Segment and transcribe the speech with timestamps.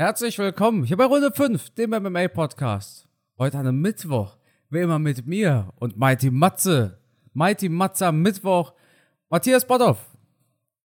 [0.00, 3.08] Herzlich willkommen hier bei Runde 5, dem MMA-Podcast.
[3.36, 4.36] Heute an einem Mittwoch,
[4.70, 7.00] wie immer mit mir und Mighty Matze.
[7.34, 8.74] Mighty Matze am Mittwoch.
[9.28, 9.98] Matthias Botthoff.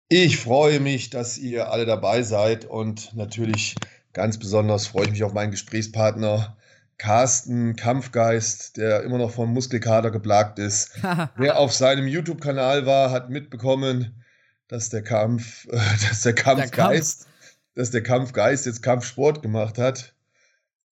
[0.09, 3.75] Ich freue mich, dass ihr alle dabei seid und natürlich
[4.15, 6.57] ganz besonders freue ich mich auf meinen Gesprächspartner
[6.97, 10.99] Carsten Kampfgeist, der immer noch vom Muskelkater geplagt ist.
[11.37, 14.25] Wer auf seinem YouTube-Kanal war, hat mitbekommen,
[14.67, 15.77] dass der Kampf, äh,
[16.09, 17.34] dass der Kampfgeist der Kampf
[17.75, 20.15] dass der Kampfgeist jetzt Kampfsport gemacht hat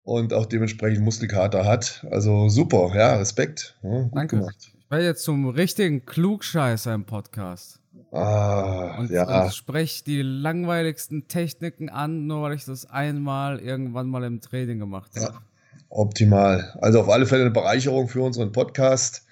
[0.02, 2.06] und auch dementsprechend Muskelkater hat.
[2.10, 3.78] Also super, ja, Respekt.
[3.82, 4.36] Ja, gut Danke.
[4.38, 4.72] gemacht.
[4.78, 7.78] Ich werde jetzt zum richtigen Klugscheißer im Podcast.
[8.10, 9.44] Ah, und, ja.
[9.44, 14.78] und spreche die langweiligsten Techniken an, nur weil ich das einmal irgendwann mal im Training
[14.78, 15.34] gemacht habe.
[15.34, 15.42] Ja,
[15.90, 16.74] optimal.
[16.80, 19.26] Also auf alle Fälle eine Bereicherung für unseren Podcast.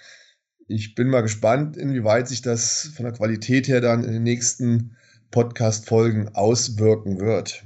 [0.68, 4.96] Ich bin mal gespannt, inwieweit sich das von der Qualität her dann in den nächsten
[5.30, 7.64] Podcast-Folgen auswirken wird?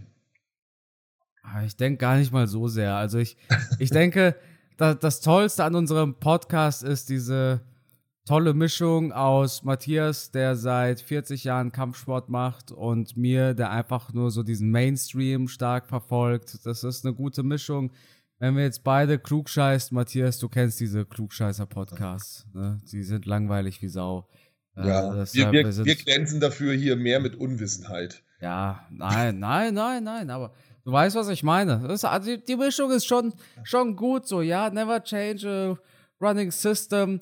[1.42, 2.94] Ah, ich denke gar nicht mal so sehr.
[2.94, 3.36] Also ich,
[3.78, 4.36] ich denke,
[4.76, 7.62] das, das Tollste an unserem Podcast ist diese
[8.24, 14.30] tolle Mischung aus Matthias, der seit 40 Jahren Kampfsport macht, und mir, der einfach nur
[14.30, 16.64] so diesen Mainstream stark verfolgt.
[16.64, 17.90] Das ist eine gute Mischung.
[18.38, 22.46] Wenn wir jetzt beide klugscheißt, Matthias, du kennst diese Klugscheißer-Podcasts.
[22.54, 22.80] Ne?
[22.90, 24.28] Die sind langweilig wie Sau.
[24.76, 28.22] Ja, äh, wir, wir, wir, wir glänzen dafür hier mehr mit Unwissenheit.
[28.40, 30.52] Ja, nein, nein, nein, nein, aber
[30.84, 31.84] du weißt, was ich meine.
[31.86, 36.50] Das, also die, die Mischung ist schon, schon gut so, ja, never change a running
[36.50, 37.20] system.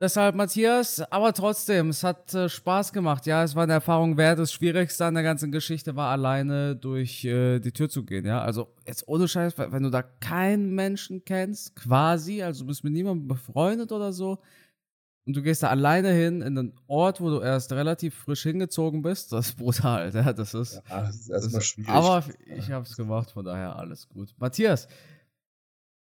[0.00, 3.26] Deshalb, Matthias, aber trotzdem, es hat äh, Spaß gemacht.
[3.26, 4.38] Ja, es war eine Erfahrung wert.
[4.38, 8.24] Das Schwierigste an der ganzen Geschichte war, alleine durch äh, die Tür zu gehen.
[8.24, 12.84] Ja, also jetzt ohne Scheiß, wenn du da keinen Menschen kennst, quasi, also du bist
[12.84, 14.38] mit niemandem befreundet oder so,
[15.28, 19.02] und du gehst da alleine hin in einen Ort, wo du erst relativ frisch hingezogen
[19.02, 19.30] bist.
[19.30, 20.10] Das ist brutal.
[20.14, 21.90] Ja, das ist, ja, das ist erstmal schwierig.
[21.90, 24.34] Aber ich habe es gemacht, von daher alles gut.
[24.38, 24.88] Matthias,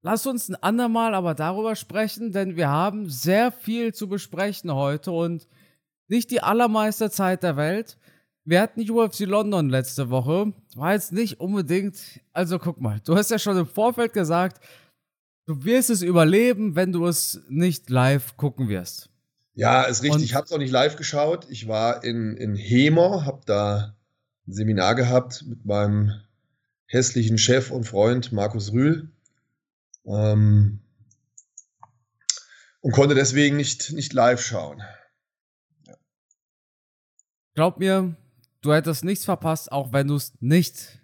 [0.02, 5.12] lass uns ein andermal aber darüber sprechen, denn wir haben sehr viel zu besprechen heute
[5.12, 5.48] und
[6.08, 7.96] nicht die allermeiste Zeit der Welt.
[8.44, 10.52] Wir hatten UFC London letzte Woche.
[10.74, 12.20] War jetzt nicht unbedingt.
[12.34, 14.60] Also guck mal, du hast ja schon im Vorfeld gesagt,
[15.48, 19.10] Du wirst es überleben, wenn du es nicht live gucken wirst.
[19.56, 20.16] Ja, ist richtig.
[20.16, 21.46] Und ich habe es auch nicht live geschaut.
[21.48, 23.96] Ich war in, in Hemer, habe da
[24.46, 26.12] ein Seminar gehabt mit meinem
[26.84, 29.10] hässlichen Chef und Freund Markus Rühl.
[30.04, 30.80] Ähm,
[32.82, 34.82] und konnte deswegen nicht, nicht live schauen.
[35.86, 35.94] Ja.
[37.54, 38.14] Glaub mir,
[38.60, 41.00] du hättest nichts verpasst, auch wenn du es nicht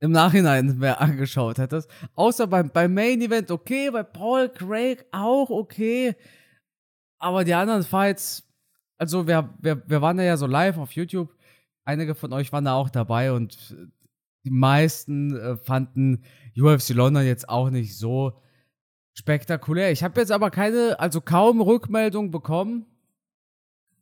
[0.00, 1.88] im Nachhinein mehr angeschaut hättest.
[2.16, 6.16] Außer beim, beim Main Event okay, bei Paul Craig auch okay.
[7.20, 8.42] Aber die anderen Fights,
[8.96, 11.32] also wir, wir, wir waren ja so live auf YouTube.
[11.84, 13.76] Einige von euch waren da auch dabei und
[14.44, 16.24] die meisten äh, fanden
[16.56, 18.40] UFC London jetzt auch nicht so
[19.12, 19.92] spektakulär.
[19.92, 22.86] Ich habe jetzt aber keine, also kaum Rückmeldung bekommen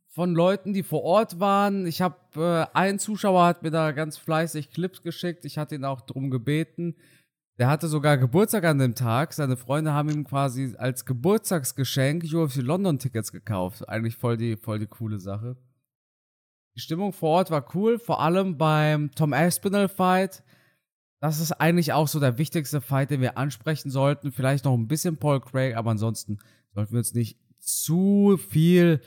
[0.07, 1.85] von Leuten, die vor Ort waren.
[1.85, 5.43] Ich habe, äh, ein Zuschauer hat mir da ganz fleißig Clips geschickt.
[5.43, 6.95] Ich hatte ihn auch darum gebeten.
[7.59, 9.33] Der hatte sogar Geburtstag an dem Tag.
[9.33, 13.87] Seine Freunde haben ihm quasi als Geburtstagsgeschenk UFC London Tickets gekauft.
[13.89, 15.57] Eigentlich voll die, voll die coole Sache.
[16.77, 20.41] Die Stimmung vor Ort war cool, vor allem beim Tom Aspinall Fight.
[21.19, 24.31] Das ist eigentlich auch so der wichtigste Fight, den wir ansprechen sollten.
[24.31, 26.37] Vielleicht noch ein bisschen Paul Craig, aber ansonsten
[26.73, 29.01] sollten wir uns nicht zu viel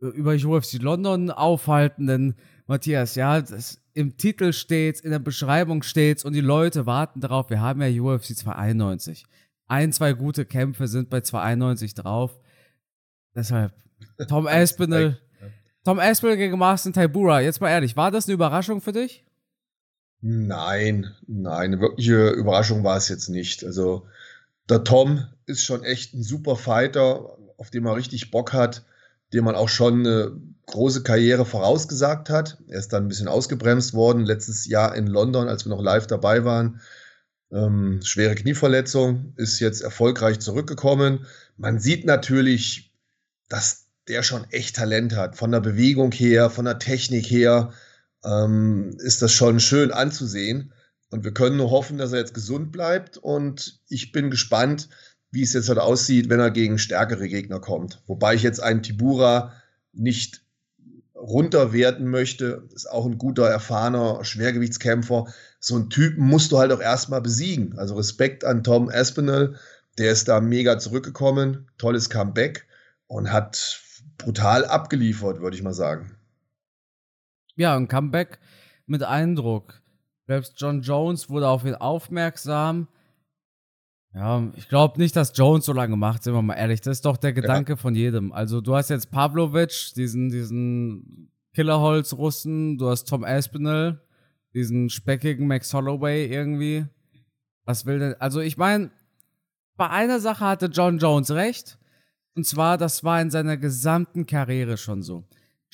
[0.00, 2.34] über UFC London aufhalten, denn
[2.66, 7.48] Matthias, ja, das, im Titel steht's, in der Beschreibung steht's und die Leute warten darauf.
[7.48, 9.24] Wir haben ja UFC 291.
[9.68, 12.38] Ein, zwei gute Kämpfe sind bei 291 drauf.
[13.34, 13.72] Deshalb,
[14.28, 15.18] Tom Aspinall,
[15.84, 17.40] Tom Aspinall gegen Marcin Taibura.
[17.40, 19.24] Jetzt mal ehrlich, war das eine Überraschung für dich?
[20.20, 23.64] Nein, nein, eine wirkliche Überraschung war es jetzt nicht.
[23.64, 24.06] Also,
[24.68, 28.84] der Tom ist schon echt ein super Fighter, auf den man richtig Bock hat
[29.32, 32.58] dem man auch schon eine große Karriere vorausgesagt hat.
[32.68, 36.06] Er ist dann ein bisschen ausgebremst worden letztes Jahr in London, als wir noch live
[36.06, 36.80] dabei waren.
[37.52, 41.26] Ähm, schwere Knieverletzung, ist jetzt erfolgreich zurückgekommen.
[41.56, 42.92] Man sieht natürlich,
[43.48, 45.36] dass der schon echt Talent hat.
[45.36, 47.72] Von der Bewegung her, von der Technik her
[48.24, 50.72] ähm, ist das schon schön anzusehen.
[51.10, 53.16] Und wir können nur hoffen, dass er jetzt gesund bleibt.
[53.16, 54.88] Und ich bin gespannt,
[55.36, 58.02] wie es jetzt halt aussieht, wenn er gegen stärkere Gegner kommt.
[58.06, 59.52] Wobei ich jetzt einen Tibura
[59.92, 60.40] nicht
[61.14, 65.26] runterwerten möchte, ist auch ein guter, erfahrener Schwergewichtskämpfer.
[65.60, 67.78] So einen Typen musst du halt auch erstmal besiegen.
[67.78, 69.58] Also Respekt an Tom Aspinall,
[69.98, 72.66] der ist da mega zurückgekommen, tolles Comeback
[73.06, 73.82] und hat
[74.16, 76.16] brutal abgeliefert, würde ich mal sagen.
[77.56, 78.38] Ja, ein Comeback
[78.86, 79.82] mit Eindruck.
[80.26, 82.88] Selbst John Jones wurde auf ihn aufmerksam.
[84.16, 86.80] Ja, ich glaube nicht, dass Jones so lange macht, sind wir mal ehrlich.
[86.80, 87.76] Das ist doch der Gedanke ja.
[87.76, 88.32] von jedem.
[88.32, 94.00] Also du hast jetzt Pavlovic, diesen, diesen Killerholz-Russen, du hast Tom Aspinall,
[94.54, 96.86] diesen speckigen Max Holloway irgendwie.
[97.66, 98.14] Was will denn?
[98.18, 98.90] Also ich meine,
[99.76, 101.78] bei einer Sache hatte John Jones recht.
[102.34, 105.24] Und zwar, das war in seiner gesamten Karriere schon so.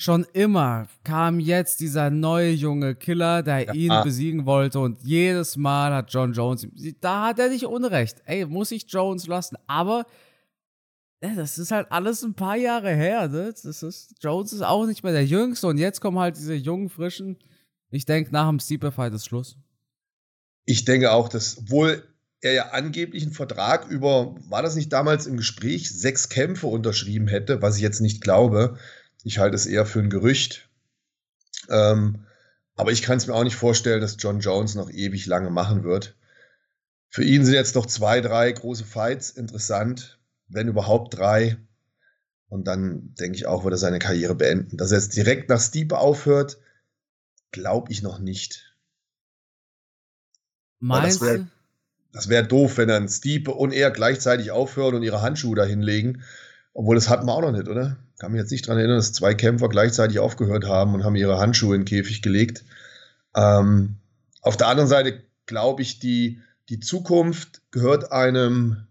[0.03, 3.73] Schon immer kam jetzt dieser neue junge Killer, der ja.
[3.73, 4.81] ihn besiegen wollte.
[4.81, 6.67] Und jedes Mal hat John Jones,
[6.99, 8.17] da hat er nicht Unrecht.
[8.25, 9.55] Ey, muss ich Jones lassen.
[9.65, 10.05] Aber
[11.21, 13.29] das ist halt alles ein paar Jahre her.
[13.29, 13.53] Ne?
[13.63, 15.67] Das ist, Jones ist auch nicht mehr der Jüngste.
[15.67, 17.37] Und jetzt kommen halt diese jungen, frischen.
[17.89, 19.55] Ich denke, nach dem Steeper-Fight ist Schluss.
[20.65, 22.03] Ich denke auch, dass wohl
[22.41, 27.29] er ja angeblich einen Vertrag über, war das nicht damals im Gespräch, sechs Kämpfe unterschrieben
[27.29, 28.77] hätte, was ich jetzt nicht glaube.
[29.23, 30.69] Ich halte es eher für ein Gerücht.
[31.69, 32.25] Ähm,
[32.75, 35.83] aber ich kann es mir auch nicht vorstellen, dass John Jones noch ewig lange machen
[35.83, 36.15] wird.
[37.09, 41.57] Für ihn sind jetzt noch zwei, drei große Fights interessant, wenn überhaupt drei.
[42.47, 44.77] Und dann denke ich auch, wird er seine Karriere beenden.
[44.77, 46.59] Dass er jetzt direkt nach Stiepe aufhört,
[47.51, 48.75] glaube ich noch nicht.
[50.79, 51.47] Meinst du?
[52.11, 56.23] Das wäre doof, wenn dann Stiepe und er gleichzeitig aufhören und ihre Handschuhe da hinlegen.
[56.73, 57.97] Obwohl, das hatten wir auch noch nicht, oder?
[58.23, 61.39] Kann mich jetzt nicht daran erinnern, dass zwei Kämpfer gleichzeitig aufgehört haben und haben ihre
[61.39, 62.63] Handschuhe in den Käfig gelegt.
[63.35, 63.97] Ähm,
[64.41, 66.39] auf der anderen Seite glaube ich, die,
[66.69, 68.87] die Zukunft gehört einem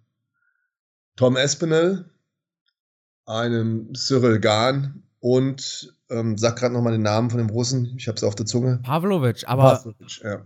[1.17, 2.11] Tom Espinel,
[3.25, 7.94] einem Cyril Gahn und ähm, sag gerade nochmal den Namen von dem Russen.
[7.96, 8.81] Ich habe es auf der Zunge.
[8.82, 10.44] Pavlovic, aber Pavlovic, ja.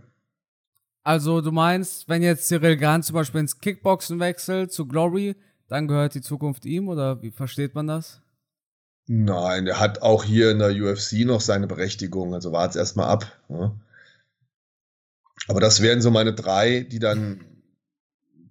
[1.03, 5.35] Also du meinst, wenn jetzt Cyril Gahn zum Beispiel ins Kickboxen wechselt zu Glory,
[5.67, 8.21] dann gehört die Zukunft ihm oder wie versteht man das?
[9.07, 13.07] Nein, er hat auch hier in der UFC noch seine Berechtigung, also wart es erstmal
[13.07, 13.39] ab.
[13.47, 13.73] Ja.
[15.47, 17.45] Aber das wären so meine drei, die dann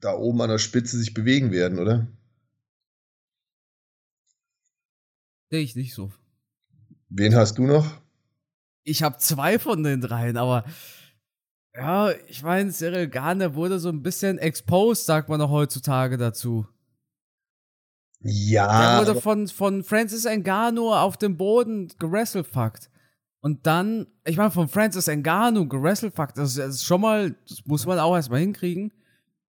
[0.01, 2.07] da oben an der Spitze sich bewegen werden, oder?
[5.51, 6.11] Sehe ich nicht so.
[7.11, 8.01] Wen hast du noch?
[8.83, 10.65] Ich habe zwei von den dreien, aber
[11.75, 16.67] ja, ich meine, Cyril Gahn, wurde so ein bisschen exposed, sagt man noch heutzutage dazu.
[18.27, 18.99] Ja.
[18.99, 22.91] Er wurde von, von Francis Ngannou auf dem Boden gerasselfuckt.
[23.41, 27.87] Und dann, ich meine, von Francis Ngannou gerasselfuckt, das, das ist schon mal, das muss
[27.87, 28.93] man auch erstmal hinkriegen.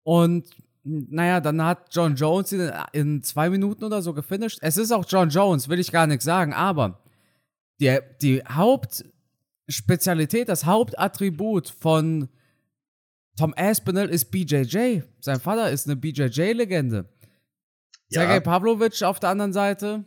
[0.02, 0.46] Und
[0.84, 4.58] naja, dann hat John Jones ihn in zwei Minuten oder so gefinisht.
[4.62, 7.02] Es ist auch John Jones, will ich gar nichts sagen, aber
[7.80, 9.04] die, die Haupt,
[9.68, 12.28] Spezialität, das Hauptattribut von
[13.36, 15.02] Tom Aspinall ist BJJ.
[15.20, 17.08] Sein Vater ist eine BJJ-Legende.
[18.10, 18.22] Ja.
[18.22, 20.04] Sergei Pavlovic auf der anderen Seite,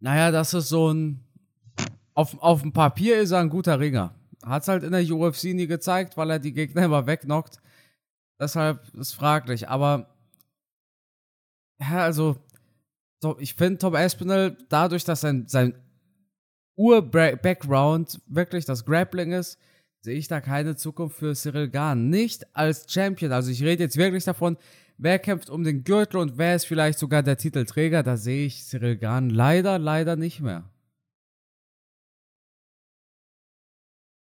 [0.00, 1.20] naja, das ist so ein.
[2.12, 4.14] Auf, auf dem Papier ist er ein guter Ringer.
[4.44, 7.58] Hat es halt in der UFC nie gezeigt, weil er die Gegner immer wegknockt.
[8.38, 9.68] Deshalb ist fraglich.
[9.68, 10.14] Aber,
[11.80, 12.36] ja, also,
[13.22, 15.74] so, ich finde Tom Aspinall, dadurch, dass sein, sein
[16.76, 19.58] Ur-Background wirklich das Grappling ist,
[20.02, 22.10] sehe ich da keine Zukunft für Cyril Gahn.
[22.10, 23.32] Nicht als Champion.
[23.32, 24.58] Also ich rede jetzt wirklich davon,
[24.96, 28.02] wer kämpft um den Gürtel und wer ist vielleicht sogar der Titelträger.
[28.02, 30.70] Da sehe ich Cyril Gahn leider, leider nicht mehr.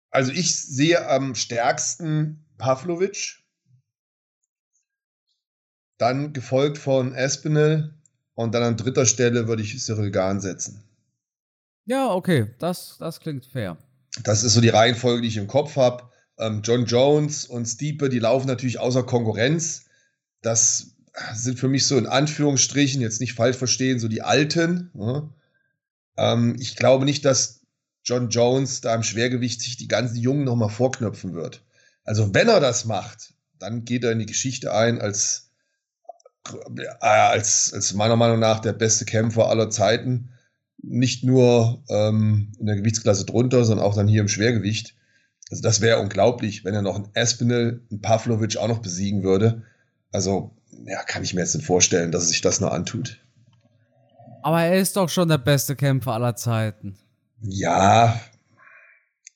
[0.09, 3.39] Also ich sehe am stärksten Pavlovic,
[5.97, 7.93] dann gefolgt von Espinel
[8.33, 10.83] und dann an dritter Stelle würde ich Cyril Gahn setzen.
[11.85, 13.77] Ja, okay, das, das klingt fair.
[14.23, 16.09] Das ist so die Reihenfolge, die ich im Kopf habe.
[16.37, 19.85] Ähm, John Jones und Stiepe, die laufen natürlich außer Konkurrenz.
[20.41, 20.95] Das
[21.33, 24.91] sind für mich so in Anführungsstrichen, jetzt nicht falsch verstehen, so die Alten.
[24.93, 25.29] Ja.
[26.17, 27.61] Ähm, ich glaube nicht, dass
[28.03, 31.63] John Jones da im Schwergewicht sich die ganzen Jungen nochmal vorknöpfen wird.
[32.03, 35.51] Also wenn er das macht, dann geht er in die Geschichte ein als,
[36.49, 40.29] äh, als, als meiner Meinung nach der beste Kämpfer aller Zeiten
[40.83, 44.95] nicht nur ähm, in der Gewichtsklasse drunter, sondern auch dann hier im Schwergewicht.
[45.51, 49.63] Also das wäre unglaublich, wenn er noch einen Aspinall, einen Pavlovic auch noch besiegen würde.
[50.11, 50.51] Also,
[50.85, 53.19] ja, kann ich mir jetzt nicht vorstellen, dass er sich das noch antut.
[54.43, 56.97] Aber er ist doch schon der beste Kämpfer aller Zeiten.
[57.41, 58.19] Ja,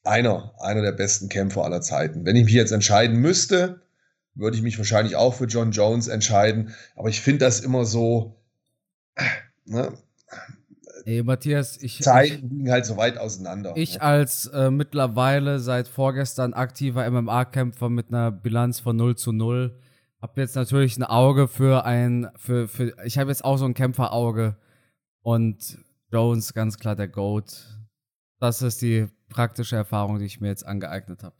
[0.03, 2.25] einer, einer der besten Kämpfer aller Zeiten.
[2.25, 3.81] Wenn ich mich jetzt entscheiden müsste,
[4.33, 6.75] würde ich mich wahrscheinlich auch für John Jones entscheiden.
[6.95, 8.35] Aber ich finde das immer so,
[9.65, 9.93] ne,
[11.05, 12.01] Ey, Matthias, ich.
[12.01, 13.73] Zeiten liegen halt so weit auseinander.
[13.75, 19.77] Ich als äh, mittlerweile seit vorgestern aktiver MMA-Kämpfer mit einer Bilanz von 0 zu 0
[20.25, 22.31] habe jetzt natürlich ein Auge für ein.
[22.35, 24.57] Für, für, ich habe jetzt auch so ein Kämpferauge.
[25.21, 25.77] Und
[26.11, 27.79] Jones ganz klar der Goat.
[28.39, 31.35] Das ist die praktische Erfahrung, die ich mir jetzt angeeignet habe.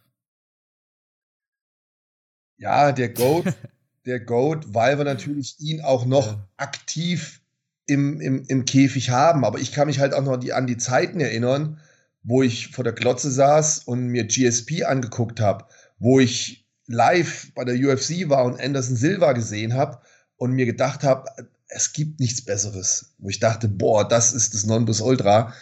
[2.57, 3.45] Ja, der Goat,
[4.05, 6.47] der Goat, weil wir natürlich ihn auch noch ja.
[6.57, 7.41] aktiv
[7.87, 9.45] im, im, im Käfig haben.
[9.45, 11.79] Aber ich kann mich halt auch noch die, an die Zeiten erinnern,
[12.21, 15.65] wo ich vor der Glotze saß und mir GSP angeguckt habe,
[15.97, 19.99] wo ich live bei der UFC war und Anderson Silva gesehen habe
[20.37, 21.29] und mir gedacht habe,
[21.67, 23.13] es gibt nichts Besseres.
[23.17, 25.53] Wo ich dachte, boah, das ist das Nonplusultra.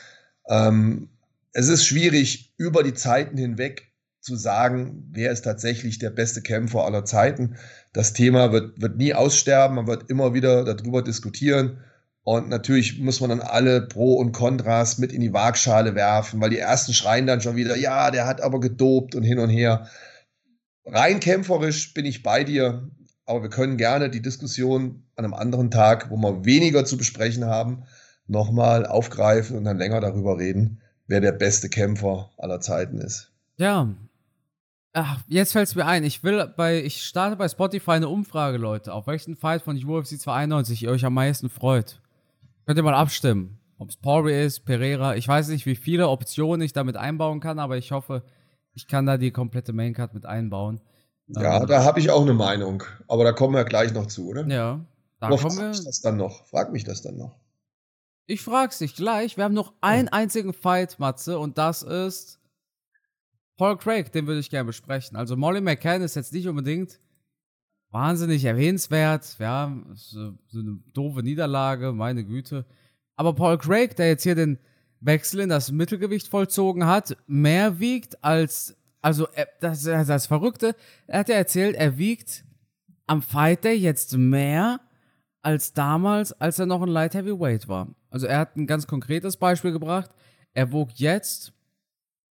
[0.48, 1.10] Ähm,
[1.54, 6.86] es ist schwierig, über die Zeiten hinweg zu sagen, wer ist tatsächlich der beste Kämpfer
[6.86, 7.58] aller Zeiten.
[7.92, 11.80] Das Thema wird, wird nie aussterben, man wird immer wieder darüber diskutieren.
[12.24, 16.52] Und natürlich muss man dann alle Pro und Kontras mit in die Waagschale werfen, weil
[16.52, 19.90] die ersten schreien dann schon wieder, ja, der hat aber gedopt und hin und her.
[20.86, 22.90] Rein kämpferisch bin ich bei dir,
[23.26, 27.46] aber wir können gerne die Diskussion an einem anderen Tag, wo wir weniger zu besprechen
[27.46, 27.84] haben,
[28.28, 33.32] nochmal aufgreifen und dann länger darüber reden, wer der beste Kämpfer aller Zeiten ist.
[33.58, 33.94] Ja.
[34.94, 36.04] Ach, jetzt fällt es mir ein.
[36.04, 40.20] Ich will bei, ich starte bei Spotify eine Umfrage, Leute, auf welchen Fight von UFC
[40.20, 42.00] 291 ihr euch am meisten freut.
[42.66, 43.58] Könnt ihr mal abstimmen.
[43.80, 45.16] Ob es Poirier ist, Pereira.
[45.16, 48.24] Ich weiß nicht, wie viele Optionen ich damit einbauen kann, aber ich hoffe,
[48.74, 50.82] ich kann da die komplette Maincard mit einbauen.
[51.28, 52.84] Ja, ähm, da habe ich auch eine Meinung.
[53.08, 54.48] Aber da kommen wir gleich noch zu, oder?
[54.48, 54.86] Ja.
[55.20, 55.70] Da noch kommen wir.
[55.70, 56.46] Mich das dann noch.
[56.48, 57.40] Frag mich das dann noch.
[58.26, 59.38] Ich frag's dich gleich.
[59.38, 62.40] Wir haben noch einen einzigen Fight, Matze, und das ist
[63.58, 64.12] Paul Craig.
[64.12, 65.18] Den würde ich gerne besprechen.
[65.18, 67.00] Also Molly McCann ist jetzt nicht unbedingt
[67.90, 69.38] wahnsinnig erwähnenswert.
[69.40, 72.66] Ja, so eine doofe Niederlage, meine Güte.
[73.16, 74.58] Aber Paul Craig, der jetzt hier den
[75.06, 80.76] Wechsel in das Mittelgewicht vollzogen hat, mehr wiegt als, also er, das ist das Verrückte,
[81.08, 82.46] er hat ja erzählt, er wiegt
[83.06, 84.80] am Fight Day jetzt mehr
[85.42, 87.94] als damals, als er noch ein Light Heavyweight war.
[88.10, 90.12] Also er hat ein ganz konkretes Beispiel gebracht.
[90.54, 91.52] Er wog jetzt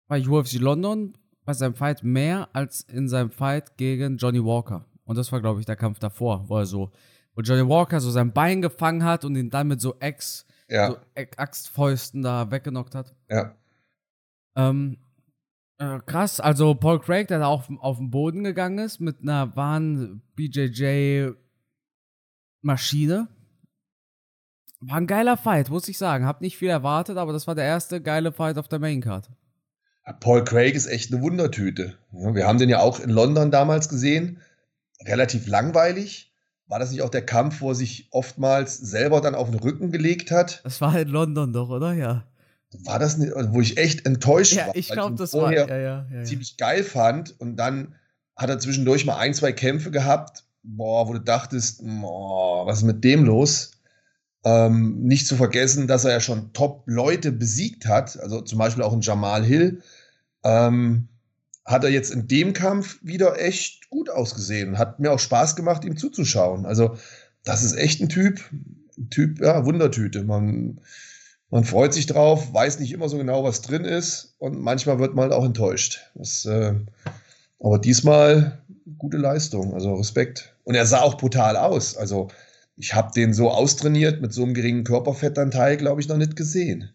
[0.09, 1.15] bei UFC London
[1.45, 4.87] bei seinem Fight mehr als in seinem Fight gegen Johnny Walker.
[5.05, 6.91] Und das war, glaube ich, der Kampf davor, wo er so,
[7.35, 10.91] wo Johnny Walker so sein Bein gefangen hat und ihn dann mit so Ex, ja.
[10.91, 10.99] so
[11.37, 13.15] Axtfäusten da weggenockt hat.
[13.29, 13.55] Ja.
[14.57, 14.99] Ähm,
[15.79, 19.55] äh, krass, also Paul Craig, der da auf, auf den Boden gegangen ist mit einer
[19.57, 21.33] wahren BJJ
[22.63, 23.29] Maschine.
[24.81, 26.27] War ein geiler Fight, muss ich sagen.
[26.27, 29.31] Hab nicht viel erwartet, aber das war der erste geile Fight auf der Maincard.
[30.21, 31.97] Paul Craig ist echt eine Wundertüte.
[32.11, 34.41] Wir haben den ja auch in London damals gesehen.
[35.05, 36.32] Relativ langweilig.
[36.73, 39.93] War das nicht auch der Kampf, wo er sich oftmals selber dann auf den Rücken
[39.93, 40.63] gelegt hat?
[40.65, 41.93] Das war in London doch, oder?
[41.93, 42.25] Ja.
[42.85, 44.75] War das nicht, wo ich echt enttäuscht ja, war?
[44.75, 47.39] Ich glaube, das war ja, ja, ja, ziemlich geil fand.
[47.39, 47.95] Und dann
[48.37, 52.85] hat er zwischendurch mal ein, zwei Kämpfe gehabt, boah, wo du dachtest, boah, was ist
[52.85, 53.73] mit dem los?
[54.43, 58.95] Ähm, nicht zu vergessen, dass er ja schon Top-Leute besiegt hat, also zum Beispiel auch
[58.95, 59.83] in Jamal Hill.
[60.43, 61.09] Ähm,
[61.65, 64.79] hat er jetzt in dem Kampf wieder echt gut ausgesehen.
[64.79, 66.67] Hat mir auch Spaß gemacht, ihm zuzuschauen.
[66.67, 66.97] Also,
[67.45, 68.41] das ist echt ein Typ,
[68.99, 70.25] ein Typ, ja, Wundertüte.
[70.25, 70.81] Man,
[71.51, 75.15] man freut sich drauf, weiß nicht immer so genau, was drin ist und manchmal wird
[75.15, 76.01] man halt auch enttäuscht.
[76.15, 76.75] Das, äh,
[77.61, 78.63] aber diesmal
[78.99, 80.57] gute Leistung, also Respekt.
[80.65, 81.97] Und er sah auch brutal aus.
[81.97, 82.29] Also
[82.77, 86.91] ich habe den so austrainiert mit so einem geringen Körperfettanteil, glaube ich, noch nicht gesehen.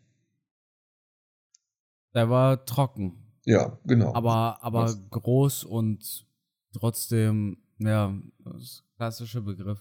[2.13, 3.26] Der war trocken.
[3.48, 4.13] Ja, genau.
[4.13, 6.25] Aber, aber groß und
[6.74, 9.80] trotzdem, ja, das klassische Begriff.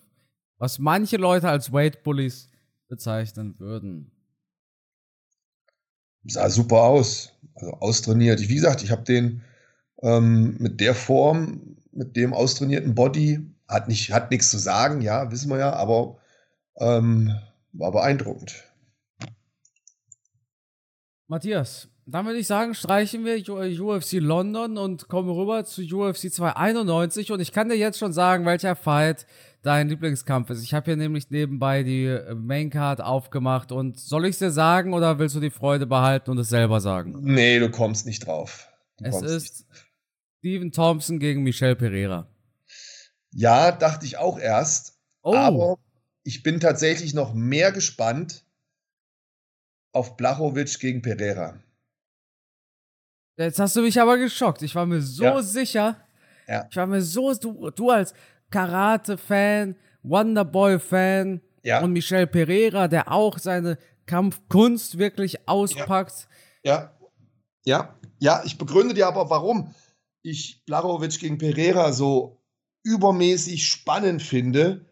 [0.59, 2.49] Was manche Leute als Weight Bullies
[2.87, 4.13] bezeichnen würden.
[6.25, 7.33] Sah super aus.
[7.57, 8.41] Also austrainiert.
[8.41, 9.43] Wie gesagt, ich habe den
[10.01, 15.33] ähm, mit der Form, mit dem austrainierten Body, hat nicht, hat nichts zu sagen, ja,
[15.33, 16.19] wissen wir ja, aber
[16.77, 17.35] ähm,
[17.73, 18.63] war beeindruckend.
[21.27, 27.33] Matthias, dann würde ich sagen, streichen wir UFC London und kommen rüber zu UFC 291
[27.33, 29.27] und ich kann dir jetzt schon sagen, welcher Fight
[29.63, 30.63] dein Lieblingskampf ist.
[30.63, 34.95] Ich habe hier nämlich nebenbei die äh, Maincard aufgemacht und soll ich es dir sagen
[34.95, 37.17] oder willst du die Freude behalten und es selber sagen?
[37.23, 38.69] Nee, du kommst nicht drauf.
[38.99, 39.67] Du es ist
[40.39, 42.29] Steven Thompson gegen Michel Pereira.
[43.33, 44.97] Ja, dachte ich auch erst.
[45.23, 45.35] Oh.
[45.35, 45.79] Aber
[46.23, 48.45] ich bin tatsächlich noch mehr gespannt
[49.91, 51.61] auf Blachowicz gegen Pereira.
[53.37, 54.63] Jetzt hast du mich aber geschockt.
[54.63, 55.43] Ich war mir so ja.
[55.43, 55.97] sicher.
[56.49, 56.67] Ja.
[56.71, 58.15] Ich war mir so, du, du als
[58.51, 61.83] Karate-Fan, Wonderboy-Fan ja.
[61.83, 66.29] und Michel Pereira, der auch seine Kampfkunst wirklich auspackt.
[66.63, 66.97] Ja.
[67.65, 67.99] ja.
[68.19, 69.75] Ja, ich begründe dir aber, warum
[70.23, 72.41] ich Blachowicz gegen Pereira so
[72.83, 74.87] übermäßig spannend finde,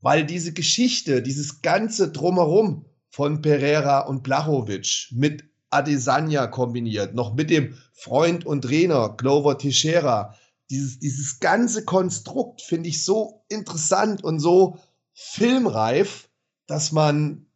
[0.00, 7.50] weil diese Geschichte, dieses ganze Drumherum von Pereira und Blachowicz mit Adesanya kombiniert, noch mit
[7.50, 10.34] dem Freund und Trainer Glover Teixeira,
[10.70, 14.78] dieses, dieses ganze Konstrukt finde ich so interessant und so
[15.12, 16.28] filmreif,
[16.66, 17.46] dass man,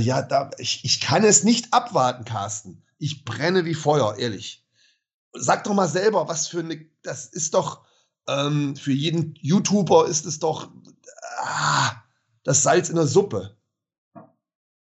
[0.00, 2.82] ja, da, ich, ich kann es nicht abwarten, Carsten.
[2.98, 4.66] Ich brenne wie Feuer, ehrlich.
[5.34, 7.84] Sag doch mal selber, was für eine, das ist doch,
[8.26, 10.70] ähm, für jeden YouTuber ist es doch
[11.38, 11.92] ah,
[12.44, 13.56] das Salz in der Suppe.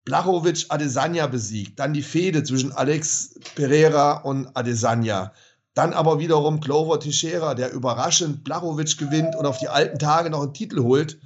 [0.09, 5.33] Blachowicz Adesanya besiegt, dann die Fehde zwischen Alex Pereira und Adesanya.
[5.75, 10.41] Dann aber wiederum Clover Teixeira, der überraschend Blachowicz gewinnt und auf die alten Tage noch
[10.41, 11.19] einen Titel holt.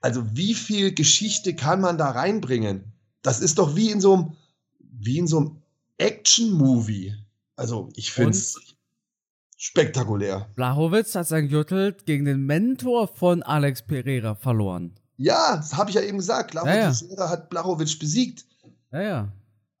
[0.00, 2.94] Also wie viel Geschichte kann man da reinbringen?
[3.20, 4.36] Das ist doch wie in so einem,
[4.78, 5.62] wie in so einem
[5.98, 7.14] Action-Movie.
[7.56, 8.58] Also ich finde es
[9.58, 10.48] spektakulär.
[10.54, 14.94] Blachowicz hat sein Gürtel gegen den Mentor von Alex Pereira verloren.
[15.18, 16.52] Ja, das habe ich ja eben gesagt.
[16.52, 17.28] Clara ja, ja.
[17.28, 18.46] hat Blachowicz besiegt.
[18.92, 19.28] Ja, ja.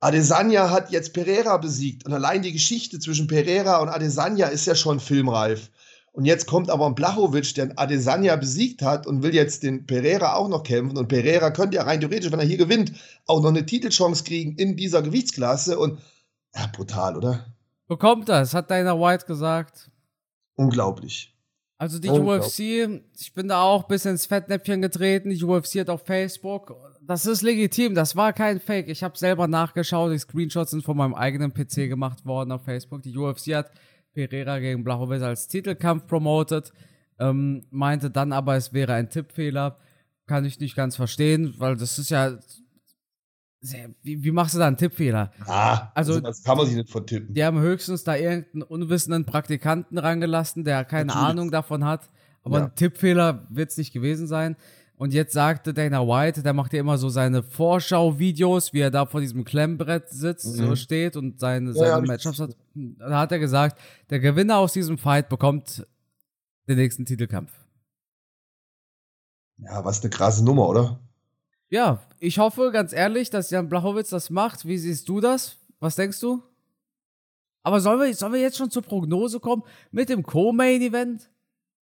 [0.00, 2.04] Adesanya hat jetzt Pereira besiegt.
[2.04, 5.70] Und allein die Geschichte zwischen Pereira und Adesanya ist ja schon filmreif.
[6.12, 10.34] Und jetzt kommt aber ein Blachowicz, der Adesanya besiegt hat und will jetzt den Pereira
[10.34, 10.98] auch noch kämpfen.
[10.98, 12.92] Und Pereira könnte ja rein theoretisch, wenn er hier gewinnt,
[13.26, 15.78] auch noch eine Titelchance kriegen in dieser Gewichtsklasse.
[15.78, 16.00] Und
[16.54, 17.46] ja, brutal, oder?
[17.86, 19.90] Bekommt das, hat Dana White gesagt.
[20.56, 21.37] Unglaublich.
[21.80, 22.58] Also die UFC,
[23.16, 25.30] ich bin da auch bis ins Fettnäpfchen getreten.
[25.30, 26.74] Die UFC hat auf Facebook.
[27.06, 28.88] Das ist legitim, das war kein Fake.
[28.88, 33.02] Ich habe selber nachgeschaut, die Screenshots sind von meinem eigenen PC gemacht worden auf Facebook.
[33.02, 33.70] Die UFC hat
[34.12, 36.72] Pereira gegen Blachowicz als Titelkampf promotet,
[37.20, 39.78] ähm, meinte dann aber, es wäre ein Tippfehler.
[40.26, 42.38] Kann ich nicht ganz verstehen, weil das ist ja
[44.02, 45.32] wie, wie, machst du da einen Tippfehler?
[45.46, 47.34] Ah, also, also, das kann man sich nicht vertippen.
[47.34, 51.28] Die haben höchstens da irgendeinen unwissenden Praktikanten rangelassen, der keine Natürlich.
[51.28, 52.08] Ahnung davon hat.
[52.44, 52.64] Aber ja.
[52.66, 54.56] ein Tippfehler wird es nicht gewesen sein.
[54.96, 59.06] Und jetzt sagte Dana White, der macht ja immer so seine Vorschau-Videos, wie er da
[59.06, 60.66] vor diesem Klemmbrett sitzt, mhm.
[60.66, 62.56] so steht und seine, seine ja, Matchups hat.
[62.74, 63.78] Da hat er gesagt,
[64.10, 65.86] der Gewinner aus diesem Fight bekommt
[66.68, 67.52] den nächsten Titelkampf.
[69.58, 71.00] Ja, was eine krasse Nummer, oder?
[71.70, 74.64] Ja, ich hoffe ganz ehrlich, dass Jan Blachowitz das macht.
[74.64, 75.56] Wie siehst du das?
[75.80, 76.42] Was denkst du?
[77.62, 81.28] Aber sollen wir, sollen wir jetzt schon zur Prognose kommen mit dem Co-Main-Event?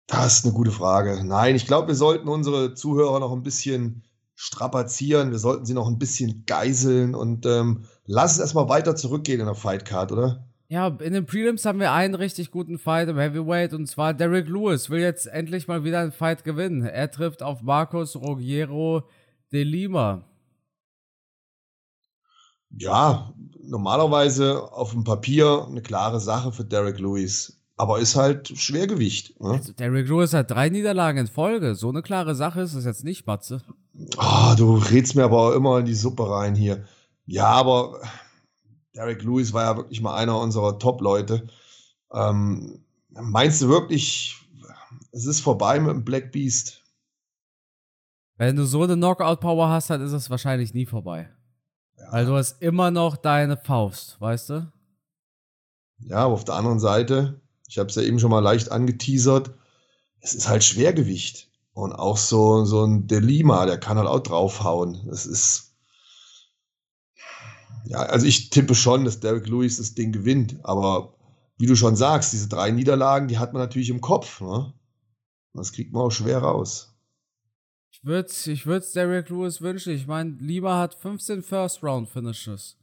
[0.08, 1.24] Das ist eine gute Frage.
[1.26, 4.04] Nein, ich glaube, wir sollten unsere Zuhörer noch ein bisschen
[4.36, 5.32] strapazieren.
[5.32, 9.46] Wir sollten sie noch ein bisschen geiseln und ähm, lass es erstmal weiter zurückgehen in
[9.46, 10.48] der Fightcard, oder?
[10.70, 14.48] Ja, in den Prelims haben wir einen richtig guten Fight im Heavyweight und zwar Derek
[14.48, 16.84] Lewis will jetzt endlich mal wieder einen Fight gewinnen.
[16.84, 19.04] Er trifft auf Marcos Rogero
[19.54, 20.24] de Lima.
[22.76, 27.60] Ja, normalerweise auf dem Papier eine klare Sache für Derek Lewis.
[27.76, 29.40] Aber ist halt Schwergewicht.
[29.40, 29.52] Ne?
[29.52, 31.76] Also Derek Lewis hat drei Niederlagen in Folge.
[31.76, 33.62] So eine klare Sache ist es jetzt nicht, Matze.
[34.18, 36.86] Oh, du redst mir aber auch immer in die Suppe rein hier.
[37.26, 38.00] Ja, aber
[38.96, 41.48] Derek Lewis war ja wirklich mal einer unserer Top-Leute.
[42.12, 44.36] Ähm, meinst du wirklich,
[45.12, 46.83] es ist vorbei mit dem Black Beast?
[48.38, 51.30] Wenn du so eine Knockout-Power hast, dann ist es wahrscheinlich nie vorbei.
[51.98, 52.12] Ja.
[52.12, 54.72] Weil du hast immer noch deine Faust, weißt du?
[56.00, 59.52] Ja, aber auf der anderen Seite, ich habe es ja eben schon mal leicht angeteasert,
[60.20, 61.50] es ist halt Schwergewicht.
[61.74, 65.08] Und auch so, so ein Delima, der kann halt auch draufhauen.
[65.08, 65.76] Das ist.
[67.86, 70.58] Ja, also ich tippe schon, dass Derek Lewis das Ding gewinnt.
[70.64, 71.16] Aber
[71.58, 74.40] wie du schon sagst, diese drei Niederlagen, die hat man natürlich im Kopf.
[74.40, 74.72] Ne?
[75.54, 76.93] Das kriegt man auch schwer raus
[78.04, 79.94] würde ich würde Derek Lewis wünschen.
[79.94, 82.78] Ich meine, Lima hat 15 First-Round-Finishes.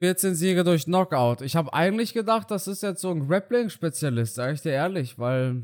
[0.00, 1.40] 14 Siege durch Knockout.
[1.40, 5.62] Ich habe eigentlich gedacht, das ist jetzt so ein Grappling-Spezialist, sag ich dir ehrlich, weil,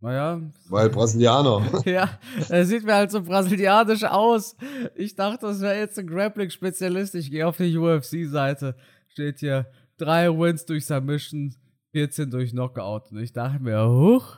[0.00, 0.42] naja.
[0.68, 1.82] Weil Brasilianer.
[1.86, 2.18] ja,
[2.50, 4.56] er sieht mir halt so brasilianisch aus.
[4.94, 7.14] Ich dachte, das wäre jetzt ein Grappling-Spezialist.
[7.14, 8.76] Ich gehe auf die UFC-Seite.
[9.08, 11.54] Steht hier, drei Wins durch Submission,
[11.92, 13.12] 14 durch Knockout.
[13.12, 14.36] Und ich dachte mir, huch.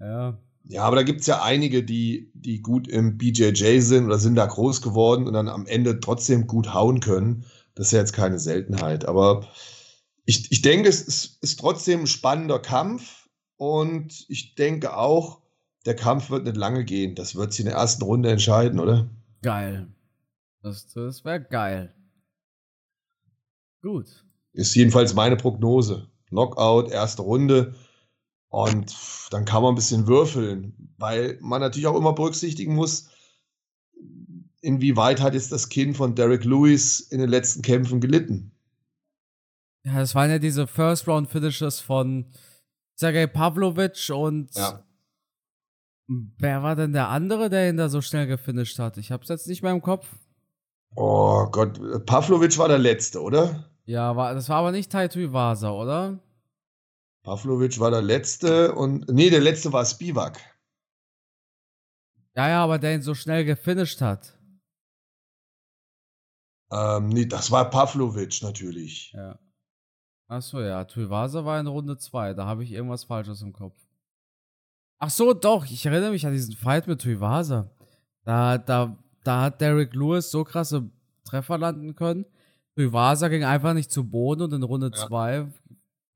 [0.00, 0.36] Ja,
[0.68, 4.34] ja, aber da gibt es ja einige, die, die gut im BJJ sind oder sind
[4.34, 7.44] da groß geworden und dann am Ende trotzdem gut hauen können.
[7.74, 9.04] Das ist ja jetzt keine Seltenheit.
[9.04, 9.46] Aber
[10.24, 15.40] ich, ich denke, es ist, ist trotzdem ein spannender Kampf und ich denke auch,
[15.84, 17.14] der Kampf wird nicht lange gehen.
[17.14, 19.08] Das wird sich in der ersten Runde entscheiden, oder?
[19.42, 19.86] Geil.
[20.62, 21.94] Das, das wäre geil.
[23.82, 24.24] Gut.
[24.52, 26.08] Ist jedenfalls meine Prognose.
[26.28, 27.76] Knockout, erste Runde.
[28.48, 28.94] Und
[29.30, 33.10] dann kann man ein bisschen würfeln, weil man natürlich auch immer berücksichtigen muss,
[34.60, 38.52] inwieweit hat jetzt das Kind von Derek Lewis in den letzten Kämpfen gelitten.
[39.84, 42.26] Ja, das waren ja diese First-Round-Finishes von
[42.96, 44.82] Sergei Pavlovic und ja.
[46.08, 48.96] wer war denn der andere, der ihn da so schnell gefinisht hat?
[48.96, 50.08] Ich hab's jetzt nicht mehr im Kopf.
[50.96, 53.70] Oh Gott, Pavlovic war der Letzte, oder?
[53.84, 56.18] Ja, war, das war aber nicht Taito Iwasa, oder?
[57.26, 59.08] Pavlovic war der letzte und.
[59.08, 60.38] Nee, der letzte war Spivak.
[62.36, 64.38] Ja, ja, aber der ihn so schnell gefinisht hat.
[66.70, 69.10] Ähm, nee, das war Pavlovic natürlich.
[69.12, 69.40] Ja.
[70.28, 70.84] Achso, ja.
[70.84, 72.34] Tuivasa war in Runde 2.
[72.34, 73.76] Da habe ich irgendwas Falsches im Kopf.
[74.98, 75.64] Ach so, doch.
[75.64, 77.68] Ich erinnere mich an diesen Fight mit Tuivasa.
[78.22, 80.88] Da, da, da hat Derek Lewis so krasse
[81.24, 82.24] Treffer landen können.
[82.76, 85.48] Tuivasa ging einfach nicht zu Boden und in Runde 2 ja.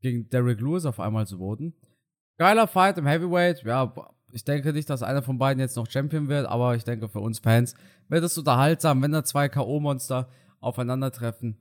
[0.01, 1.75] Ging Derek Lewis auf einmal zu Boden.
[2.39, 3.63] Geiler Fight im Heavyweight.
[3.65, 3.93] Ja,
[4.33, 7.21] ich denke nicht, dass einer von beiden jetzt noch Champion wird, aber ich denke für
[7.21, 7.75] uns Fans
[8.09, 10.27] wird es unterhaltsam, wenn da zwei K.O.-Monster
[10.61, 11.59] aufeinandertreffen.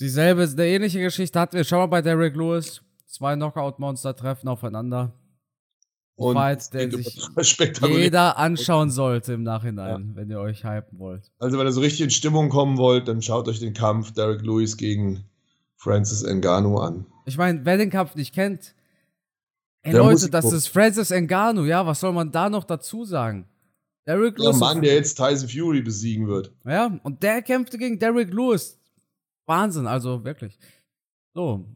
[0.00, 2.82] Dieselbe, eine ähnliche Geschichte hatten wir schon mal bei Derek Lewis.
[3.06, 5.12] Zwei Knockout-Monster treffen aufeinander.
[6.16, 7.20] Und Fight, den sich
[7.82, 10.16] jeder anschauen sollte im Nachhinein, ja.
[10.16, 11.32] wenn ihr euch hypen wollt.
[11.38, 14.42] Also, wenn ihr so richtig in Stimmung kommen wollt, dann schaut euch den Kampf Derek
[14.42, 15.24] Lewis gegen
[15.84, 17.06] Francis Ngannou an.
[17.26, 18.74] Ich meine, wer den Kampf nicht kennt,
[19.82, 23.46] ey der Leute, das ist Francis Ngannou, ja, was soll man da noch dazu sagen?
[24.06, 24.58] Derek Lewis.
[24.58, 26.52] Der Mann, der jetzt Tyson Fury besiegen wird.
[26.64, 28.78] Ja, und der kämpfte gegen Derek Lewis.
[29.46, 30.58] Wahnsinn, also wirklich.
[31.34, 31.66] So,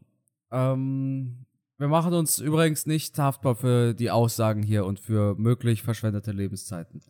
[0.51, 1.45] ähm,
[1.77, 7.01] wir machen uns übrigens nicht haftbar für die Aussagen hier und für möglich verschwendete Lebenszeiten.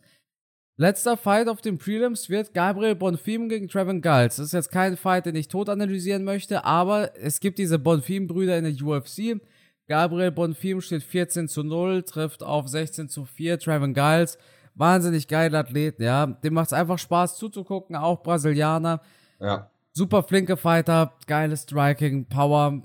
[0.80, 4.36] Letzter Fight auf den Prelims wird Gabriel Bonfim gegen Trevin Giles.
[4.36, 8.56] Das ist jetzt kein Fight, den ich tot analysieren möchte, aber es gibt diese Bonfim-Brüder
[8.56, 9.42] in der UFC.
[9.88, 13.58] Gabriel Bonfim steht 14 zu 0, trifft auf 16 zu 4.
[13.58, 14.38] Trevin Giles,
[14.74, 16.24] wahnsinnig geiler Athlet, ja.
[16.24, 19.02] Dem macht es einfach Spaß zuzugucken, auch Brasilianer.
[19.38, 19.70] Ja.
[19.92, 22.80] Super flinke Fighter, geiles Striking, Power,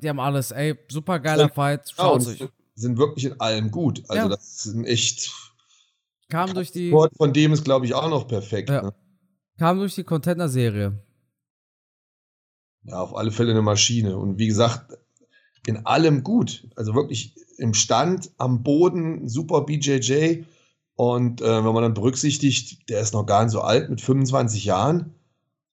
[0.00, 1.90] die haben alles, ey, super geiler Fight.
[1.92, 4.04] Schaut ja, Sind wirklich in allem gut.
[4.06, 4.28] Also, ja.
[4.28, 5.51] das sind echt.
[6.32, 6.88] Kam durch die.
[6.88, 8.70] Sport von dem ist, glaube ich, auch noch perfekt.
[8.70, 8.82] Ja.
[8.82, 8.94] Ne?
[9.58, 10.98] Kam durch die Contender-Serie.
[12.84, 14.16] Ja, auf alle Fälle eine Maschine.
[14.16, 14.98] Und wie gesagt,
[15.66, 16.68] in allem gut.
[16.74, 20.42] Also wirklich im Stand, am Boden, super BJJ.
[20.94, 24.64] Und äh, wenn man dann berücksichtigt, der ist noch gar nicht so alt mit 25
[24.64, 25.14] Jahren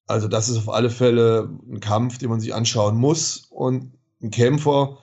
[0.09, 3.93] also das ist auf alle Fälle ein Kampf, den man sich anschauen muss und
[4.23, 4.97] ein Kämpfer.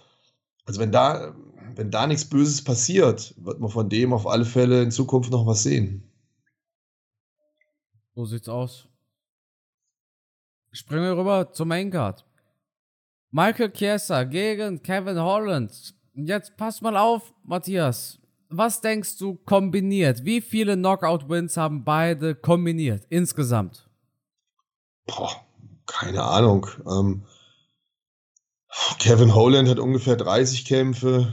[0.64, 1.32] Also wenn da,
[1.76, 5.46] wenn da nichts Böses passiert, wird man von dem auf alle Fälle in Zukunft noch
[5.46, 6.02] was sehen.
[8.14, 8.88] So sieht's aus.
[10.72, 12.24] Springen wir rüber zum Maincard.
[13.30, 15.94] Michael Chiesa gegen Kevin Holland.
[16.14, 18.18] Jetzt pass mal auf, Matthias.
[18.48, 20.24] Was denkst du kombiniert?
[20.24, 23.88] Wie viele Knockout-Wins haben beide kombiniert insgesamt?
[25.06, 25.30] Boah,
[25.86, 26.66] keine Ahnung.
[26.86, 27.26] Ähm,
[28.98, 31.32] Kevin Holland hat ungefähr 30 Kämpfe,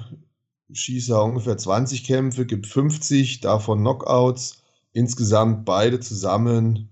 [0.74, 4.62] Schießer ungefähr 20 Kämpfe, gibt 50, davon Knockouts.
[4.92, 6.90] Insgesamt beide zusammen.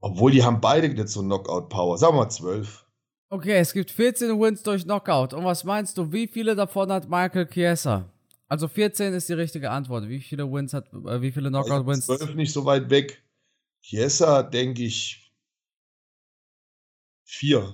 [0.00, 1.98] Obwohl die haben beide jetzt so Knockout-Power.
[1.98, 2.84] Sagen wir mal 12.
[3.30, 5.32] Okay, es gibt 14 Wins durch Knockout.
[5.32, 8.04] Und was meinst du, wie viele davon hat Michael Chiesa?
[8.48, 10.08] Also 14 ist die richtige Antwort.
[10.08, 12.06] Wie viele Wins hat, äh, wie viele Knockout-Wins?
[12.06, 13.22] 12 nicht so weit weg.
[13.80, 15.22] Chiesa, denke ich,
[17.34, 17.72] Vier.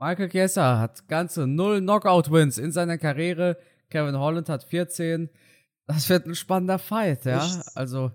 [0.00, 3.56] Michael Chiesa hat ganze null Knockout-Wins in seiner Karriere.
[3.90, 5.30] Kevin Holland hat 14.
[5.86, 7.44] Das wird ein spannender Fight, ja.
[7.44, 7.76] Echt?
[7.76, 8.10] Also.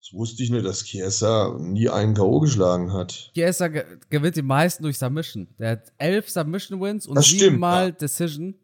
[0.00, 2.40] Das wusste ich nicht, dass Chiesa nie einen K.O.
[2.40, 3.30] geschlagen hat.
[3.34, 5.48] Chiesa ge gewinnt die meisten durch Submission.
[5.58, 7.90] Der hat elf Submission-Wins und siebenmal ja.
[7.92, 8.56] Decision.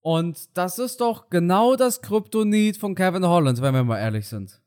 [0.00, 4.60] Und das ist doch genau das Kryptonit von Kevin Holland, wenn wir mal ehrlich sind.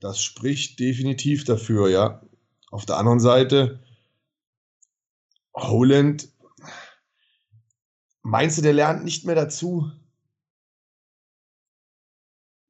[0.00, 2.22] Das spricht definitiv dafür, ja.
[2.70, 3.80] Auf der anderen Seite,
[5.54, 6.28] Holland,
[8.22, 9.92] meinst du, der lernt nicht mehr dazu?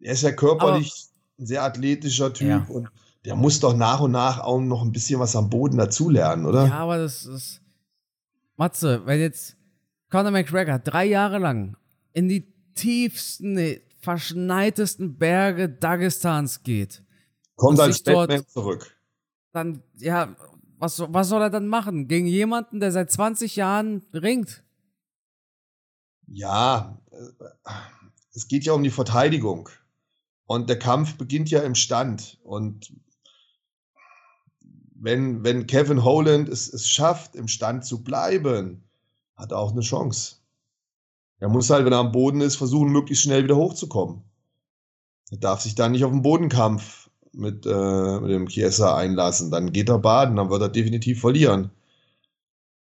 [0.00, 2.66] Er ist ja körperlich Aber, ein sehr athletischer Typ ja.
[2.68, 2.88] und
[3.24, 6.66] der muss doch nach und nach auch noch ein bisschen was am Boden dazulernen, oder?
[6.66, 7.60] Ja, aber das ist.
[8.56, 9.56] Matze, wenn jetzt
[10.10, 11.76] Conor McGregor drei Jahre lang
[12.12, 17.02] in die tiefsten, verschneitesten Berge Dagestans geht.
[17.56, 18.96] Kommt als Batman zurück.
[19.52, 20.34] Dann, ja,
[20.78, 22.08] was, was soll er dann machen?
[22.08, 24.62] Gegen jemanden, der seit 20 Jahren ringt?
[26.26, 27.70] Ja, äh,
[28.32, 29.68] es geht ja um die Verteidigung.
[30.50, 32.36] Und der Kampf beginnt ja im Stand.
[32.42, 32.92] Und
[34.96, 38.82] wenn, wenn Kevin Holland es, es schafft, im Stand zu bleiben,
[39.36, 40.38] hat er auch eine Chance.
[41.38, 44.24] Er muss halt, wenn er am Boden ist, versuchen, möglichst schnell wieder hochzukommen.
[45.30, 49.52] Er darf sich dann nicht auf den Bodenkampf mit, äh, mit dem Chiesa einlassen.
[49.52, 51.70] Dann geht er baden, dann wird er definitiv verlieren.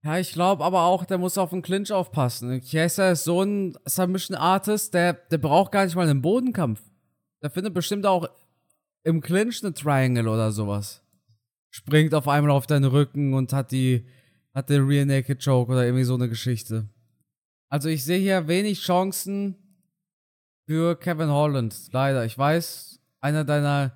[0.03, 2.59] Ja, ich glaube aber auch, der muss auf den Clinch aufpassen.
[2.61, 6.81] Chiesa ist so ein Submission Artist, der, der braucht gar nicht mal einen Bodenkampf.
[7.41, 8.27] Der findet bestimmt auch
[9.03, 11.01] im Clinch eine Triangle oder sowas.
[11.71, 14.05] Springt auf einmal auf deinen Rücken und hat die,
[14.53, 16.87] hat den Rear Naked Choke oder irgendwie so eine Geschichte.
[17.69, 19.55] Also ich sehe hier wenig Chancen
[20.67, 21.75] für Kevin Holland.
[21.91, 22.25] Leider.
[22.25, 23.95] Ich weiß, einer deiner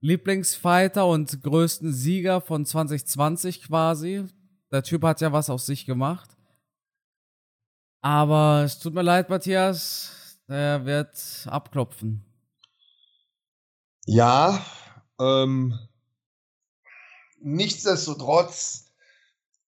[0.00, 4.24] Lieblingsfighter und größten Sieger von 2020 quasi.
[4.70, 6.30] Der Typ hat ja was aus sich gemacht.
[8.02, 10.38] Aber es tut mir leid, Matthias.
[10.48, 12.25] Der wird abklopfen.
[14.08, 14.64] Ja,
[15.20, 15.76] ähm,
[17.40, 18.92] nichtsdestotrotz,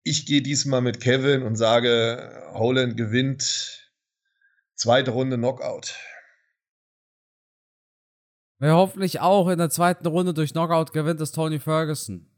[0.02, 3.90] ich gehe diesmal mit Kevin und sage, Holland gewinnt
[4.74, 5.94] zweite Runde Knockout.
[8.58, 12.30] Wer hoffentlich auch in der zweiten Runde durch Knockout gewinnt, ist Tony Ferguson.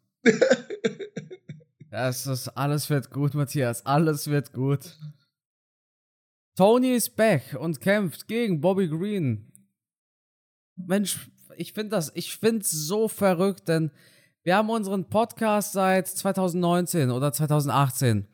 [1.91, 3.85] das ist, alles wird gut, Matthias.
[3.85, 4.97] Alles wird gut.
[6.55, 9.51] Tony ist back und kämpft gegen Bobby Green.
[10.77, 13.91] Mensch, ich finde das, ich finde es so verrückt, denn
[14.43, 18.27] wir haben unseren Podcast seit 2019 oder 2018.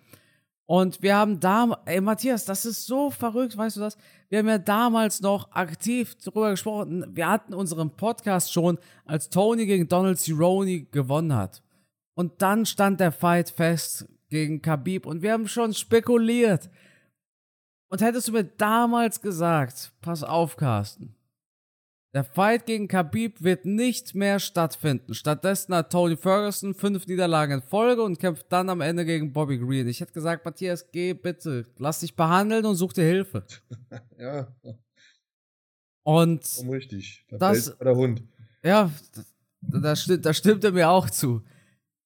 [0.69, 3.97] Und wir haben da, ey Matthias, das ist so verrückt, weißt du das?
[4.29, 7.05] Wir haben ja damals noch aktiv darüber gesprochen.
[7.15, 11.63] Wir hatten unseren Podcast schon, als Tony gegen Donald Cerrone gewonnen hat.
[12.15, 16.71] Und dann stand der Fight fest gegen Khabib und wir haben schon spekuliert.
[17.89, 21.16] Und hättest du mir damals gesagt, pass auf, Carsten,
[22.17, 25.13] der Fight gegen Khabib wird nicht mehr stattfinden.
[25.13, 29.59] Stattdessen hat Tony Ferguson fünf Niederlagen in Folge und kämpft dann am Ende gegen Bobby
[29.59, 29.87] Green.
[29.87, 33.45] Ich hätte gesagt, Matthias, geh bitte, lass dich behandeln und such dir Hilfe.
[34.19, 34.49] ja.
[36.05, 37.27] Und richtig.
[37.29, 38.23] Da das, der Hund.
[38.63, 38.91] Ja,
[39.61, 41.43] da, da, stimmt, da stimmt er mir auch zu.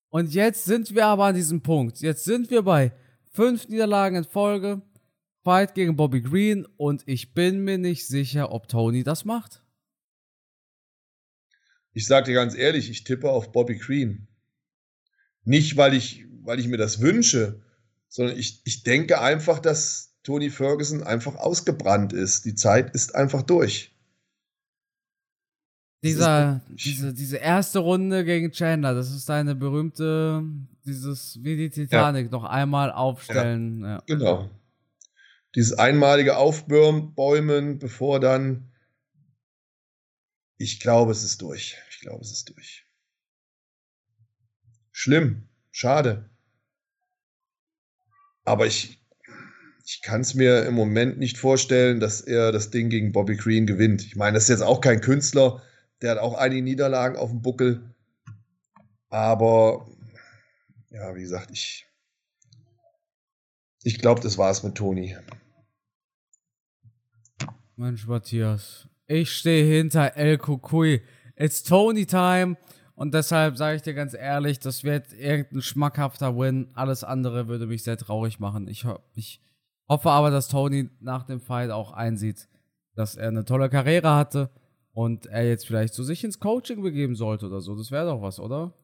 [0.09, 2.01] Und jetzt sind wir aber an diesem Punkt.
[2.01, 2.91] Jetzt sind wir bei
[3.31, 4.83] fünf Niederlagen in Folge,
[5.45, 9.63] Fight gegen Bobby Green und ich bin mir nicht sicher, ob Tony das macht.
[11.93, 14.29] Ich sage dir ganz ehrlich, ich tippe auf Bobby Green.
[15.45, 17.63] Nicht, weil ich, weil ich mir das wünsche,
[18.09, 22.45] sondern ich, ich denke einfach, dass Tony Ferguson einfach ausgebrannt ist.
[22.45, 23.95] Die Zeit ist einfach durch.
[26.03, 30.43] Dieser, diese, diese erste Runde gegen Chandler, das ist eine berühmte,
[30.87, 32.31] dieses wie die Titanic ja.
[32.31, 33.83] noch einmal aufstellen.
[33.83, 34.03] Ja, ja.
[34.07, 34.51] Genau.
[35.55, 38.70] Dieses einmalige Aufbäumen, bevor dann
[40.61, 41.79] ich glaube, es ist durch.
[41.89, 42.85] Ich glaube, es ist durch.
[44.93, 45.49] Schlimm.
[45.71, 46.29] Schade.
[48.45, 49.03] Aber ich,
[49.87, 53.67] ich kann es mir im Moment nicht vorstellen, dass er das Ding gegen Bobby Green
[53.67, 54.03] gewinnt.
[54.05, 55.63] Ich meine, das ist jetzt auch kein Künstler.
[56.03, 57.95] Der hat auch einige Niederlagen auf dem Buckel.
[59.09, 59.89] Aber,
[60.91, 61.87] ja, wie gesagt, ich,
[63.83, 65.17] ich glaube, das war es mit Toni.
[67.77, 71.03] Mensch, Matthias, ich stehe hinter El Kukui.
[71.35, 72.57] It's Tony Time.
[72.95, 76.69] Und deshalb sage ich dir ganz ehrlich, das wird irgendein schmackhafter Win.
[76.75, 78.69] Alles andere würde mich sehr traurig machen.
[78.69, 79.41] Ich, ich
[79.89, 82.49] hoffe aber, dass Tony nach dem Fight auch einsieht,
[82.95, 84.51] dass er eine tolle Karriere hatte
[84.93, 87.75] und er jetzt vielleicht zu sich ins Coaching begeben sollte oder so.
[87.75, 88.75] Das wäre doch was, oder?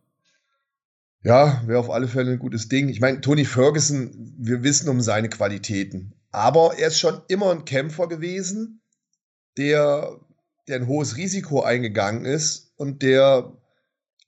[1.23, 2.89] Ja, wäre auf alle Fälle ein gutes Ding.
[2.89, 6.15] Ich meine, Tony Ferguson, wir wissen um seine Qualitäten.
[6.33, 8.81] Aber er ist schon immer ein Kämpfer gewesen
[9.57, 10.19] der,
[10.69, 13.53] der ein hohes Risiko eingegangen ist und der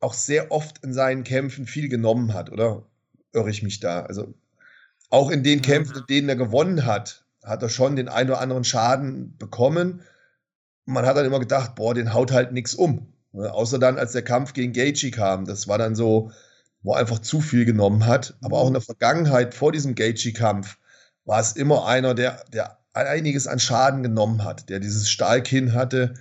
[0.01, 2.87] auch sehr oft in seinen Kämpfen viel genommen hat, oder
[3.33, 4.03] irre ich mich da?
[4.03, 4.35] Also
[5.11, 8.41] auch in den Kämpfen, in denen er gewonnen hat, hat er schon den einen oder
[8.41, 10.03] anderen Schaden bekommen.
[10.85, 13.13] Man hat dann immer gedacht, boah, den haut halt nichts um.
[13.33, 13.53] Ne?
[13.53, 15.47] Außer dann, als der Kampf gegen Gaethje kam.
[15.47, 16.31] Das war dann so,
[16.83, 18.37] wo er einfach zu viel genommen hat.
[18.43, 20.79] Aber auch in der Vergangenheit, vor diesem Gaethje-Kampf,
[21.25, 26.15] war es immer einer, der, der einiges an Schaden genommen hat, der dieses Stahlkinn hatte.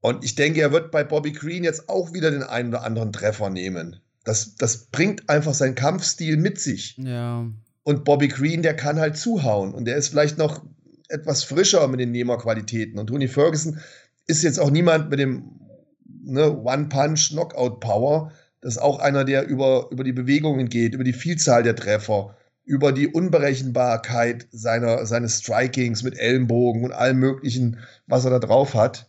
[0.00, 3.12] Und ich denke, er wird bei Bobby Green jetzt auch wieder den einen oder anderen
[3.12, 4.00] Treffer nehmen.
[4.24, 6.96] Das, das bringt einfach seinen Kampfstil mit sich.
[6.98, 7.46] Ja.
[7.82, 9.72] Und Bobby Green, der kann halt zuhauen.
[9.72, 10.64] Und der ist vielleicht noch
[11.08, 12.98] etwas frischer mit den Nehmerqualitäten.
[12.98, 13.80] Und Tony Ferguson
[14.26, 15.58] ist jetzt auch niemand mit dem
[16.04, 18.30] ne, One-Punch-Knockout-Power.
[18.60, 22.36] Das ist auch einer, der über, über die Bewegungen geht, über die Vielzahl der Treffer
[22.68, 28.74] über die Unberechenbarkeit seiner, seines Strikings mit Ellenbogen und allem Möglichen, was er da drauf
[28.74, 29.08] hat.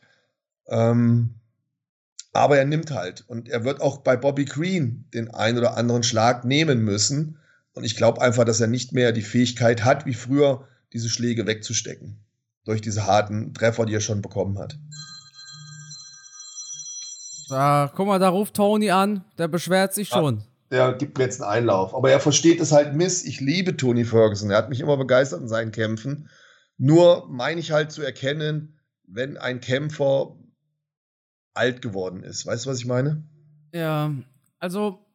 [0.70, 1.36] Ähm,
[2.32, 3.26] aber er nimmt halt.
[3.28, 7.38] Und er wird auch bei Bobby Green den einen oder anderen Schlag nehmen müssen.
[7.74, 11.46] Und ich glaube einfach, dass er nicht mehr die Fähigkeit hat, wie früher, diese Schläge
[11.46, 12.18] wegzustecken.
[12.64, 14.80] Durch diese harten Treffer, die er schon bekommen hat.
[17.50, 21.42] Da, guck mal, da ruft Tony an, der beschwert sich schon der gibt mir jetzt
[21.42, 21.96] einen Einlauf.
[21.96, 23.24] Aber er versteht es halt miss.
[23.24, 24.52] Ich liebe Tony Ferguson.
[24.52, 26.30] Er hat mich immer begeistert in seinen Kämpfen.
[26.78, 30.38] Nur meine ich halt zu erkennen, wenn ein Kämpfer
[31.54, 32.46] alt geworden ist.
[32.46, 33.24] Weißt du, was ich meine?
[33.74, 34.14] Ja,
[34.60, 35.06] also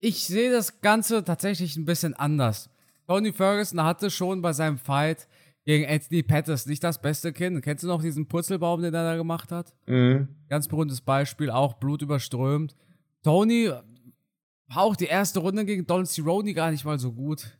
[0.00, 2.68] ich sehe das Ganze tatsächlich ein bisschen anders.
[3.06, 5.28] Tony Ferguson hatte schon bei seinem Fight
[5.64, 7.62] gegen Anthony Pettis nicht das beste Kind.
[7.62, 9.72] Kennst du noch diesen Purzelbaum, den er da gemacht hat?
[9.86, 10.28] Mhm.
[10.48, 12.74] Ganz berühmtes Beispiel, auch blutüberströmt.
[13.22, 13.70] Tony
[14.74, 17.58] war auch die erste Runde gegen Don Cerrone gar nicht mal so gut.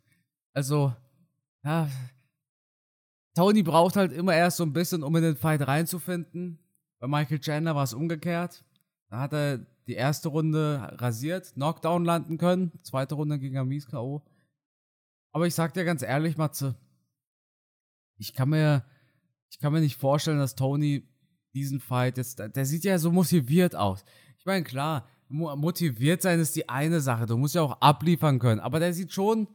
[0.55, 0.95] Also,
[1.65, 1.89] ja,
[3.35, 6.59] Tony braucht halt immer erst so ein bisschen, um in den Fight reinzufinden.
[7.01, 8.65] Bei Michael Chandler war es umgekehrt.
[9.09, 12.73] Da hat er die erste Runde rasiert, Knockdown landen können.
[12.83, 14.23] Zweite Runde ging er mies K.O.
[15.33, 16.77] Aber ich sag dir ganz ehrlich, Matze,
[18.19, 18.85] ich kann mir,
[19.51, 21.09] ich kann mir nicht vorstellen, dass Tony
[21.55, 24.05] diesen Fight jetzt, der sieht ja so motiviert aus.
[24.39, 28.61] Ich meine, klar, motiviert sein ist die eine Sache, du musst ja auch abliefern können,
[28.61, 29.49] aber der sieht schon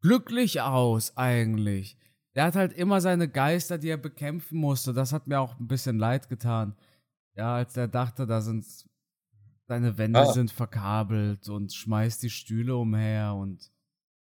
[0.00, 1.98] glücklich aus eigentlich.
[2.34, 4.92] Der hat halt immer seine Geister, die er bekämpfen musste.
[4.92, 6.76] Das hat mir auch ein bisschen leid getan.
[7.36, 8.64] Ja, als er dachte, da sind
[9.66, 10.32] seine Wände ah.
[10.32, 13.72] sind verkabelt und schmeißt die Stühle umher und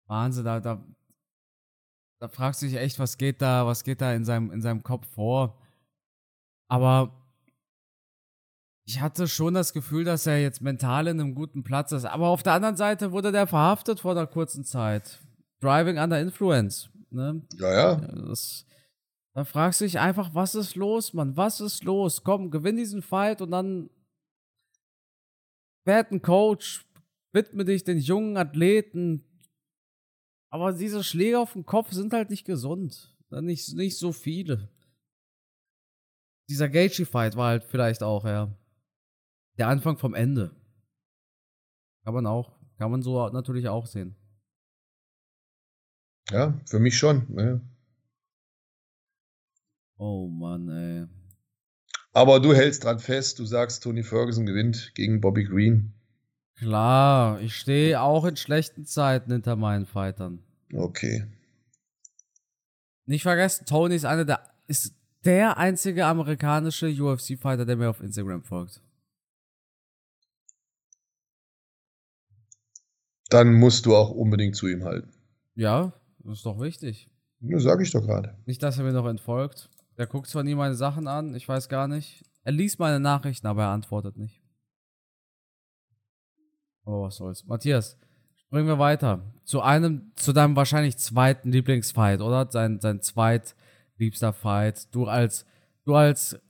[0.06, 0.82] Wahnsinn, da, da,
[2.20, 4.82] da fragst du dich echt, was geht da, was geht da in seinem, in seinem
[4.82, 5.60] Kopf vor.
[6.68, 7.27] Aber
[8.88, 12.06] ich hatte schon das Gefühl, dass er jetzt mental in einem guten Platz ist.
[12.06, 15.20] Aber auf der anderen Seite wurde der verhaftet vor einer kurzen Zeit.
[15.60, 16.88] Driving under influence.
[17.10, 17.42] Ne?
[17.58, 17.94] Ja, ja.
[17.96, 18.64] Das,
[19.34, 21.36] da fragst du dich einfach, was ist los, Mann?
[21.36, 22.24] Was ist los?
[22.24, 23.90] Komm, gewinn diesen Fight und dann
[25.84, 26.86] werd ein Coach,
[27.32, 29.22] widme dich den jungen Athleten.
[30.50, 33.14] Aber diese Schläge auf den Kopf sind halt nicht gesund.
[33.28, 34.70] Nicht, nicht so viele.
[36.48, 38.57] Dieser Gaethje-Fight war halt vielleicht auch, ja.
[39.58, 40.54] Der Anfang vom Ende.
[42.04, 44.16] Kann man auch, kann man so natürlich auch sehen.
[46.30, 47.26] Ja, für mich schon.
[47.36, 47.60] Ja.
[49.96, 51.06] Oh Mann, ey.
[52.12, 55.92] Aber du hältst dran fest, du sagst, Tony Ferguson gewinnt gegen Bobby Green.
[56.56, 60.42] Klar, ich stehe auch in schlechten Zeiten hinter meinen Fightern.
[60.72, 61.26] Okay.
[63.06, 64.94] Nicht vergessen, Tony ist einer der ist
[65.24, 68.82] der einzige amerikanische UFC-Fighter, der mir auf Instagram folgt.
[73.28, 75.12] Dann musst du auch unbedingt zu ihm halten.
[75.54, 77.10] Ja, das ist doch wichtig.
[77.40, 78.36] Das sag ich doch gerade.
[78.46, 79.68] Nicht, dass er mir noch entfolgt.
[79.96, 82.24] Der guckt zwar nie meine Sachen an, ich weiß gar nicht.
[82.42, 84.42] Er liest meine Nachrichten, aber er antwortet nicht.
[86.84, 87.44] Oh, was soll's.
[87.44, 87.98] Matthias,
[88.36, 89.20] springen wir weiter.
[89.44, 92.50] Zu einem, zu deinem wahrscheinlich zweiten Lieblingsfight, oder?
[92.50, 94.94] Sein, sein zweitliebster Fight.
[94.94, 95.44] Du als,
[95.84, 96.40] du als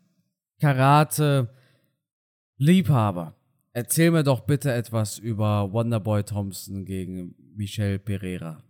[0.61, 3.35] Karate-Liebhaber.
[3.79, 8.61] Erzähl mir doch bitte etwas über Wonderboy Thompson gegen Michel Pereira.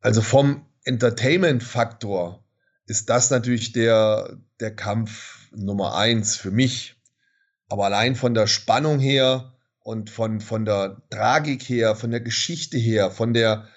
[0.00, 2.44] Also vom Entertainment-Faktor
[2.86, 6.96] ist das natürlich der, der Kampf Nummer eins für mich.
[7.68, 9.52] Aber allein von der Spannung her
[9.84, 13.68] und von, von der Tragik her, von der Geschichte her, von der,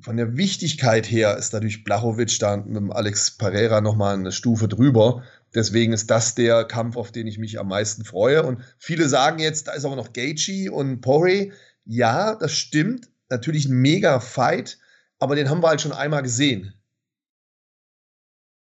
[0.00, 4.66] von der Wichtigkeit her ist natürlich Blachowitsch da mit dem Alex Pereira nochmal eine Stufe
[4.66, 5.22] drüber.
[5.54, 8.42] Deswegen ist das der Kampf, auf den ich mich am meisten freue.
[8.42, 11.52] Und viele sagen jetzt, da ist aber noch Gaethje und Poirier.
[11.84, 13.08] Ja, das stimmt.
[13.28, 14.78] Natürlich ein mega Fight
[15.24, 16.74] aber den haben wir halt schon einmal gesehen.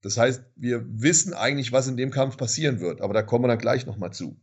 [0.03, 3.49] Das heißt, wir wissen eigentlich, was in dem Kampf passieren wird, aber da kommen wir
[3.49, 4.41] dann gleich nochmal zu.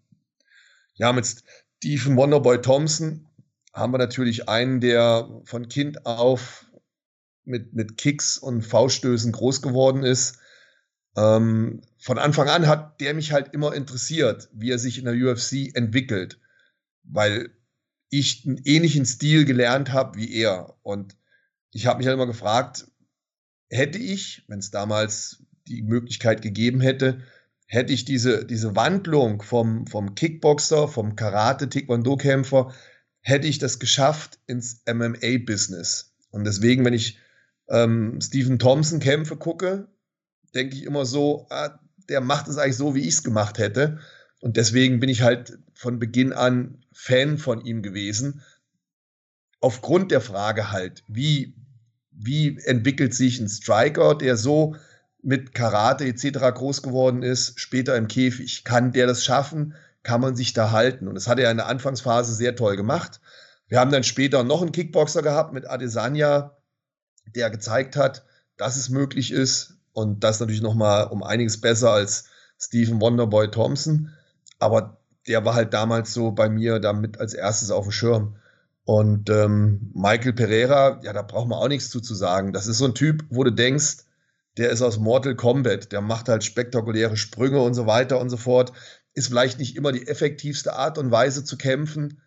[0.96, 1.26] Ja, mit
[1.78, 3.28] Stephen Wonderboy Thompson
[3.72, 6.65] haben wir natürlich einen, der von Kind auf
[7.46, 10.39] mit, mit Kicks und Fauststößen groß geworden ist.
[11.15, 15.13] Ähm, von Anfang an hat der mich halt immer interessiert, wie er sich in der
[15.13, 16.39] UFC entwickelt,
[17.04, 17.52] weil
[18.10, 20.76] ich einen ähnlichen Stil gelernt habe wie er.
[20.84, 21.15] Und
[21.71, 22.88] ich habe mich halt immer gefragt,
[23.69, 27.21] hätte ich, wenn es damals die Möglichkeit gegeben hätte,
[27.65, 32.73] hätte ich diese, diese Wandlung vom, vom Kickboxer, vom Karate-Taekwondo-Kämpfer,
[33.21, 36.13] hätte ich das geschafft ins MMA-Business.
[36.30, 37.17] Und deswegen, wenn ich
[37.69, 39.88] ähm, Stephen Thompson-Kämpfe gucke,
[40.54, 44.00] denke ich immer so, ah, der macht es eigentlich so, wie ich es gemacht hätte.
[44.42, 48.42] Und deswegen bin ich halt von Beginn an Fan von ihm gewesen.
[49.60, 51.56] Aufgrund der Frage halt, wie
[52.16, 54.76] wie entwickelt sich ein Striker, der so
[55.22, 56.39] mit Karate etc.
[56.54, 58.64] groß geworden ist, später im Käfig.
[58.64, 59.76] Kann der das schaffen?
[60.04, 61.08] Kann man sich da halten?
[61.08, 63.22] Und das hat er in der Anfangsphase sehr toll gemacht.
[63.68, 66.58] Wir haben dann später noch einen Kickboxer gehabt mit Adesanya,
[67.36, 68.26] der gezeigt hat,
[68.58, 69.72] dass es möglich ist.
[69.94, 72.26] Und das natürlich noch mal um einiges besser als
[72.60, 74.12] Stephen Wonderboy Thompson.
[74.60, 78.36] Aber der war halt damals so bei mir damit als erstes auf dem Schirm.
[78.86, 82.52] Und ähm, Michael Pereira, ja, da braucht man auch nichts zu, zu sagen.
[82.52, 84.00] Das ist so ein Typ, wo du denkst,
[84.58, 88.38] der ist aus Mortal Kombat, der macht halt spektakuläre Sprünge und so weiter und so
[88.38, 88.74] fort.
[89.14, 92.22] Ist vielleicht nicht immer die effektivste Art und Weise zu kämpfen,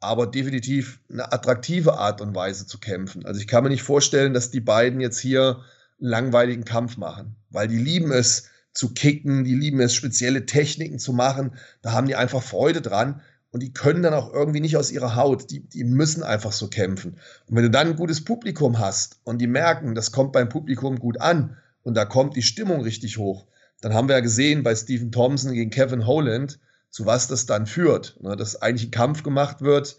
[0.00, 3.24] aber definitiv eine attraktive Art und Weise zu kämpfen.
[3.24, 5.62] Also ich kann mir nicht vorstellen, dass die beiden jetzt hier
[6.06, 11.12] langweiligen Kampf machen, weil die lieben es zu kicken, die lieben es spezielle Techniken zu
[11.12, 14.90] machen, da haben die einfach Freude dran und die können dann auch irgendwie nicht aus
[14.90, 17.18] ihrer Haut, die, die müssen einfach so kämpfen.
[17.46, 20.98] Und wenn du dann ein gutes Publikum hast und die merken, das kommt beim Publikum
[20.98, 23.46] gut an und da kommt die Stimmung richtig hoch,
[23.80, 26.58] dann haben wir ja gesehen bei Stephen Thompson gegen Kevin Holland,
[26.90, 28.18] zu was das dann führt.
[28.20, 29.98] Ne, dass eigentlich ein Kampf gemacht wird,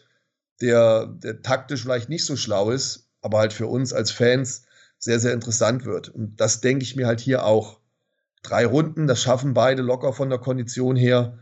[0.60, 4.65] der, der taktisch vielleicht nicht so schlau ist, aber halt für uns als Fans
[5.06, 6.10] sehr, sehr interessant wird.
[6.10, 7.80] Und das denke ich mir halt hier auch.
[8.44, 11.40] Drei Runden, das schaffen beide locker von der Kondition her.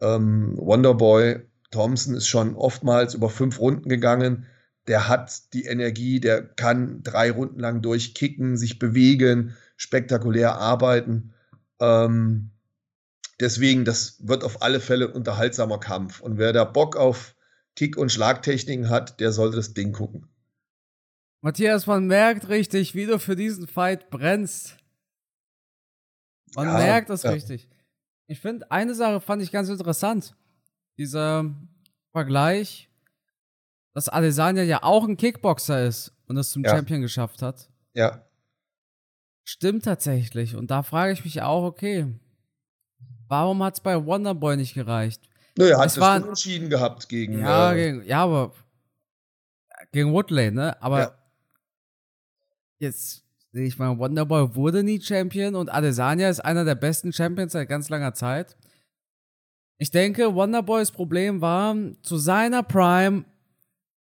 [0.00, 1.40] Ähm, Wonderboy
[1.70, 4.46] Thompson ist schon oftmals über fünf Runden gegangen.
[4.88, 11.34] Der hat die Energie, der kann drei Runden lang durchkicken, sich bewegen, spektakulär arbeiten.
[11.78, 12.50] Ähm,
[13.40, 16.20] Deswegen, das wird auf alle Fälle unterhaltsamer Kampf.
[16.20, 17.34] Und wer da Bock auf
[17.74, 20.29] Kick- und Schlagtechniken hat, der sollte das Ding gucken.
[21.40, 24.76] Matthias, man merkt richtig, wie du für diesen Fight brennst.
[26.54, 27.30] Man ja, merkt das ja.
[27.30, 27.68] richtig.
[28.26, 30.36] Ich finde, eine Sache fand ich ganz interessant.
[30.98, 31.54] Dieser
[32.12, 32.90] Vergleich,
[33.94, 36.70] dass Adesanya ja auch ein Kickboxer ist und es zum ja.
[36.70, 37.70] Champion geschafft hat.
[37.94, 38.26] Ja.
[39.44, 40.54] Stimmt tatsächlich.
[40.54, 42.06] Und da frage ich mich auch, okay,
[43.30, 45.22] Warum hat es bei Wonderboy nicht gereicht?
[45.56, 47.38] Nö, er hat es war, entschieden gehabt gegen.
[47.38, 48.52] Ja, äh, gegen, ja, aber
[49.92, 50.76] gegen Woodley, ne?
[50.82, 51.16] Aber.
[52.80, 57.52] Jetzt sehe ich mal, Wonderboy wurde nie Champion und Adesanya ist einer der besten Champions
[57.52, 58.56] seit ganz langer Zeit.
[59.78, 63.24] Ich denke, Wonderboys Problem war, zu seiner Prime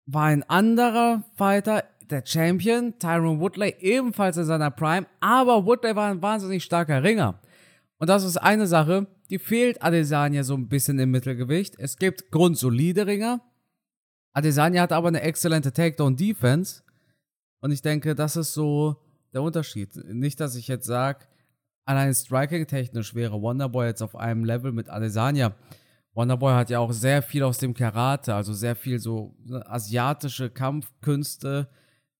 [0.07, 6.11] war ein anderer Fighter der Champion, Tyron Woodley, ebenfalls in seiner Prime, aber Woodley war
[6.11, 7.41] ein wahnsinnig starker Ringer.
[7.99, 11.77] Und das ist eine Sache, die fehlt Adesanya so ein bisschen im Mittelgewicht.
[11.79, 13.41] Es gibt grundsolide Ringer.
[14.35, 16.83] Adesanya hat aber eine exzellente Takedown-Defense.
[17.63, 18.97] Und ich denke, das ist so
[19.33, 19.95] der Unterschied.
[20.13, 21.21] Nicht, dass ich jetzt sage,
[21.85, 25.55] allein Striking-technisch wäre Wonderboy jetzt auf einem Level mit Adesanya.
[26.15, 31.69] Wonderboy hat ja auch sehr viel aus dem Karate, also sehr viel so asiatische Kampfkünste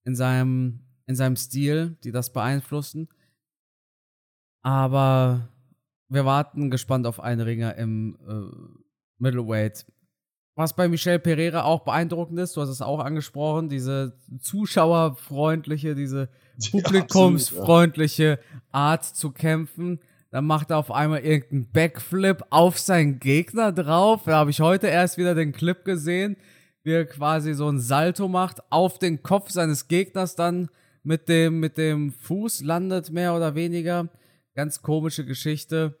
[0.05, 3.09] in seinem, in seinem Stil, die das beeinflussen.
[4.63, 5.49] Aber
[6.07, 8.81] wir warten gespannt auf einen Ringer im äh,
[9.17, 9.85] Middleweight.
[10.55, 16.29] Was bei Michel Pereira auch beeindruckend ist, du hast es auch angesprochen, diese zuschauerfreundliche, diese
[16.71, 19.99] publikumsfreundliche ja, Art zu kämpfen.
[20.29, 24.23] Dann macht er auf einmal irgendeinen Backflip auf seinen Gegner drauf.
[24.25, 26.37] Da habe ich heute erst wieder den Clip gesehen,
[26.83, 30.69] wie er quasi so ein Salto macht, auf den Kopf seines Gegners dann
[31.03, 34.09] mit dem, mit dem Fuß landet, mehr oder weniger.
[34.55, 35.97] Ganz komische Geschichte.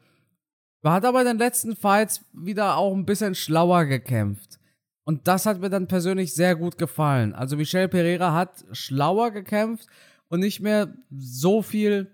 [0.83, 4.59] Hat aber in den letzten Fights wieder auch ein bisschen schlauer gekämpft.
[5.05, 7.33] Und das hat mir dann persönlich sehr gut gefallen.
[7.33, 9.87] Also Michel Pereira hat schlauer gekämpft
[10.29, 12.11] und nicht mehr so viel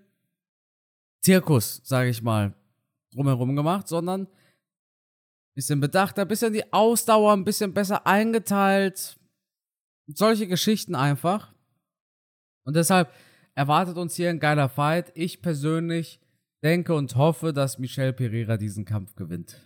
[1.22, 2.54] Zirkus, sage ich mal,
[3.12, 4.28] drumherum gemacht, sondern ein
[5.54, 9.18] bisschen bedachter, ein bisschen die Ausdauer ein bisschen besser eingeteilt.
[10.06, 11.52] Solche Geschichten einfach.
[12.64, 13.12] Und deshalb
[13.54, 15.12] erwartet uns hier ein geiler Fight.
[15.14, 16.20] Ich persönlich
[16.62, 19.60] denke und hoffe, dass Michel Pereira diesen Kampf gewinnt.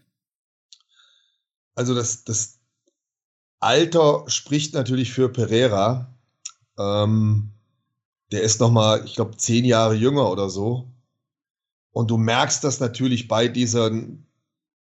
[1.74, 2.61] Also das, das
[3.59, 6.14] Alter spricht natürlich für Pereira.
[6.78, 7.51] Ähm,
[8.30, 10.90] der ist noch mal, ich glaube, zehn Jahre jünger oder so.
[11.90, 13.90] Und du merkst das natürlich bei dieser,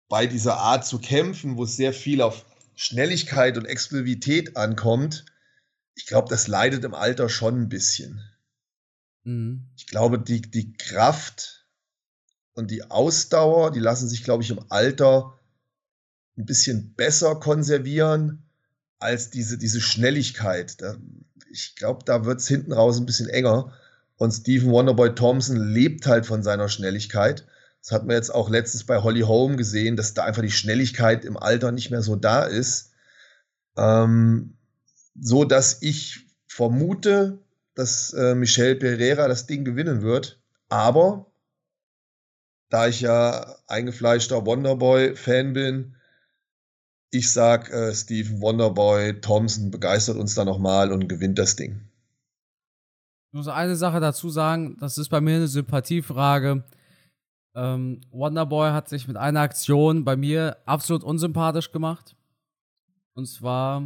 [0.09, 2.45] bei dieser Art zu kämpfen, wo es sehr viel auf
[2.75, 5.25] Schnelligkeit und Explosivität ankommt.
[5.95, 8.21] Ich glaube, das leidet im Alter schon ein bisschen.
[9.23, 9.67] Mhm.
[9.77, 11.62] Ich glaube, die, die Kraft
[12.53, 15.33] und die Ausdauer, die lassen sich, glaube ich, im Alter
[16.37, 18.43] ein bisschen besser konservieren
[18.99, 20.81] als diese, diese Schnelligkeit.
[20.81, 20.95] Da,
[21.51, 23.73] ich glaube, da wird es hinten raus ein bisschen enger.
[24.17, 27.45] Und Stephen Wonderboy Thompson lebt halt von seiner Schnelligkeit.
[27.81, 31.25] Das hat man jetzt auch letztens bei Holly Holm gesehen, dass da einfach die Schnelligkeit
[31.25, 32.91] im Alter nicht mehr so da ist.
[33.75, 34.57] Ähm,
[35.19, 37.39] so dass ich vermute,
[37.75, 40.39] dass äh, Michel Pereira das Ding gewinnen wird.
[40.69, 41.32] Aber
[42.73, 45.95] da ich ja eingefleischter Wonderboy-Fan bin,
[47.11, 51.87] ich sag, äh, Steven Wonderboy Thompson begeistert uns da nochmal und gewinnt das Ding.
[53.27, 56.63] Ich muss eine Sache dazu sagen, das ist bei mir eine Sympathiefrage.
[57.55, 62.15] Ähm, Wonderboy hat sich mit einer Aktion bei mir absolut unsympathisch gemacht.
[63.13, 63.83] Und zwar,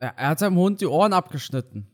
[0.00, 1.88] er, er hat seinem Hund die Ohren abgeschnitten.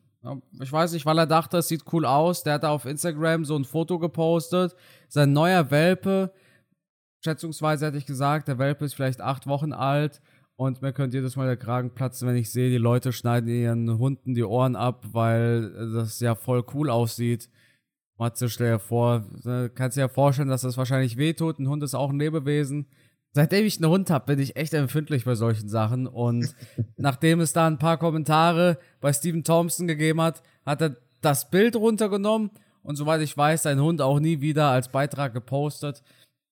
[0.60, 2.42] Ich weiß nicht, weil er dachte, es sieht cool aus.
[2.42, 4.74] Der hat da auf Instagram so ein Foto gepostet.
[5.08, 6.32] Sein neuer Welpe,
[7.22, 10.20] schätzungsweise hätte ich gesagt, der Welpe ist vielleicht acht Wochen alt.
[10.56, 13.98] Und mir könnte jedes Mal der Kragen platzen, wenn ich sehe, die Leute schneiden ihren
[13.98, 17.50] Hunden die Ohren ab, weil das ja voll cool aussieht.
[18.16, 21.58] Matze, stell dir vor, ne, kannst dir ja vorstellen, dass das wahrscheinlich wehtut.
[21.58, 22.86] Ein Hund ist auch ein Lebewesen.
[23.37, 26.07] Seitdem ich einen Hund habe, bin ich echt empfindlich bei solchen Sachen.
[26.07, 26.55] Und
[26.97, 31.74] nachdem es da ein paar Kommentare bei Stephen Thompson gegeben hat, hat er das Bild
[31.74, 32.51] runtergenommen
[32.85, 36.03] und soweit ich weiß, sein Hund auch nie wieder als Beitrag gepostet.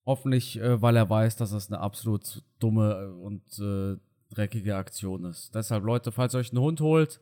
[0.05, 3.97] Hoffentlich, äh, weil er weiß, dass das eine absolut dumme und äh,
[4.35, 5.55] dreckige Aktion ist.
[5.55, 7.21] Deshalb, Leute, falls ihr euch einen Hund holt,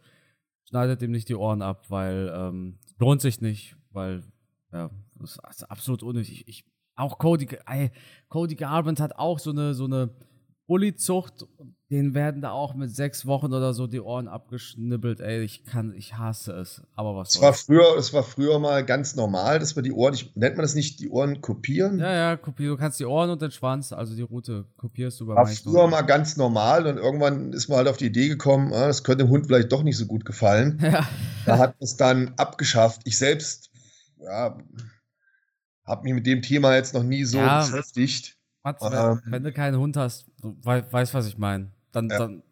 [0.69, 4.23] schneidet ihm nicht die Ohren ab, weil ähm, lohnt sich nicht, weil
[4.73, 6.49] ja, das ist absolut unnötig.
[6.49, 6.65] Ich,
[7.01, 7.91] auch Cody, ey,
[8.29, 10.11] Cody Garbrandt hat auch so eine, so eine
[10.71, 11.49] Bully-Zucht.
[11.91, 15.19] Den werden da auch mit sechs Wochen oder so die Ohren abgeschnibbelt.
[15.19, 16.83] Ey, ich kann, ich hasse es.
[16.95, 20.15] Aber was es war früher, Es war früher mal ganz normal, dass wir die Ohren,
[20.15, 21.99] ich, nennt man das nicht, die Ohren kopieren?
[21.99, 22.77] Ja, ja, kopieren.
[22.77, 25.89] Du kannst die Ohren und den Schwanz, also die Route, kopierst du bei War früher
[25.89, 29.25] mal ganz normal und irgendwann ist man halt auf die Idee gekommen, ah, das könnte
[29.25, 30.79] dem Hund vielleicht doch nicht so gut gefallen.
[30.91, 31.09] Ja.
[31.47, 33.03] Da hat es dann abgeschafft.
[33.05, 33.71] Ich selbst,
[34.23, 34.57] ja,
[35.91, 38.37] habe mich mit dem Thema jetzt noch nie so ja, beschäftigt.
[38.63, 41.71] Mats, ähm, wenn, du keinen Hund hast, du weißt, was ich meine.
[41.93, 42.19] Dann, ja.
[42.19, 42.43] dann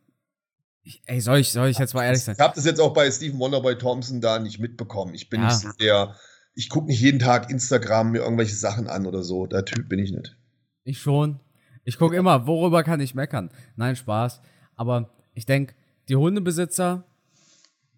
[0.82, 2.34] ich, ey, soll ich, soll ich jetzt mal ehrlich sein?
[2.34, 5.14] Ich habe das jetzt auch bei Stephen Wonderboy Thompson da nicht mitbekommen.
[5.14, 5.49] Ich bin ja.
[5.49, 6.16] nicht so der,
[6.55, 9.47] ich gucke nicht jeden Tag Instagram mir irgendwelche Sachen an oder so.
[9.47, 10.36] Der Typ bin ich nicht.
[10.84, 11.41] Ich schon.
[11.84, 13.51] Ich gucke immer, worüber kann ich meckern?
[13.76, 14.41] Nein, Spaß.
[14.76, 15.74] Aber ich denke,
[16.09, 17.05] die Hundebesitzer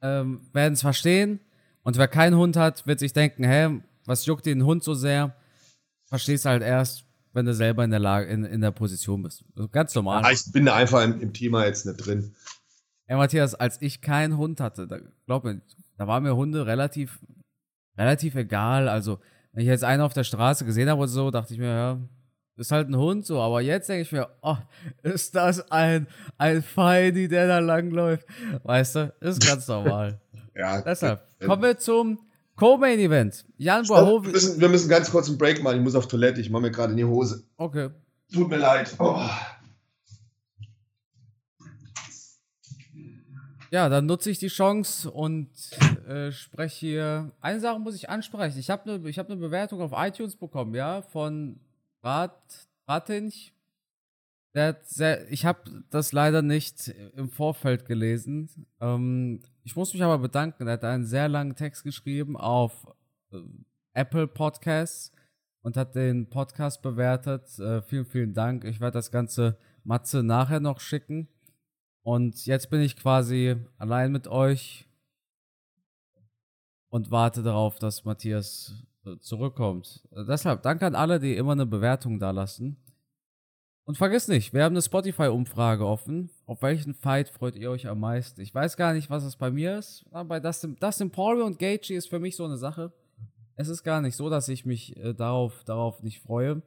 [0.03, 1.41] ähm, werden es verstehen.
[1.82, 3.80] Und wer keinen Hund hat, wird sich denken, hä,
[4.11, 5.35] was juckt den Hund so sehr?
[6.07, 9.45] Verstehst halt erst, wenn du selber in der Lage, in, in der Position bist.
[9.71, 10.23] Ganz normal.
[10.23, 12.35] Ja, ich bin da einfach im, im, Thema jetzt nicht drin.
[13.09, 15.61] Ja, Matthias, als ich keinen Hund hatte, da, glaub mir,
[15.97, 17.21] da waren mir Hunde relativ,
[17.97, 18.89] relativ egal.
[18.89, 19.21] Also,
[19.53, 21.99] wenn ich jetzt einen auf der Straße gesehen habe oder so, dachte ich mir, ja,
[22.57, 23.41] ist halt ein Hund so.
[23.41, 24.57] Aber jetzt denke ich mir, oh,
[25.05, 28.27] ist das ein, ein Feini, der da langläuft.
[28.65, 30.21] Weißt du, ist ganz normal.
[30.57, 30.83] ja.
[30.83, 32.19] Deshalb, kommen wir zum
[32.61, 33.47] Co-Main Event.
[33.57, 35.79] Jan Stopp, wir, müssen, wir müssen ganz kurz einen Break machen.
[35.79, 36.43] Ich muss auf Toilette.
[36.43, 37.43] Ich mache mir gerade in die Hose.
[37.57, 37.89] Okay.
[38.31, 38.95] Tut mir leid.
[38.99, 39.19] Oh.
[43.71, 45.49] Ja, dann nutze ich die Chance und
[46.07, 47.33] äh, spreche hier.
[47.41, 48.59] Eine Sache muss ich ansprechen.
[48.59, 51.61] Ich habe eine hab ne Bewertung auf iTunes bekommen, ja, von
[52.03, 53.55] Rat, Ratinch.
[54.53, 58.67] Sehr, ich habe das leider nicht im Vorfeld gelesen.
[58.81, 60.67] Ähm, ich muss mich aber bedanken.
[60.67, 62.87] Er hat einen sehr langen Text geschrieben auf
[63.33, 63.39] äh,
[63.93, 65.13] Apple Podcasts
[65.63, 67.59] und hat den Podcast bewertet.
[67.59, 68.65] Äh, vielen, vielen Dank.
[68.65, 71.29] Ich werde das Ganze Matze nachher noch schicken.
[72.03, 74.89] Und jetzt bin ich quasi allein mit euch
[76.89, 80.09] und warte darauf, dass Matthias äh, zurückkommt.
[80.13, 82.77] Äh, deshalb danke an alle, die immer eine Bewertung da lassen.
[83.91, 86.30] Und vergiss nicht, wir haben eine Spotify-Umfrage offen.
[86.47, 88.41] Auf welchen Fight freut ihr euch am meisten?
[88.41, 90.05] Ich weiß gar nicht, was es bei mir ist.
[90.12, 92.93] Aber Dustin, Dustin Poirier und Gaethje ist für mich so eine Sache.
[93.57, 96.62] Es ist gar nicht so, dass ich mich äh, darauf, darauf nicht freue.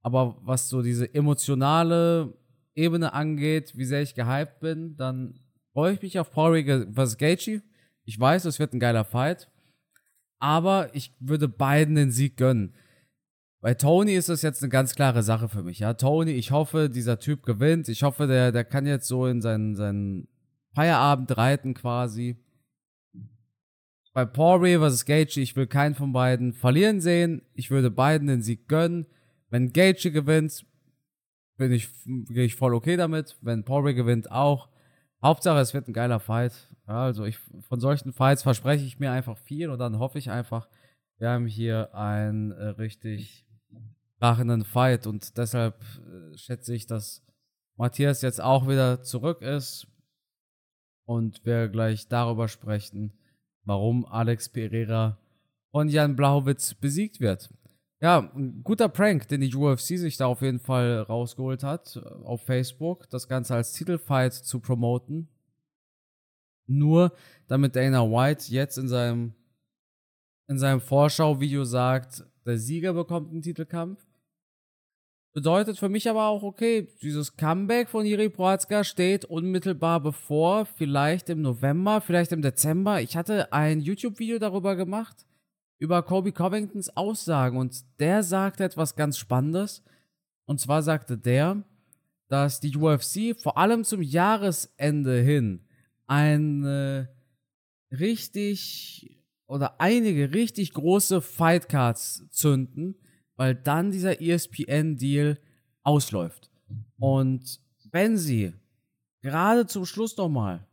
[0.00, 2.32] Aber was so diese emotionale
[2.74, 5.40] Ebene angeht, wie sehr ich gehypt bin, dann
[5.74, 7.18] freue ich mich auf Poirier vs.
[7.18, 7.60] Gaethje.
[8.06, 9.50] Ich weiß, es wird ein geiler Fight.
[10.38, 12.72] Aber ich würde beiden den Sieg gönnen.
[13.62, 15.78] Bei Tony ist das jetzt eine ganz klare Sache für mich.
[15.78, 17.88] Ja, Tony, ich hoffe, dieser Typ gewinnt.
[17.88, 20.26] Ich hoffe, der, der kann jetzt so in seinen, seinen
[20.74, 22.36] Feierabend reiten quasi.
[24.12, 25.04] Bei Poirier vs.
[25.04, 27.42] Gage, ich will keinen von beiden verlieren sehen.
[27.54, 29.06] Ich würde beiden den Sieg gönnen.
[29.48, 30.66] Wenn Gage gewinnt,
[31.56, 33.38] bin ich, gehe ich voll okay damit.
[33.42, 34.70] Wenn Poirier gewinnt, auch.
[35.22, 36.68] Hauptsache, es wird ein geiler Fight.
[36.88, 37.38] Ja, also ich,
[37.68, 40.66] von solchen Fights verspreche ich mir einfach viel und dann hoffe ich einfach,
[41.18, 43.46] wir haben hier ein äh, richtig
[44.22, 47.24] krachenden Fight und deshalb äh, schätze ich, dass
[47.76, 49.88] Matthias jetzt auch wieder zurück ist
[51.08, 53.18] und wir gleich darüber sprechen,
[53.64, 55.18] warum Alex Pereira
[55.72, 57.52] von Jan Blachowitz besiegt wird.
[58.00, 62.08] Ja, ein guter Prank, den die UFC sich da auf jeden Fall rausgeholt hat äh,
[62.24, 65.26] auf Facebook, das Ganze als Titelfight zu promoten.
[66.68, 67.12] Nur
[67.48, 69.34] damit Dana White jetzt in seinem
[70.46, 74.11] in seinem Vorschauvideo sagt, der Sieger bekommt einen Titelkampf
[75.34, 81.30] Bedeutet für mich aber auch, okay, dieses Comeback von Jiri Prohatzka steht unmittelbar bevor, vielleicht
[81.30, 83.00] im November, vielleicht im Dezember.
[83.00, 85.26] Ich hatte ein YouTube-Video darüber gemacht,
[85.78, 89.82] über Kobe Covingtons Aussagen und der sagte etwas ganz Spannendes.
[90.44, 91.62] Und zwar sagte der,
[92.28, 95.64] dass die UFC vor allem zum Jahresende hin
[96.06, 97.08] eine
[97.90, 102.96] richtig oder einige richtig große Fightcards zünden
[103.36, 105.38] weil dann dieser ESPN-Deal
[105.82, 106.50] ausläuft.
[106.98, 107.60] Und
[107.90, 108.52] wenn sie
[109.22, 110.66] gerade zum Schluss nochmal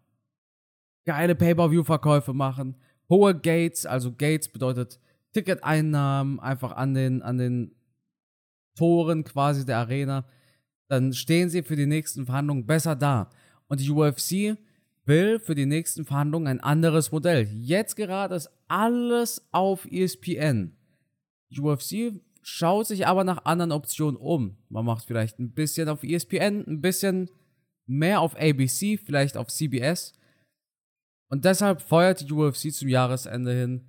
[1.06, 2.76] geile Pay-Per-View-Verkäufe machen,
[3.10, 5.00] hohe Gates, also Gates bedeutet
[5.34, 7.76] Ticketeinnahmen einfach an den, an den
[8.76, 10.26] Toren quasi der Arena,
[10.88, 13.30] dann stehen sie für die nächsten Verhandlungen besser da.
[13.68, 14.58] Und die UFC
[15.06, 17.48] will für die nächsten Verhandlungen ein anderes Modell.
[17.54, 20.76] Jetzt gerade ist alles auf ESPN.
[21.50, 24.58] Die UFC schaut sich aber nach anderen Optionen um.
[24.70, 27.30] Man macht vielleicht ein bisschen auf ESPN, ein bisschen
[27.86, 30.14] mehr auf ABC, vielleicht auf CBS.
[31.30, 33.86] Und deshalb feuert die UFC zum Jahresende hin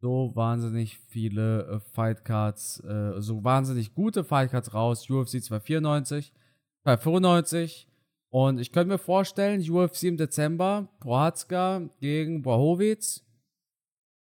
[0.00, 5.08] so wahnsinnig viele äh, Fightcards, äh, so wahnsinnig gute Fightcards raus.
[5.08, 6.32] UFC 294,
[6.84, 7.86] 295.
[8.30, 13.26] Und ich könnte mir vorstellen, UFC im Dezember, Prohatska gegen Bohowitz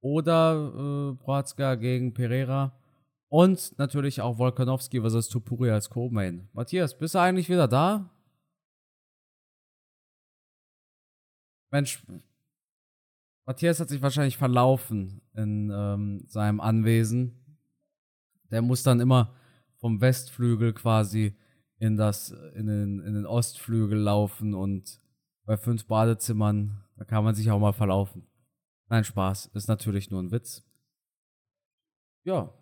[0.03, 2.76] oder äh, Prohatska gegen Pereira.
[3.29, 6.49] Und natürlich auch Volkanovski versus Tupuri als Co-Main.
[6.53, 8.11] Matthias, bist du eigentlich wieder da?
[11.70, 12.05] Mensch,
[13.45, 17.59] Matthias hat sich wahrscheinlich verlaufen in ähm, seinem Anwesen.
[18.51, 19.35] Der muss dann immer
[19.79, 21.37] vom Westflügel quasi
[21.79, 25.01] in, das, in, den, in den Ostflügel laufen und
[25.45, 28.27] bei fünf Badezimmern, da kann man sich auch mal verlaufen.
[28.89, 30.64] Nein, Spaß, ist natürlich nur ein Witz.
[32.24, 32.53] Ja,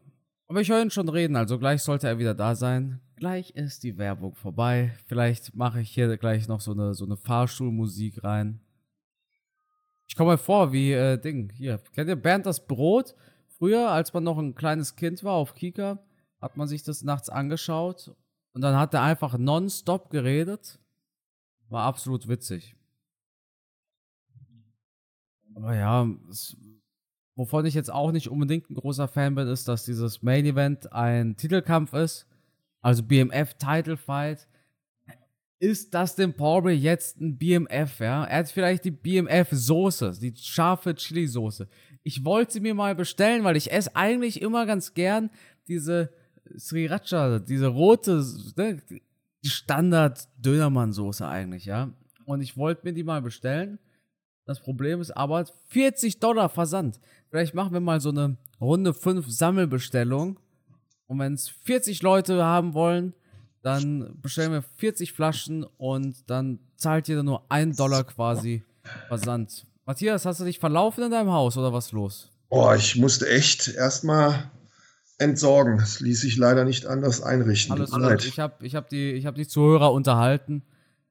[0.55, 3.01] aber ich höre ihn schon reden, also gleich sollte er wieder da sein.
[3.17, 4.97] Gleich ist die Werbung vorbei.
[5.07, 8.61] Vielleicht mache ich hier gleich noch so eine, so eine Fahrstuhlmusik rein.
[10.07, 13.17] Ich komme mir vor wie, äh, Ding, hier, kennt ihr Bernd das Brot?
[13.49, 15.99] Früher, als man noch ein kleines Kind war auf Kika,
[16.41, 18.15] hat man sich das nachts angeschaut
[18.53, 20.79] und dann hat er einfach nonstop geredet.
[21.69, 22.77] War absolut witzig.
[25.57, 26.57] Aber ja, es,
[27.37, 30.93] wovon ich jetzt auch nicht unbedingt ein großer Fan bin, ist, dass dieses Main Event
[30.93, 32.27] ein Titelkampf ist.
[32.81, 34.47] Also BMF Title Fight
[35.59, 38.25] ist Dustin Poirier jetzt ein BMF, ja?
[38.25, 41.69] Er hat vielleicht die BMF-Soße, die scharfe Chili-Soße.
[42.03, 45.31] Ich wollte sie mir mal bestellen, weil ich esse eigentlich immer ganz gern
[45.67, 46.13] diese
[46.57, 48.23] Sriracha, diese rote,
[48.57, 48.83] ne,
[49.43, 51.91] die Standard-Dönermann-Soße eigentlich, ja?
[52.27, 53.79] Und ich wollte mir die mal bestellen.
[54.47, 57.01] Das Problem ist aber 40 Dollar Versand.
[57.35, 60.39] Vielleicht machen wir mal so eine Runde 5 Sammelbestellung.
[61.09, 63.13] Und wenn es 40 Leute haben wollen,
[63.61, 68.63] dann bestellen wir 40 Flaschen und dann zahlt jeder nur 1 Dollar quasi
[69.09, 69.67] Versand.
[69.85, 72.31] Matthias, hast du dich verlaufen in deinem Haus oder was los?
[72.51, 74.49] Oh, ich musste echt erstmal
[75.19, 75.79] entsorgen.
[75.79, 77.73] Das ließ sich leider nicht anders einrichten.
[77.73, 78.27] Alles gut.
[78.27, 80.63] Ich habe ich hab die, hab die Zuhörer unterhalten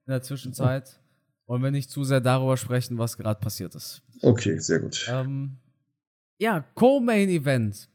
[0.06, 0.98] in der Zwischenzeit.
[1.46, 4.00] Wollen wir nicht zu sehr darüber sprechen, was gerade passiert ist.
[4.22, 5.06] Okay, sehr gut.
[5.10, 5.58] Ähm,
[6.38, 7.88] ja, Co-Main-Event.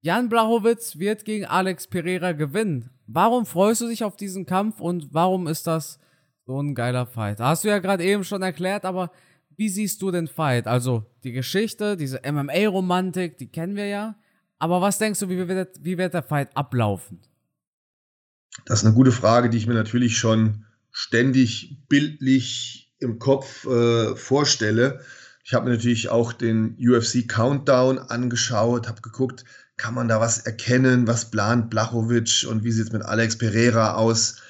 [0.00, 2.90] Jan Blachowitz wird gegen Alex Pereira gewinnen.
[3.06, 5.98] Warum freust du dich auf diesen Kampf und warum ist das
[6.46, 7.40] so ein geiler Fight?
[7.40, 9.10] Hast du ja gerade eben schon erklärt, aber
[9.56, 10.66] wie siehst du den Fight?
[10.66, 14.16] Also die Geschichte, diese MMA-Romantik, die kennen wir ja.
[14.58, 17.20] Aber was denkst du, wie wird, wie wird der Fight ablaufen?
[18.66, 24.14] Das ist eine gute Frage, die ich mir natürlich schon ständig bildlich im Kopf äh,
[24.16, 25.00] vorstelle.
[25.44, 29.44] Ich habe mir natürlich auch den UFC Countdown angeschaut, habe geguckt,
[29.76, 31.06] kann man da was erkennen?
[31.06, 34.40] Was plant Blachowitsch und wie sieht es mit Alex Pereira aus?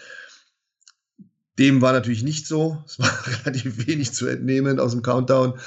[1.59, 2.83] Dem war natürlich nicht so.
[2.87, 5.59] Es war relativ wenig zu entnehmen aus dem Countdown.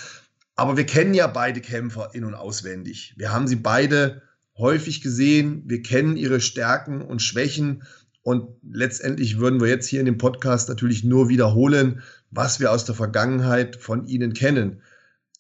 [0.56, 3.14] Aber wir kennen ja beide Kämpfer in- und auswendig.
[3.18, 4.22] Wir haben sie beide
[4.58, 5.64] häufig gesehen.
[5.66, 7.84] Wir kennen ihre Stärken und Schwächen.
[8.22, 12.02] Und letztendlich würden wir jetzt hier in dem Podcast natürlich nur wiederholen,
[12.32, 14.82] was wir aus der Vergangenheit von ihnen kennen.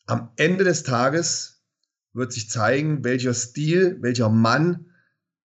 [0.07, 1.61] Am Ende des Tages
[2.13, 4.85] wird sich zeigen, welcher Stil, welcher Mann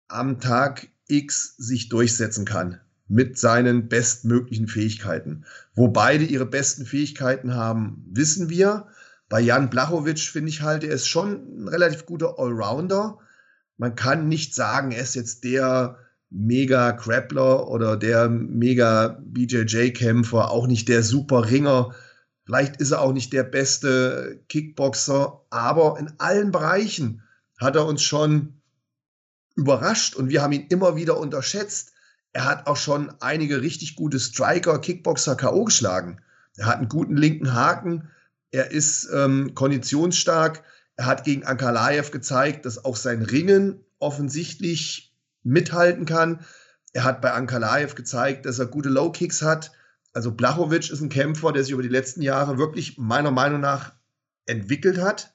[0.07, 5.45] am Tag X sich durchsetzen kann mit seinen bestmöglichen Fähigkeiten.
[5.75, 8.87] Wo beide ihre besten Fähigkeiten haben, wissen wir.
[9.29, 13.19] Bei Jan Blachowitsch finde ich halt, er ist schon ein relativ guter Allrounder.
[13.77, 15.99] Man kann nicht sagen, er ist jetzt der
[16.31, 21.93] mega Grappler oder der mega BJJ-Kämpfer, auch nicht der super Ringer,
[22.47, 27.21] Vielleicht ist er auch nicht der beste Kickboxer, aber in allen Bereichen
[27.59, 28.61] hat er uns schon
[29.57, 31.91] überrascht und wir haben ihn immer wieder unterschätzt.
[32.31, 35.65] Er hat auch schon einige richtig gute Striker, Kickboxer K.O.
[35.65, 36.21] geschlagen.
[36.55, 38.11] Er hat einen guten linken Haken.
[38.51, 40.63] Er ist ähm, konditionsstark.
[40.95, 46.45] Er hat gegen Ankalaev gezeigt, dass auch sein Ringen offensichtlich mithalten kann.
[46.93, 49.73] Er hat bei Ankalaev gezeigt, dass er gute Low Kicks hat.
[50.13, 53.93] Also Blachowitsch ist ein Kämpfer, der sich über die letzten Jahre wirklich meiner Meinung nach
[54.45, 55.33] entwickelt hat.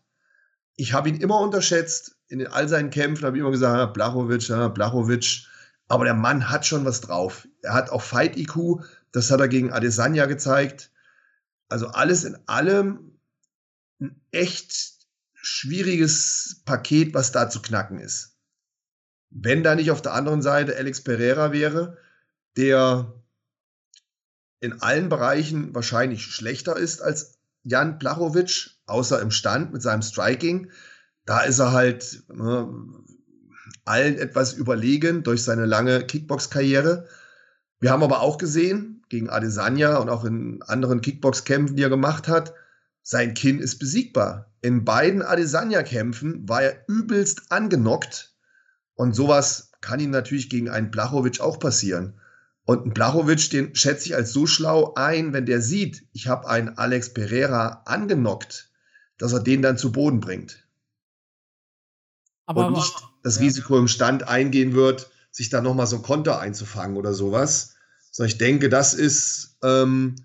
[0.77, 2.17] Ich habe ihn immer unterschätzt.
[2.29, 5.47] In all seinen Kämpfen habe ich immer gesagt, Blachowitsch, ja, Blachowitsch.
[5.89, 7.47] Aber der Mann hat schon was drauf.
[7.61, 10.91] Er hat auch Fight IQ, das hat er gegen Adesanya gezeigt.
[11.69, 13.19] Also alles in allem
[14.01, 18.37] ein echt schwieriges Paket, was da zu knacken ist.
[19.31, 21.99] Wenn da nicht auf der anderen Seite Alex Pereira wäre,
[22.57, 23.22] der
[24.63, 30.71] in allen Bereichen wahrscheinlich schlechter ist als Jan Blachowicz, außer im Stand mit seinem Striking.
[31.27, 32.73] Da ist er halt ne,
[33.85, 37.09] allen etwas überlegen durch seine lange Kickbox-Karriere.
[37.81, 42.29] Wir haben aber auch gesehen, gegen Adesanya und auch in anderen Kickbox-Kämpfen, die er gemacht
[42.29, 42.55] hat,
[43.03, 44.53] sein Kinn ist besiegbar.
[44.61, 48.37] In beiden Adesanya-Kämpfen war er übelst angenockt.
[48.95, 52.21] Und sowas kann ihm natürlich gegen einen Blachowicz auch passieren.
[52.65, 56.49] Und ein Blachowicz, den schätze ich als so schlau ein, wenn der sieht, ich habe
[56.49, 58.71] einen Alex Pereira angenockt,
[59.19, 60.67] dass er den dann zu Boden bringt.
[62.47, 63.43] Aber und nicht das ja.
[63.43, 67.75] Risiko im Stand eingehen wird, sich da nochmal so ein Konter einzufangen oder sowas.
[68.11, 70.17] Sondern ich denke, das ist ähm,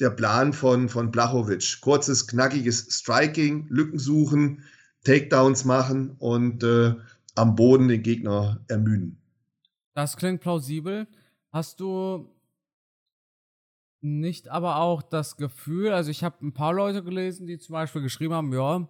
[0.00, 1.80] der Plan von, von Blachowicz.
[1.80, 4.64] Kurzes, knackiges Striking, Lücken suchen,
[5.04, 6.94] Takedowns machen und äh,
[7.34, 9.20] am Boden den Gegner ermüden.
[9.94, 11.06] Das klingt plausibel.
[11.56, 12.28] Hast du
[14.02, 18.02] nicht aber auch das Gefühl, also ich habe ein paar Leute gelesen, die zum Beispiel
[18.02, 18.86] geschrieben haben, ja,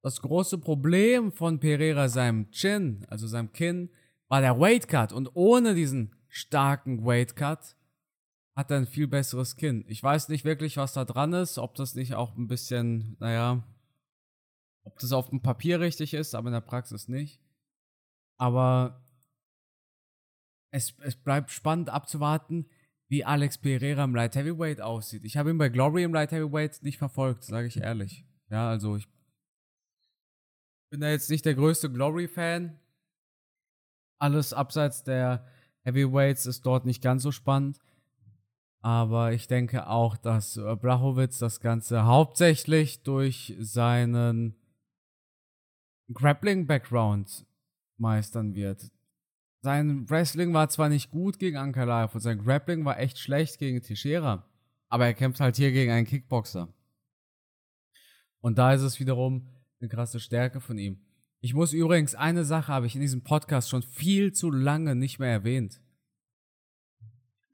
[0.00, 3.90] das große Problem von Pereira seinem Chin, also seinem Kinn,
[4.28, 7.76] war der Weight Cut und ohne diesen starken Weight Cut
[8.56, 9.84] hat er ein viel besseres Kinn.
[9.86, 13.62] Ich weiß nicht wirklich, was da dran ist, ob das nicht auch ein bisschen, naja,
[14.84, 17.42] ob das auf dem Papier richtig ist, aber in der Praxis nicht.
[18.38, 19.04] Aber
[20.70, 22.66] es, es bleibt spannend abzuwarten,
[23.08, 25.24] wie Alex Pereira im Light Heavyweight aussieht.
[25.24, 28.24] Ich habe ihn bei Glory im Light Heavyweight nicht verfolgt, sage ich ehrlich.
[28.50, 29.08] Ja, also ich
[30.90, 32.78] bin da jetzt nicht der größte Glory-Fan.
[34.20, 35.46] Alles abseits der
[35.82, 37.78] Heavyweights ist dort nicht ganz so spannend.
[38.82, 44.56] Aber ich denke auch, dass Blachowitz das Ganze hauptsächlich durch seinen
[46.12, 47.46] Grappling-Background
[47.98, 48.90] meistern wird.
[49.62, 53.82] Sein Wrestling war zwar nicht gut gegen Ankalaev und sein Grappling war echt schlecht gegen
[53.82, 54.48] Teixeira,
[54.88, 56.72] aber er kämpft halt hier gegen einen Kickboxer.
[58.40, 59.46] Und da ist es wiederum
[59.80, 61.00] eine krasse Stärke von ihm.
[61.42, 65.18] Ich muss übrigens, eine Sache habe ich in diesem Podcast schon viel zu lange nicht
[65.18, 65.80] mehr erwähnt.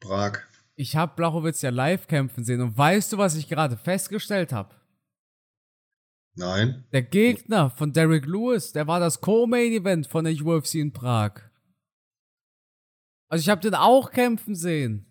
[0.00, 0.38] Prag.
[0.76, 4.74] Ich habe Blachowitz ja live kämpfen sehen und weißt du, was ich gerade festgestellt habe?
[6.34, 6.84] Nein.
[6.92, 11.40] Der Gegner von Derek Lewis, der war das Co-Main-Event von der UFC in Prag.
[13.28, 15.06] Also ich habe den auch kämpfen sehen.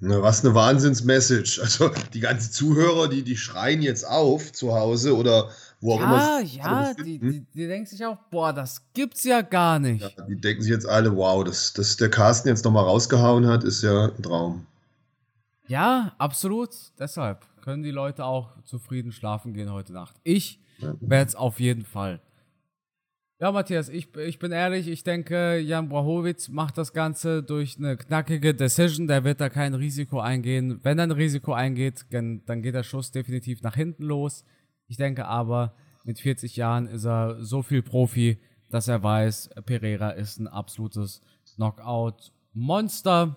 [0.00, 1.60] Na, was eine Wahnsinnsmessage.
[1.60, 6.04] Also die ganzen Zuhörer, die, die schreien jetzt auf zu Hause oder wo auch ja,
[6.06, 6.40] immer.
[6.42, 10.02] Ja, die, die, die denken sich auch, boah, das gibt's ja gar nicht.
[10.02, 13.64] Ja, die denken sich jetzt alle, wow, dass, dass der Carsten jetzt nochmal rausgehauen hat,
[13.64, 14.66] ist ja ein Traum.
[15.66, 16.70] Ja, absolut.
[16.98, 20.14] Deshalb können die Leute auch zufrieden schlafen gehen heute Nacht.
[20.22, 20.60] Ich
[21.00, 22.20] werde es auf jeden Fall.
[23.40, 27.96] Ja, Matthias, ich, ich bin ehrlich, ich denke, Jan Brachowitz macht das Ganze durch eine
[27.96, 29.06] knackige Decision.
[29.06, 30.80] Der wird da kein Risiko eingehen.
[30.82, 34.44] Wenn er ein Risiko eingeht, dann, dann geht der Schuss definitiv nach hinten los.
[34.88, 40.10] Ich denke aber, mit 40 Jahren ist er so viel Profi, dass er weiß, Pereira
[40.10, 41.20] ist ein absolutes
[41.54, 43.36] Knockout-Monster.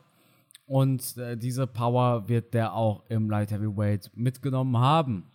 [0.66, 5.30] Und äh, diese Power wird der auch im Light Heavyweight mitgenommen haben.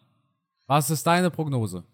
[0.67, 1.85] Was ist deine Prognose?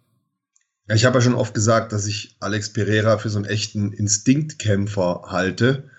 [0.88, 5.26] Ich habe ja schon oft gesagt, dass ich Alex Pereira für so einen echten Instinktkämpfer
[5.28, 5.90] halte.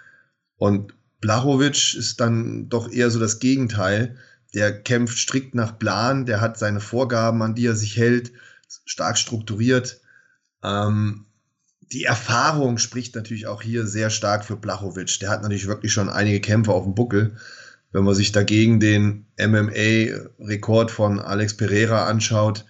[0.58, 4.18] Und Blachowicz ist dann doch eher so das Gegenteil.
[4.54, 8.34] Der kämpft strikt nach Plan, der hat seine Vorgaben, an die er sich hält,
[8.86, 10.02] stark strukturiert.
[10.64, 11.26] Ähm,
[11.92, 15.20] die Erfahrung spricht natürlich auch hier sehr stark für Blachowicz.
[15.20, 17.38] Der hat natürlich wirklich schon einige Kämpfe auf dem Buckel.
[17.92, 22.66] Wenn man sich dagegen den MMA-Rekord von Alex Pereira anschaut,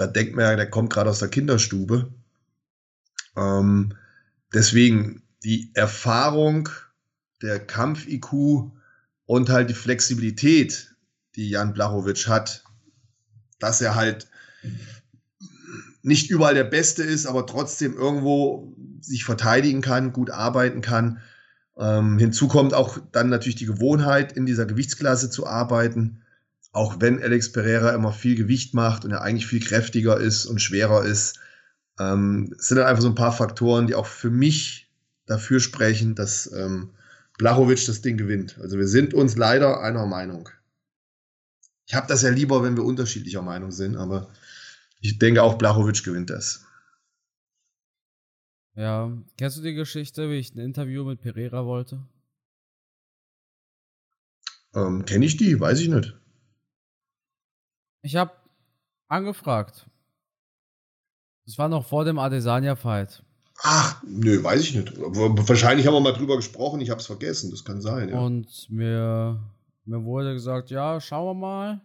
[0.00, 2.10] da denkt man ja, der kommt gerade aus der Kinderstube.
[3.36, 3.94] Ähm,
[4.54, 6.70] deswegen die Erfahrung,
[7.42, 8.32] der Kampf-IQ
[9.26, 10.94] und halt die Flexibilität,
[11.36, 12.64] die Jan Blachowicz hat,
[13.58, 14.28] dass er halt
[16.02, 21.20] nicht überall der Beste ist, aber trotzdem irgendwo sich verteidigen kann, gut arbeiten kann.
[21.76, 26.22] Ähm, hinzu kommt auch dann natürlich die Gewohnheit, in dieser Gewichtsklasse zu arbeiten
[26.72, 30.60] auch wenn Alex Pereira immer viel Gewicht macht und er eigentlich viel kräftiger ist und
[30.60, 31.40] schwerer ist,
[31.98, 34.90] ähm, sind dann einfach so ein paar Faktoren, die auch für mich
[35.26, 36.90] dafür sprechen, dass ähm,
[37.38, 38.58] Blachowicz das Ding gewinnt.
[38.60, 40.48] Also wir sind uns leider einer Meinung.
[41.86, 44.30] Ich habe das ja lieber, wenn wir unterschiedlicher Meinung sind, aber
[45.00, 46.64] ich denke auch Blachowicz gewinnt das.
[48.76, 52.06] Ja, kennst du die Geschichte, wie ich ein Interview mit Pereira wollte?
[54.74, 55.58] Ähm, Kenne ich die?
[55.58, 56.19] Weiß ich nicht.
[58.02, 58.32] Ich habe
[59.08, 59.88] angefragt.
[61.46, 63.24] Das war noch vor dem Adesanya-Fight.
[63.62, 64.98] Ach, nö, weiß ich nicht.
[64.98, 68.08] Wahrscheinlich haben wir mal drüber gesprochen, ich habe es vergessen, das kann sein.
[68.08, 68.18] Ja.
[68.18, 69.38] Und mir,
[69.84, 71.80] mir wurde gesagt, ja, schauen wir mal.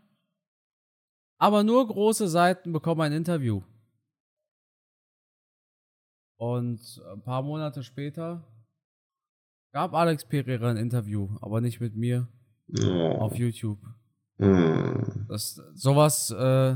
[1.38, 3.62] Aber nur große Seiten bekommen ein Interview.
[6.38, 8.44] Und ein paar Monate später
[9.74, 12.28] gab Alex Pereira ein Interview, aber nicht mit mir.
[12.82, 13.18] Oh.
[13.20, 13.80] Auf YouTube.
[14.38, 15.28] Mm.
[15.28, 16.76] Das, sowas, äh,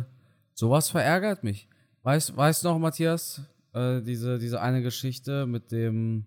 [0.53, 1.67] sowas verärgert mich.
[2.03, 3.41] Weißt, weißt du noch, Matthias,
[3.73, 6.25] äh, diese, diese eine Geschichte mit dem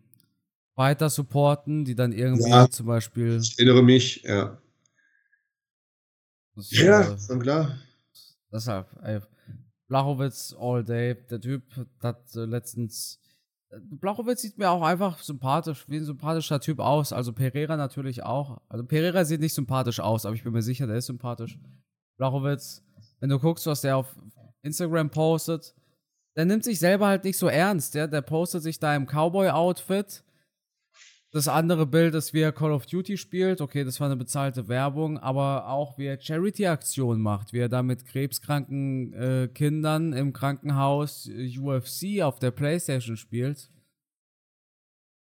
[0.74, 3.39] Fighter supporten, die dann irgendwie ja, zum Beispiel.
[3.43, 4.59] Ich erinnere mich, ja.
[6.55, 7.78] Das, ja, äh, dann klar.
[8.53, 9.20] Deshalb, ey,
[9.89, 11.14] Blachowitz all day.
[11.30, 11.62] Der Typ
[12.01, 13.20] hat äh, letztens.
[13.81, 17.12] Blachowitz sieht mir auch einfach sympathisch, wie ein sympathischer Typ aus.
[17.12, 18.61] Also Pereira natürlich auch.
[18.68, 21.59] Also Pereira sieht nicht sympathisch aus, aber ich bin mir sicher, der ist sympathisch.
[22.18, 22.85] Blachowitz,
[23.20, 24.14] wenn du guckst, was der auf
[24.62, 25.75] Instagram postet,
[26.37, 27.95] der nimmt sich selber halt nicht so ernst.
[27.95, 28.07] Ja?
[28.07, 30.25] Der postet sich da im Cowboy-Outfit.
[31.35, 33.62] Das andere Bild ist, wie er Call of Duty spielt.
[33.62, 37.83] Okay, das war eine bezahlte Werbung, aber auch wie er Charity-Aktionen macht, wie er da
[37.83, 43.70] mit krebskranken äh, Kindern im Krankenhaus UFC auf der Playstation spielt.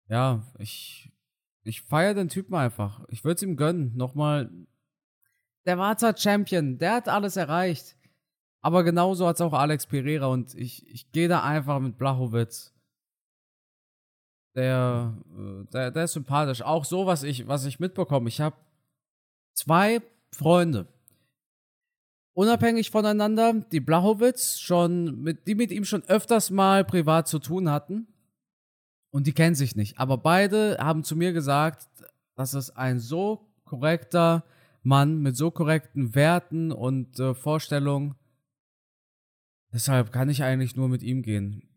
[0.08, 1.12] Ja, ich,
[1.64, 3.06] ich feiere den Typen einfach.
[3.10, 3.96] Ich würde es ihm gönnen.
[3.96, 4.50] Nochmal,
[5.68, 7.96] der war zwar Champion, der hat alles erreicht.
[8.62, 12.74] Aber genauso hat es auch Alex Pereira und ich, ich gehe da einfach mit Blachowitz.
[14.56, 16.62] Der, äh, der, der ist sympathisch.
[16.62, 18.30] Auch so, was ich, was ich mitbekomme.
[18.30, 18.56] Ich habe
[19.54, 20.88] zwei Freunde.
[22.34, 27.70] Unabhängig voneinander, die Blachowitz schon, mit, die mit ihm schon öfters mal privat zu tun
[27.70, 28.08] hatten.
[29.12, 29.98] Und die kennen sich nicht.
[29.98, 31.88] Aber beide haben zu mir gesagt,
[32.36, 34.46] dass es ein so korrekter
[34.84, 38.16] Mann mit so korrekten Werten und äh, Vorstellungen
[39.72, 41.70] Deshalb kann ich eigentlich nur mit ihm gehen.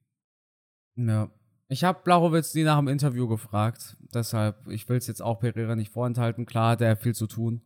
[0.96, 1.30] Ja.
[1.72, 3.96] Ich habe Blachowitz nie nach dem Interview gefragt.
[4.12, 6.44] Deshalb, ich will es jetzt auch Pereira nicht vorenthalten.
[6.44, 7.62] Klar, der hat viel zu tun.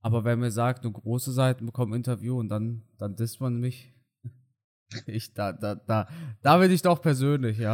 [0.00, 3.92] Aber wer mir sagt, nur große Seiten bekommen Interview und dann, dann disst man mich.
[5.06, 6.06] Ich, da, da, da,
[6.42, 7.72] da bin ich doch persönlich, ja.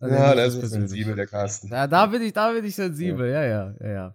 [0.00, 1.68] Da ja, der ist sensibel, der Carsten.
[1.68, 4.14] Da, da bin ich, da bin ich sensibel, ja, ja, ja, ja.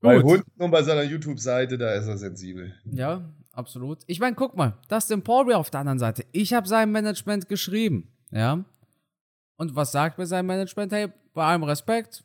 [0.00, 2.72] Bei Hunden und bei seiner YouTube-Seite, da ist er sensibel.
[2.84, 4.02] Ja, absolut.
[4.06, 6.24] Ich meine, guck mal, Dustin Poirier auf der anderen Seite.
[6.30, 8.64] Ich habe sein Management geschrieben, ja.
[9.60, 10.90] Und was sagt mir sein Management?
[10.90, 12.24] Hey, bei allem Respekt,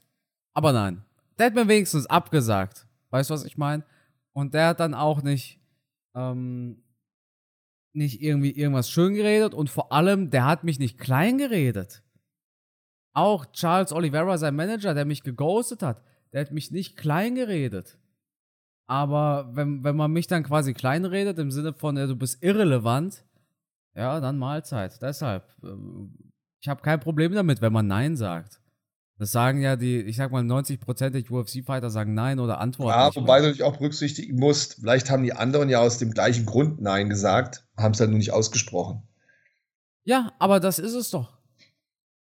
[0.54, 1.04] aber nein.
[1.38, 2.88] Der hat mir wenigstens abgesagt.
[3.10, 3.84] Weißt du, was ich meine?
[4.32, 5.60] Und der hat dann auch nicht,
[6.16, 6.82] ähm,
[7.94, 12.04] nicht irgendwie irgendwas schön geredet und vor allem, der hat mich nicht klein geredet.
[13.14, 17.98] Auch Charles Oliveira, sein Manager, der mich geghostet hat, der hat mich nicht klein geredet.
[18.88, 23.26] Aber wenn, wenn man mich dann quasi kleinredet, im Sinne von, ja, du bist irrelevant,
[23.94, 25.02] ja, dann Mahlzeit.
[25.02, 26.32] Deshalb, ähm,
[26.66, 28.60] ich habe kein Problem damit, wenn man Nein sagt.
[29.20, 33.00] Das sagen ja die, ich sag mal, 90% der UFC-Fighter sagen Nein oder antworten.
[33.00, 36.48] Ja, wobei du dich auch berücksichtigen musst, vielleicht haben die anderen ja aus dem gleichen
[36.48, 39.04] Grund Nein gesagt, haben es dann nur nicht ausgesprochen.
[40.06, 41.38] Ja, aber das ist es doch.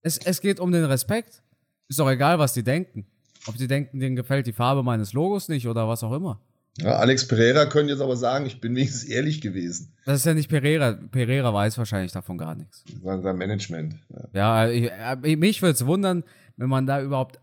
[0.02, 1.44] Es, es geht um den Respekt.
[1.88, 3.06] Ist doch egal, was die denken.
[3.46, 6.40] Ob die denken, denen gefällt die Farbe meines Logos nicht oder was auch immer.
[6.78, 9.92] Ja, Alex Pereira könnte jetzt aber sagen, ich bin wenigstens ehrlich gewesen.
[10.06, 10.98] Das ist ja nicht Pereira.
[11.10, 12.84] Pereira weiß wahrscheinlich davon gar nichts.
[13.02, 13.94] Sein, sein Management.
[14.32, 16.24] Ja, ja ich, äh, mich würde es wundern,
[16.56, 17.38] wenn man da überhaupt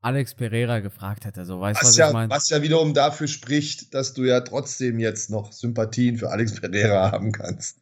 [0.00, 1.44] Alex Pereira gefragt hätte.
[1.44, 2.28] So, weißt, was, was, ja, ich mein?
[2.28, 7.10] was ja wiederum dafür spricht, dass du ja trotzdem jetzt noch Sympathien für Alex Pereira
[7.12, 7.78] haben kannst.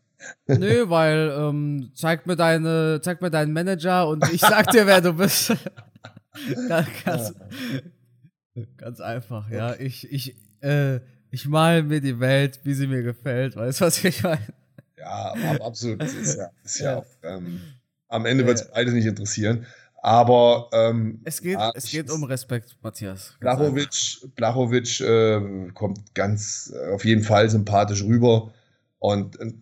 [0.47, 5.01] Nö, weil ähm, zeig mir deine, zeig mir deinen Manager und ich sag dir, wer
[5.01, 5.49] du bist.
[6.69, 7.35] ganz, ganz,
[8.77, 9.75] ganz, einfach, ja.
[9.77, 11.01] Ich, ich, äh,
[11.31, 13.57] ich male mir die Welt, wie sie mir gefällt.
[13.57, 14.41] Weißt du, was ich meine?
[14.97, 16.03] Ja, absolut.
[16.03, 16.99] Das ist ja, ist ja, ja.
[16.99, 17.61] Auch, ähm,
[18.09, 19.67] am Ende wird es beides nicht interessieren.
[20.03, 23.37] Aber ähm, es geht, ja, es geht um Respekt, Matthias.
[23.39, 28.53] Blachowitsch, Blachowitsch äh, kommt ganz äh, auf jeden Fall sympathisch rüber.
[28.99, 29.53] Und äh,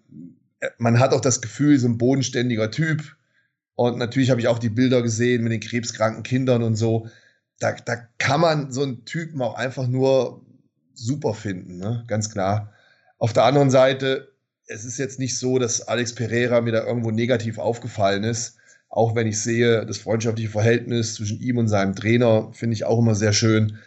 [0.79, 3.17] man hat auch das Gefühl, so ein bodenständiger Typ,
[3.79, 7.09] und natürlich habe ich auch die Bilder gesehen mit den krebskranken Kindern und so.
[7.61, 10.45] Da, da kann man so einen Typen auch einfach nur
[10.99, 12.05] super finden, ne?
[12.07, 12.73] ganz klar.
[13.19, 14.33] Auf der anderen Seite,
[14.67, 18.57] es ist jetzt nicht so, dass Alex Pereira mir da irgendwo negativ aufgefallen ist.
[18.91, 22.99] Auch wenn ich sehe, das freundschaftliche Verhältnis zwischen ihm und seinem Trainer finde ich auch
[22.99, 23.79] immer sehr schön.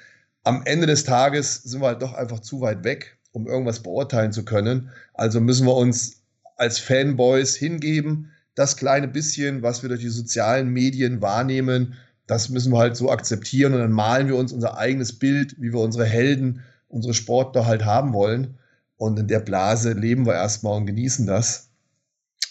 [0.44, 4.32] Am Ende des Tages sind wir halt doch einfach zu weit weg, um irgendwas beurteilen
[4.32, 4.90] zu können.
[5.14, 6.22] Also müssen wir uns
[6.58, 11.96] als Fanboys hingeben, das kleine bisschen, was wir durch die sozialen Medien wahrnehmen,
[12.28, 15.74] das müssen wir halt so akzeptieren und dann malen wir uns unser eigenes Bild, wie
[15.74, 18.58] wir unsere Helden, unsere Sportler halt haben wollen.
[18.98, 21.70] Und in der Blase leben wir erstmal und genießen das.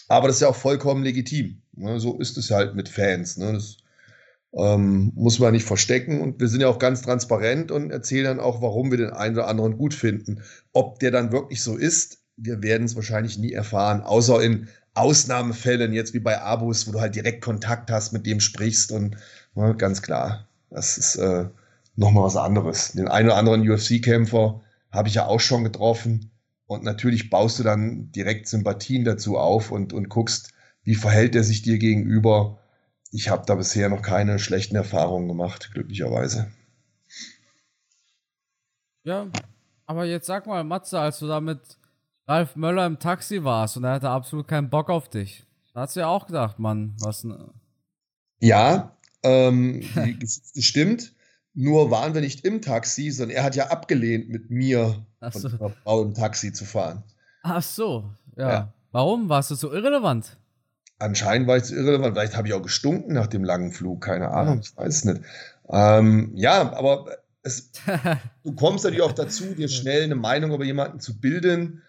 [0.09, 1.61] Aber das ist ja auch vollkommen legitim.
[1.73, 1.99] Ne?
[1.99, 3.37] So ist es halt mit Fans.
[3.37, 3.53] Ne?
[3.53, 3.77] Das
[4.53, 6.19] ähm, muss man nicht verstecken.
[6.19, 9.35] Und wir sind ja auch ganz transparent und erzählen dann auch, warum wir den einen
[9.35, 10.41] oder anderen gut finden.
[10.73, 15.93] Ob der dann wirklich so ist, wir werden es wahrscheinlich nie erfahren, außer in Ausnahmefällen,
[15.93, 19.15] jetzt wie bei Abus, wo du halt direkt Kontakt hast, mit dem sprichst und
[19.55, 21.45] ne, ganz klar, das ist äh,
[22.01, 22.91] nochmal was anderes.
[22.91, 26.31] Den einen oder anderen UFC-Kämpfer habe ich ja auch schon getroffen
[26.65, 31.43] und natürlich baust du dann direkt Sympathien dazu auf und, und guckst, wie verhält er
[31.43, 32.59] sich dir gegenüber.
[33.11, 36.51] Ich habe da bisher noch keine schlechten Erfahrungen gemacht, glücklicherweise.
[39.03, 39.27] Ja,
[39.85, 41.59] aber jetzt sag mal, Matze, als du da mit
[42.27, 45.45] Ralf Möller im Taxi warst und er hatte absolut keinen Bock auf dich.
[45.73, 47.23] Da hast du ja auch gedacht, Mann, was.
[47.23, 47.49] Ne?
[48.39, 49.83] Ja, ähm,
[50.19, 51.13] das stimmt.
[51.53, 55.49] Nur waren wir nicht im Taxi, sondern er hat ja abgelehnt, mit mir Ach so.
[55.49, 57.03] und Frau im Taxi zu fahren.
[57.43, 58.49] Ach so, ja.
[58.49, 58.73] Ja.
[58.91, 59.29] Warum?
[59.29, 60.37] Warst du so irrelevant?
[60.99, 62.15] Anscheinend war ich zu irrelevant.
[62.15, 65.21] Vielleicht habe ich auch gestunken nach dem langen Flug, keine Ahnung, ich weiß es nicht.
[65.69, 67.71] Ähm, ja, aber es,
[68.43, 71.81] du kommst natürlich auch dazu, dir schnell eine Meinung über jemanden zu bilden.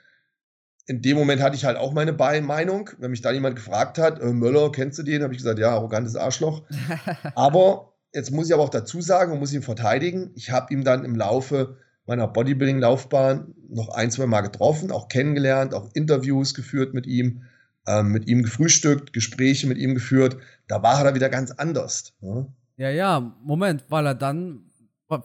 [0.86, 2.90] In dem Moment hatte ich halt auch meine Meinung.
[2.98, 5.22] Wenn mich da jemand gefragt hat, äh, Möller, kennst du den?
[5.22, 6.62] Habe ich gesagt, ja, arrogantes Arschloch.
[7.34, 10.30] Aber jetzt muss ich aber auch dazu sagen und muss ihn verteidigen.
[10.34, 15.74] Ich habe ihn dann im Laufe meiner Bodybuilding-Laufbahn noch ein, zwei Mal getroffen, auch kennengelernt,
[15.74, 17.42] auch Interviews geführt mit ihm,
[17.86, 20.36] ähm, mit ihm gefrühstückt, Gespräche mit ihm geführt.
[20.68, 22.12] Da war er wieder ganz anders.
[22.20, 22.46] Ne?
[22.76, 24.64] Ja, ja, Moment, weil er dann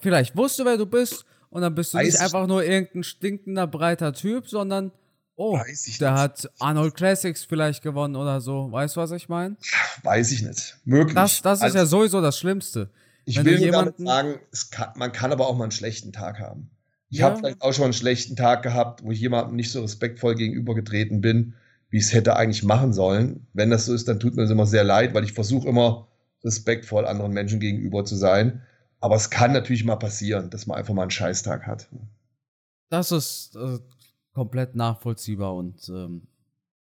[0.02, 3.04] vielleicht wusste, wer du bist und dann bist du Weiß nicht ich einfach nur irgendein
[3.04, 4.92] stinkender, breiter Typ, sondern,
[5.38, 6.20] oh, Weiß ich der nicht.
[6.22, 8.70] hat Arnold Classics vielleicht gewonnen oder so.
[8.72, 9.56] Weißt du, was ich meine?
[10.04, 10.78] Weiß ich nicht.
[10.84, 11.16] Möglich.
[11.16, 12.90] Das, das ist Also, ja sowieso das Schlimmste.
[13.24, 14.40] Ich wenn will jemanden- sagen,
[14.72, 16.70] kann, man kann aber auch mal einen schlechten Tag haben.
[17.10, 17.28] Ich Ja.
[17.28, 21.22] habe vielleicht auch schon einen schlechten Tag gehabt, wo ich jemandem nicht so respektvoll gegenübergetreten
[21.22, 21.54] bin,
[21.90, 23.48] wie ich es hätte eigentlich machen sollen.
[23.54, 26.08] Wenn das so ist, dann tut mir das immer sehr leid, weil ich versuche immer
[26.44, 28.62] respektvoll anderen Menschen gegenüber zu sein.
[29.00, 31.88] Aber es kann natürlich mal passieren, dass man einfach mal einen Scheißtag hat.
[32.90, 33.80] Das ist äh,
[34.38, 36.28] komplett nachvollziehbar und ähm,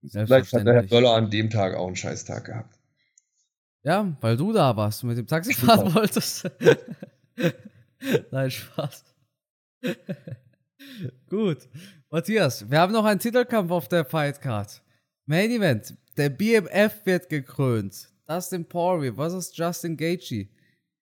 [0.01, 0.89] Vielleicht hat der Herr selbstverständlich.
[0.89, 2.77] Böller an dem Tag auch einen Scheißtag gehabt.
[3.83, 6.51] Ja, weil du da warst und mit dem Taxi fahren wolltest.
[8.31, 9.05] Nein, Spaß.
[11.29, 11.69] Gut.
[12.09, 14.81] Matthias, wir haben noch einen Titelkampf auf der Fightcard.
[15.25, 15.95] Main Event.
[16.17, 18.09] Der BMF wird gekrönt.
[18.25, 20.49] Dustin Poirier versus Justin Gaethje.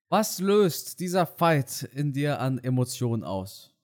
[0.09, 3.74] Was löst dieser Fight in dir an Emotionen aus?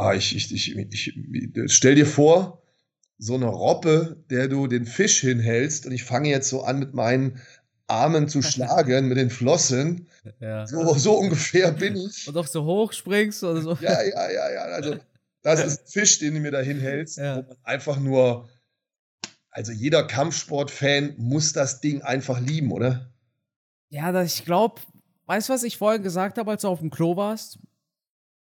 [0.00, 1.14] Ah, ich, ich, ich, ich,
[1.66, 2.62] stell dir vor,
[3.18, 6.94] so eine Robbe, der du den Fisch hinhältst und ich fange jetzt so an mit
[6.94, 7.40] meinen
[7.86, 10.06] Armen zu schlagen, mit den Flossen.
[10.40, 10.66] Ja.
[10.66, 12.26] So, so ungefähr bin ich.
[12.26, 13.74] Und auch so hoch springst oder so.
[13.80, 14.60] Ja, ja, ja, ja.
[14.62, 14.96] Also,
[15.42, 17.44] das ist ein Fisch, den du mir da hinhältst, Ja.
[17.62, 18.48] einfach nur.
[19.50, 23.10] Also, jeder Kampfsportfan muss das Ding einfach lieben, oder?
[23.88, 24.80] Ja, das, ich glaube,
[25.26, 27.58] weißt du, was ich vorhin gesagt habe, als du auf dem Klo warst?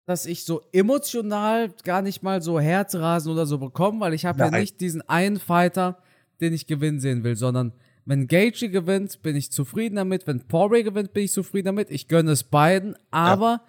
[0.08, 4.39] Dass ich so emotional gar nicht mal so Herzrasen oder so bekomme, weil ich habe
[4.39, 6.01] ja nicht diesen einen Fighter,
[6.41, 7.74] den ich gewinnen sehen will, sondern
[8.05, 10.26] wenn Gaethje gewinnt, bin ich zufrieden damit.
[10.26, 11.91] Wenn Poirier gewinnt, bin ich zufrieden damit.
[11.91, 13.62] Ich gönne es beiden, aber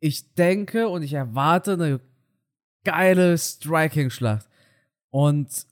[0.00, 2.00] ich denke und ich erwarte eine
[2.84, 4.48] geile Striking-Schlacht.
[5.10, 5.66] Und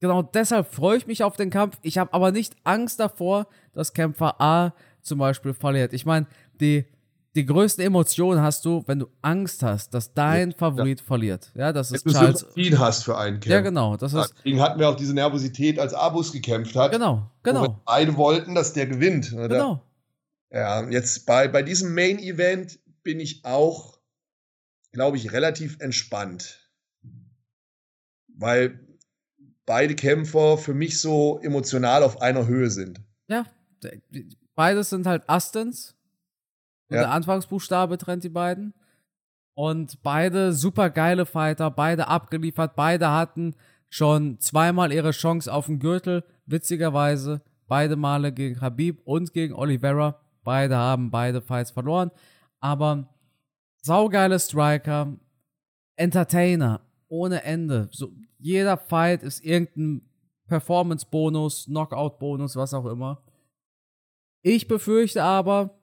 [0.00, 1.78] genau deshalb freue ich mich auf den Kampf.
[1.82, 5.92] Ich habe aber nicht Angst davor, dass Kämpfer A zum Beispiel verliert.
[5.92, 6.26] Ich meine,
[6.60, 6.86] die,
[7.38, 11.52] die größten Emotionen hast du, wenn du Angst hast, dass dein Favorit verliert.
[11.54, 12.40] Ja, das ist Wenn du Charles.
[12.40, 13.50] Sympathien hast für einen Kämpfer.
[13.50, 13.96] Ja, genau.
[13.96, 16.90] Das ist, Deswegen hatten wir auch diese Nervosität, als Abus gekämpft hat.
[16.90, 19.32] genau, genau, beide wollten, dass der gewinnt.
[19.32, 19.48] Oder?
[19.48, 19.82] genau.
[20.50, 24.00] Ja, jetzt bei, bei diesem Main Event bin ich auch,
[24.90, 26.58] glaube ich, relativ entspannt.
[28.36, 28.80] Weil
[29.64, 33.00] beide Kämpfer für mich so emotional auf einer Höhe sind.
[33.28, 33.46] Ja,
[34.56, 35.94] beides sind halt Astens.
[36.88, 37.02] Und Ja.
[37.02, 38.74] Der Anfangsbuchstabe trennt die beiden.
[39.54, 43.56] Und beide super geile Fighter, beide abgeliefert, beide hatten
[43.88, 46.24] schon zweimal ihre Chance auf den Gürtel.
[46.46, 50.20] Witzigerweise beide Male gegen Habib und gegen Oliveira.
[50.44, 52.10] Beide haben beide Fights verloren.
[52.60, 53.14] Aber
[53.82, 55.16] saugeile Striker,
[55.96, 57.88] Entertainer ohne Ende.
[57.92, 60.08] So, jeder Fight ist irgendein
[60.46, 63.22] Performance-Bonus, Knockout-Bonus, was auch immer.
[64.42, 65.77] Ich befürchte aber,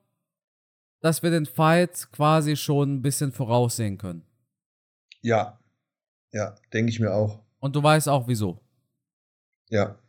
[1.06, 4.24] dass wir den Fight quasi schon ein bisschen voraussehen können.
[5.22, 5.60] Ja,
[6.32, 7.44] ja, denke ich mir auch.
[7.60, 8.60] Und du weißt auch wieso.
[9.70, 10.00] Ja.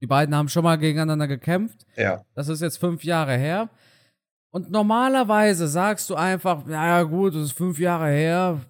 [0.00, 1.86] Die beiden haben schon mal gegeneinander gekämpft.
[1.94, 2.24] Ja.
[2.34, 3.70] Das ist jetzt fünf Jahre her.
[4.50, 8.60] Und normalerweise sagst du einfach, ja gut, das ist fünf Jahre her.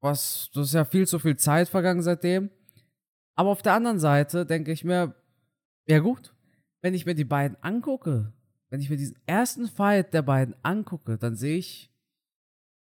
[0.00, 2.50] Was, das ist ja viel zu viel Zeit vergangen seitdem.
[3.34, 5.16] Aber auf der anderen Seite denke ich mir,
[5.88, 6.32] ja gut,
[6.80, 8.32] wenn ich mir die beiden angucke,
[8.68, 11.90] wenn ich mir diesen ersten Fight der beiden angucke, dann sehe ich,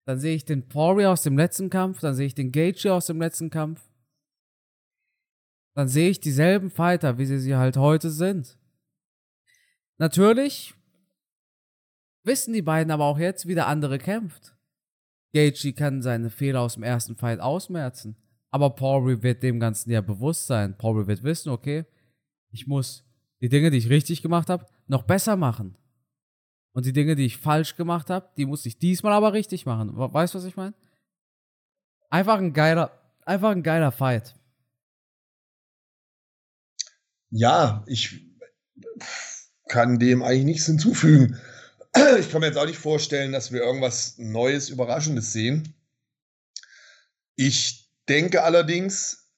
[0.06, 3.06] dann sehe ich den Poirier aus dem letzten Kampf, dann sehe ich den Gaethje aus
[3.06, 3.88] dem letzten Kampf,
[5.74, 8.58] dann sehe ich dieselben Fighter, wie sie sie halt heute sind.
[9.98, 10.74] Natürlich
[12.24, 14.56] wissen die beiden aber auch jetzt, wie der andere kämpft.
[15.32, 18.16] Gaethje kann seine Fehler aus dem ersten Fight ausmerzen,
[18.50, 20.76] aber Poirier wird dem Ganzen ja bewusst sein.
[20.76, 21.84] Poirier wird wissen, okay,
[22.50, 23.04] ich muss
[23.40, 25.76] die Dinge, die ich richtig gemacht habe, noch besser machen.
[26.72, 29.90] Und die Dinge, die ich falsch gemacht habe, die muss ich diesmal aber richtig machen.
[29.94, 30.74] Weißt du, was ich meine?
[32.10, 32.90] Einfach ein geiler,
[33.24, 34.34] einfach ein geiler Fight.
[37.30, 38.24] Ja, ich
[39.68, 41.38] kann dem eigentlich nichts hinzufügen.
[42.18, 45.74] Ich kann mir jetzt auch nicht vorstellen, dass wir irgendwas Neues, Überraschendes sehen.
[47.34, 49.32] Ich denke allerdings,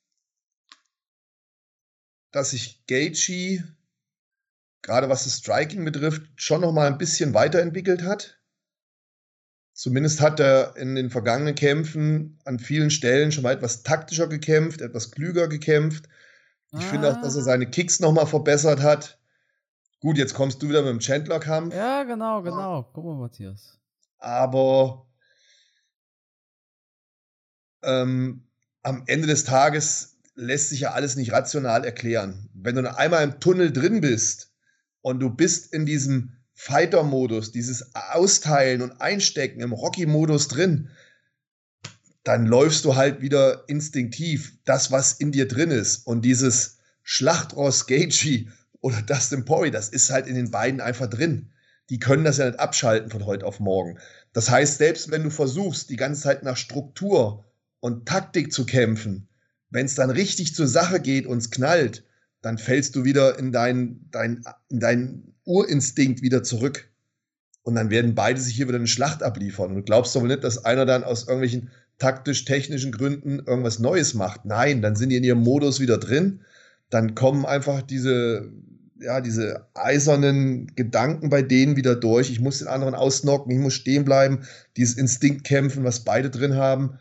[2.32, 3.64] dass sich Gaethje
[4.82, 8.38] gerade was das Striking betrifft, schon noch mal ein bisschen weiterentwickelt hat.
[9.72, 14.82] Zumindest hat er in den vergangenen Kämpfen an vielen Stellen schon mal etwas taktischer gekämpft,
[14.82, 16.08] etwas klüger gekämpft.
[16.72, 16.82] Ich ah.
[16.82, 17.44] finde auch, dass er ah.
[17.44, 19.18] seine Kicks noch mal verbessert hat.
[20.00, 21.74] Gut, jetzt kommst du wieder mit dem Chandler-Kampf.
[21.74, 22.90] Ja, genau, genau.
[22.92, 23.78] Guck mal, Matthias.
[24.18, 25.06] Aber
[27.82, 28.46] ähm,
[28.82, 32.48] am Ende des Tages lässt sich ja alles nicht rational erklären.
[32.54, 34.49] Wenn du einmal im Tunnel drin bist,
[35.02, 40.90] und du bist in diesem Fighter-Modus, dieses Austeilen und Einstecken im Rocky-Modus drin,
[42.22, 46.06] dann läufst du halt wieder instinktiv das, was in dir drin ist.
[46.06, 48.48] Und dieses Schlachtross Gaethje
[48.80, 51.50] oder Dustin Poirier, das ist halt in den beiden einfach drin.
[51.88, 53.98] Die können das ja nicht abschalten von heute auf morgen.
[54.32, 57.44] Das heißt, selbst wenn du versuchst, die ganze Zeit nach Struktur
[57.80, 59.28] und Taktik zu kämpfen,
[59.70, 62.04] wenn es dann richtig zur Sache geht und es knallt,
[62.42, 66.88] dann fällst du wieder in deinen dein, in dein Urinstinkt wieder zurück.
[67.62, 69.70] Und dann werden beide sich hier wieder eine Schlacht abliefern.
[69.70, 74.46] Und du glaubst doch nicht, dass einer dann aus irgendwelchen taktisch-technischen Gründen irgendwas Neues macht.
[74.46, 76.40] Nein, dann sind die in ihrem Modus wieder drin.
[76.88, 78.50] Dann kommen einfach diese,
[78.98, 82.30] ja, diese eisernen Gedanken bei denen wieder durch.
[82.30, 84.40] Ich muss den anderen ausnocken, ich muss stehen bleiben.
[84.78, 86.98] Dieses Instinktkämpfen, was beide drin haben.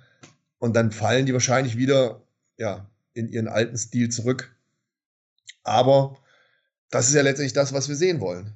[0.59, 2.21] Und dann fallen die wahrscheinlich wieder,
[2.57, 4.53] ja, in ihren alten Stil zurück.
[5.64, 6.18] Aber
[6.89, 8.53] das ist ja letztendlich das, was wir sehen wollen.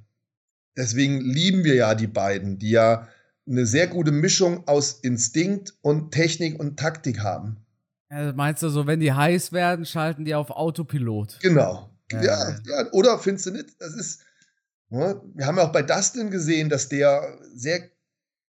[0.76, 3.08] Deswegen lieben wir ja die beiden, die ja
[3.48, 7.58] eine sehr gute Mischung aus Instinkt und Technik und Taktik haben.
[8.10, 11.40] Also meinst du so, wenn die heiß werden, schalten die auf Autopilot?
[11.42, 11.90] Genau.
[12.12, 12.92] Ja, ja, ja.
[12.92, 13.70] oder findest du nicht?
[13.80, 14.22] Das ist,
[14.90, 15.22] ne?
[15.34, 17.90] wir haben ja auch bei Dustin gesehen, dass der sehr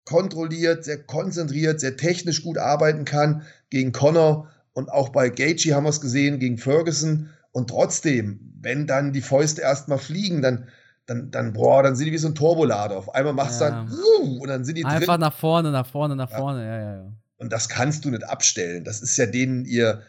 [0.05, 5.84] kontrolliert, sehr konzentriert, sehr technisch gut arbeiten kann gegen Connor und auch bei Gaethje haben
[5.84, 10.68] wir es gesehen gegen Ferguson und trotzdem, wenn dann die Fäuste erstmal fliegen, dann,
[11.07, 12.96] dann, dann, boah, dann sind die wie so ein Turbolader.
[12.96, 13.70] Auf einmal machst du ja.
[13.70, 15.20] dann, uh, und dann sind die Einfach drin.
[15.20, 16.36] nach vorne, nach vorne, nach ja.
[16.36, 17.12] vorne, ja, ja, ja.
[17.38, 18.84] Und das kannst du nicht abstellen.
[18.84, 20.03] Das ist ja denen ihr,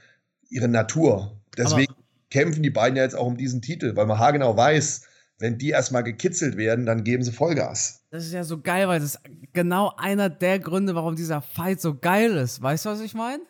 [0.50, 1.42] ihre Natur.
[1.58, 5.08] Deswegen Aber kämpfen die beiden ja jetzt auch um diesen Titel, weil man haargenau weiß,
[5.40, 8.06] wenn die erstmal gekitzelt werden, dann geben sie Vollgas.
[8.12, 9.22] Das ist ja so geil, weil das ist
[9.54, 12.62] genau einer der Gründe, warum dieser Fight so geil ist.
[12.62, 13.42] Weißt du, was ich meine?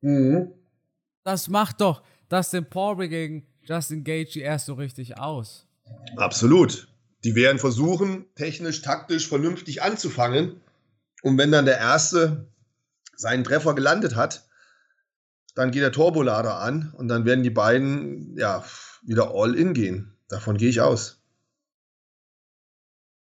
[0.00, 0.52] Mhm.
[1.24, 5.64] Das macht doch, Dustin Poirier gegen Justin Gaethje erst so richtig aus.
[6.16, 6.88] Absolut.
[7.22, 10.60] Die werden versuchen, technisch, taktisch vernünftig anzufangen.
[11.22, 12.48] Und wenn dann der Erste
[13.14, 14.48] seinen Treffer gelandet hat,
[15.54, 18.64] dann geht der Turbolader an und dann werden die beiden ja
[19.02, 20.16] wieder all in gehen.
[20.28, 21.20] Davon gehe ich aus.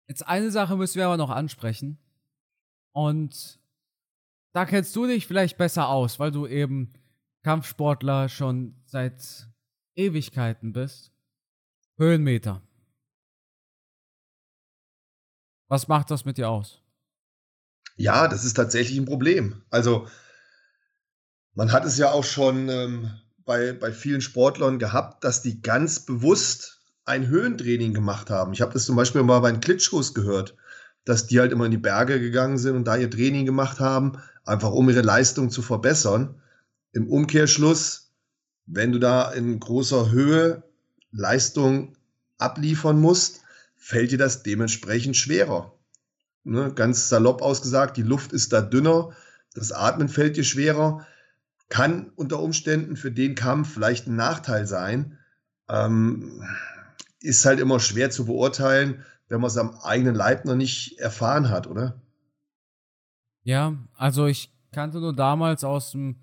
[0.08, 1.98] Jetzt eine Sache müssen wir aber noch ansprechen.
[2.92, 3.60] Und
[4.54, 6.94] da kennst du dich vielleicht besser aus, weil du eben
[7.44, 9.48] Kampfsportler schon seit
[9.98, 11.12] Ewigkeiten bist.
[11.98, 12.62] Höhenmeter.
[15.68, 16.82] Was macht das mit dir aus?
[17.96, 19.64] Ja, das ist tatsächlich ein Problem.
[19.72, 20.08] Also,
[21.56, 23.12] man hat es ja auch schon ähm,
[23.44, 28.54] bei, bei vielen Sportlern gehabt, dass die ganz bewusst ein Höhentraining gemacht haben.
[28.54, 30.56] Ich habe das zum Beispiel mal bei den Klitschkos gehört,
[31.06, 34.20] dass die halt immer in die Berge gegangen sind und da ihr Training gemacht haben,
[34.46, 36.40] einfach um ihre Leistung zu verbessern.
[36.92, 38.07] Im Umkehrschluss,
[38.68, 40.64] wenn du da in großer Höhe
[41.12, 41.96] Leistung
[42.38, 43.42] abliefern musst,
[43.76, 45.74] fällt dir das dementsprechend schwerer.
[46.44, 49.12] Ne, ganz salopp ausgesagt, die Luft ist da dünner,
[49.54, 51.06] das Atmen fällt dir schwerer,
[51.70, 55.18] kann unter Umständen für den Kampf vielleicht ein Nachteil sein,
[55.68, 56.44] ähm,
[57.22, 61.50] ist halt immer schwer zu beurteilen, wenn man es am eigenen Leib noch nicht erfahren
[61.50, 62.02] hat, oder?
[63.44, 66.18] Ja, also ich kannte nur damals aus dem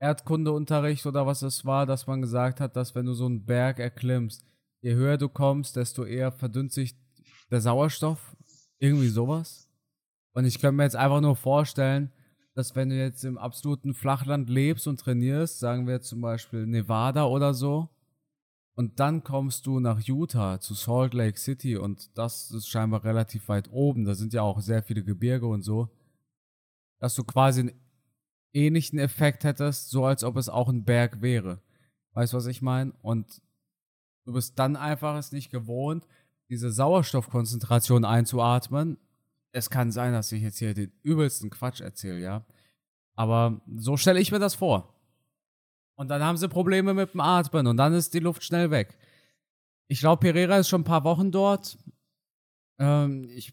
[0.00, 3.78] Erdkundeunterricht oder was es war, dass man gesagt hat, dass wenn du so einen Berg
[3.78, 4.44] erklimmst,
[4.80, 6.96] je höher du kommst, desto eher verdünnt sich
[7.50, 8.36] der Sauerstoff.
[8.78, 9.68] Irgendwie sowas.
[10.32, 12.10] Und ich könnte mir jetzt einfach nur vorstellen,
[12.54, 17.24] dass wenn du jetzt im absoluten Flachland lebst und trainierst, sagen wir zum Beispiel Nevada
[17.24, 17.90] oder so,
[18.74, 23.48] und dann kommst du nach Utah zu Salt Lake City und das ist scheinbar relativ
[23.48, 25.90] weit oben, da sind ja auch sehr viele Gebirge und so,
[26.98, 27.79] dass du quasi einen
[28.52, 31.60] ähnlichen Effekt hättest, so als ob es auch ein Berg wäre.
[32.12, 32.92] Weißt du, was ich meine?
[33.02, 33.40] Und
[34.24, 36.06] du bist dann einfach es nicht gewohnt,
[36.48, 38.98] diese Sauerstoffkonzentration einzuatmen.
[39.52, 42.44] Es kann sein, dass ich jetzt hier den übelsten Quatsch erzähle, ja.
[43.14, 44.94] Aber so stelle ich mir das vor.
[45.94, 48.96] Und dann haben sie Probleme mit dem Atmen und dann ist die Luft schnell weg.
[49.86, 51.76] Ich glaube, Pereira ist schon ein paar Wochen dort.
[52.78, 53.52] Ähm, ich,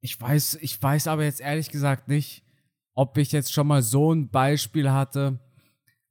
[0.00, 2.41] ich, weiß, ich weiß aber jetzt ehrlich gesagt nicht,
[2.94, 5.38] ob ich jetzt schon mal so ein Beispiel hatte,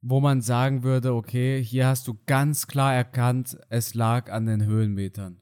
[0.02, 4.66] wo man sagen würde, okay, hier hast du ganz klar erkannt, es lag an den
[4.66, 5.42] Höhenmetern.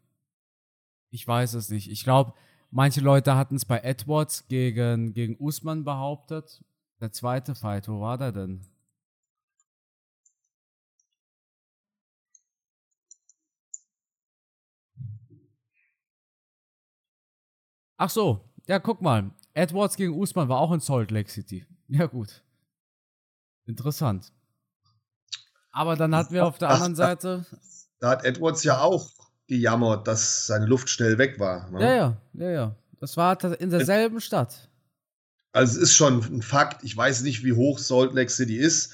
[1.12, 1.90] Ich weiß es nicht.
[1.90, 2.34] Ich glaube,
[2.72, 6.64] manche Leute hatten es bei Edwards gegen, gegen Usman behauptet.
[7.02, 8.66] Der zweite Fight, wo war der denn?
[17.98, 19.32] Ach so, ja, guck mal.
[19.60, 21.66] Edwards gegen Usman war auch in Salt Lake City.
[21.88, 22.44] Ja, gut.
[23.66, 24.32] Interessant.
[25.72, 27.46] Aber dann hatten wir auf der anderen Seite.
[28.00, 29.10] Da hat Edwards ja auch
[29.48, 31.70] gejammert, dass seine Luft schnell weg war.
[31.70, 31.82] Ne?
[31.82, 32.76] Ja, ja, ja, ja.
[33.00, 34.70] Das war in derselben Stadt.
[35.52, 36.84] Also es ist schon ein Fakt.
[36.84, 38.94] Ich weiß nicht, wie hoch Salt Lake City ist,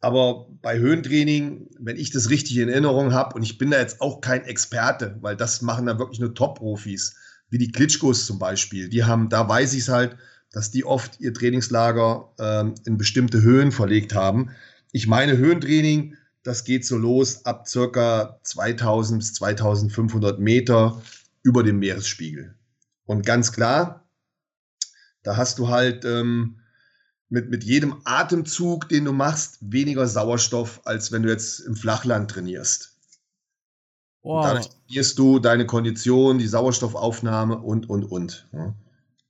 [0.00, 4.00] aber bei Höhentraining, wenn ich das richtig in Erinnerung habe, und ich bin da jetzt
[4.00, 7.16] auch kein Experte, weil das machen da wirklich nur Top-Profis,
[7.54, 8.88] wie die Klitschkos zum Beispiel.
[8.88, 10.16] Die haben, da weiß ich es halt,
[10.50, 14.50] dass die oft ihr Trainingslager ähm, in bestimmte Höhen verlegt haben.
[14.92, 21.02] Ich meine, Höhentraining das geht so los ab circa 2000 bis 2500 Meter
[21.42, 22.54] über dem Meeresspiegel.
[23.06, 24.06] Und ganz klar,
[25.22, 26.60] da hast du halt ähm,
[27.30, 32.30] mit, mit jedem Atemzug, den du machst, weniger Sauerstoff, als wenn du jetzt im Flachland
[32.30, 32.93] trainierst.
[34.24, 34.42] Wow.
[34.42, 38.48] Dadurch trainierst du deine Kondition, die Sauerstoffaufnahme und, und, und.
[38.52, 38.74] Ja.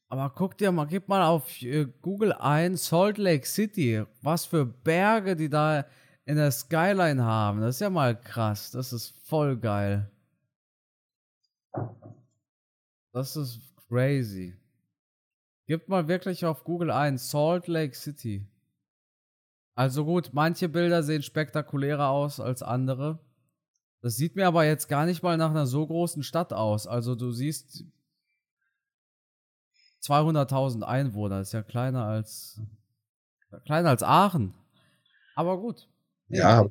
[0.08, 4.04] Aber guck dir mal, gib mal auf äh, Google ein, Salt Lake City.
[4.22, 5.84] Was für Berge, die da
[6.24, 7.60] in der Skyline haben.
[7.60, 8.70] Das ist ja mal krass.
[8.70, 10.08] Das ist voll geil.
[13.12, 14.56] Das ist crazy.
[15.66, 18.46] Gib mal wirklich auf Google ein Salt Lake City.
[19.74, 23.18] Also gut, manche Bilder sehen spektakulärer aus als andere.
[24.04, 26.86] Das sieht mir aber jetzt gar nicht mal nach einer so großen Stadt aus.
[26.86, 27.84] Also du siehst
[30.02, 32.60] 200.000 Einwohner, das ist ja kleiner als
[33.64, 34.52] kleiner als Aachen.
[35.36, 35.88] Aber gut.
[36.28, 36.66] Ja,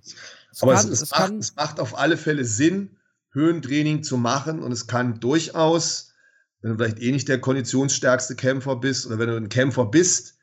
[0.52, 3.00] es aber kann, es, es, es, macht, es, macht, auf alle Fälle Sinn,
[3.32, 6.14] Höhentraining zu machen und es kann durchaus,
[6.62, 10.38] wenn du vielleicht eh nicht der konditionsstärkste Kämpfer bist oder wenn du ein Kämpfer bist,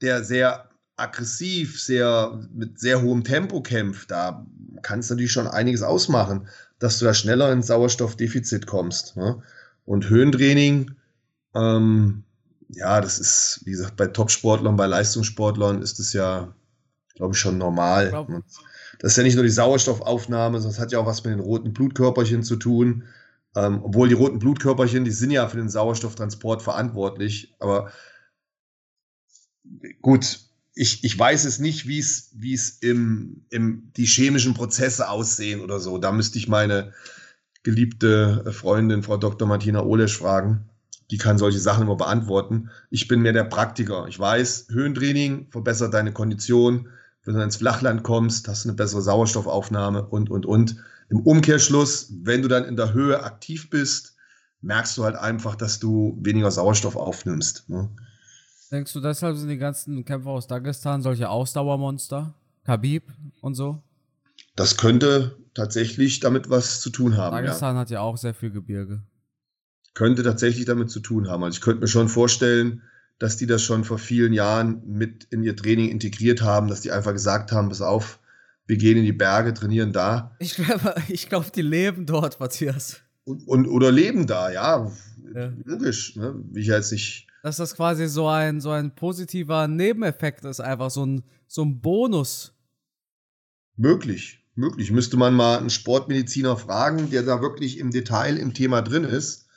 [0.00, 4.46] der sehr aggressiv, sehr mit sehr hohem Tempo kämpft, da
[4.82, 6.48] kannst du natürlich schon einiges ausmachen,
[6.78, 9.16] dass du da schneller ins Sauerstoffdefizit kommst.
[9.16, 9.42] Ne?
[9.84, 10.92] Und Höhentraining,
[11.54, 12.24] ähm,
[12.68, 16.54] ja, das ist, wie gesagt, bei Topsportlern, bei Leistungssportlern ist es ja
[17.14, 18.08] glaube ich, schon normal.
[18.08, 18.28] Glaub.
[18.98, 21.40] Das ist ja nicht nur die Sauerstoffaufnahme, sondern es hat ja auch was mit den
[21.40, 23.04] roten Blutkörperchen zu tun.
[23.54, 27.54] Ähm, obwohl die roten Blutkörperchen, die sind ja für den Sauerstofftransport verantwortlich.
[27.58, 27.92] Aber
[30.00, 30.40] gut,
[30.74, 35.60] ich, ich weiß es nicht, wie es, wie es im, im, die chemischen Prozesse aussehen
[35.60, 35.98] oder so.
[35.98, 36.92] Da müsste ich meine
[37.62, 39.46] geliebte Freundin, Frau Dr.
[39.46, 40.68] Martina Olesch, fragen.
[41.10, 42.70] Die kann solche Sachen immer beantworten.
[42.90, 44.06] Ich bin mehr der Praktiker.
[44.08, 46.88] Ich weiß, Höhentraining verbessert deine Kondition,
[47.24, 50.76] wenn du ins Flachland kommst, hast du eine bessere Sauerstoffaufnahme und, und, und.
[51.08, 54.16] Im Umkehrschluss, wenn du dann in der Höhe aktiv bist,
[54.62, 57.68] merkst du halt einfach, dass du weniger Sauerstoff aufnimmst.
[57.68, 57.90] Ne?
[58.72, 62.34] Denkst du, deshalb sind die ganzen Kämpfer aus Dagestan solche Ausdauermonster?
[62.64, 63.02] Khabib
[63.42, 63.82] und so?
[64.56, 67.36] Das könnte tatsächlich damit was zu tun haben.
[67.36, 67.80] Dagestan ja.
[67.82, 69.02] hat ja auch sehr viel Gebirge.
[69.92, 71.44] Könnte tatsächlich damit zu tun haben.
[71.44, 72.82] Also ich könnte mir schon vorstellen,
[73.18, 76.92] dass die das schon vor vielen Jahren mit in ihr Training integriert haben, dass die
[76.92, 78.20] einfach gesagt haben, pass auf,
[78.66, 80.34] wir gehen in die Berge, trainieren da.
[80.38, 83.00] Ich glaube, ich glaub, die leben dort, Matthias.
[83.24, 84.90] Und, und, oder leben da, ja.
[85.34, 85.52] ja.
[85.64, 86.34] Logisch, ne?
[86.50, 87.26] Wie ich jetzt nicht.
[87.42, 91.80] Dass das quasi so ein, so ein positiver Nebeneffekt ist, einfach so ein, so ein
[91.80, 92.54] Bonus.
[93.76, 94.92] Möglich, möglich.
[94.92, 99.48] Müsste man mal einen Sportmediziner fragen, der da wirklich im Detail im Thema drin ist.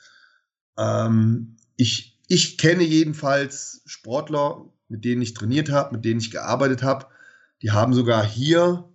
[0.76, 6.82] Ähm, ich, ich kenne jedenfalls Sportler, mit denen ich trainiert habe, mit denen ich gearbeitet
[6.82, 7.06] habe.
[7.62, 8.88] Die haben sogar hier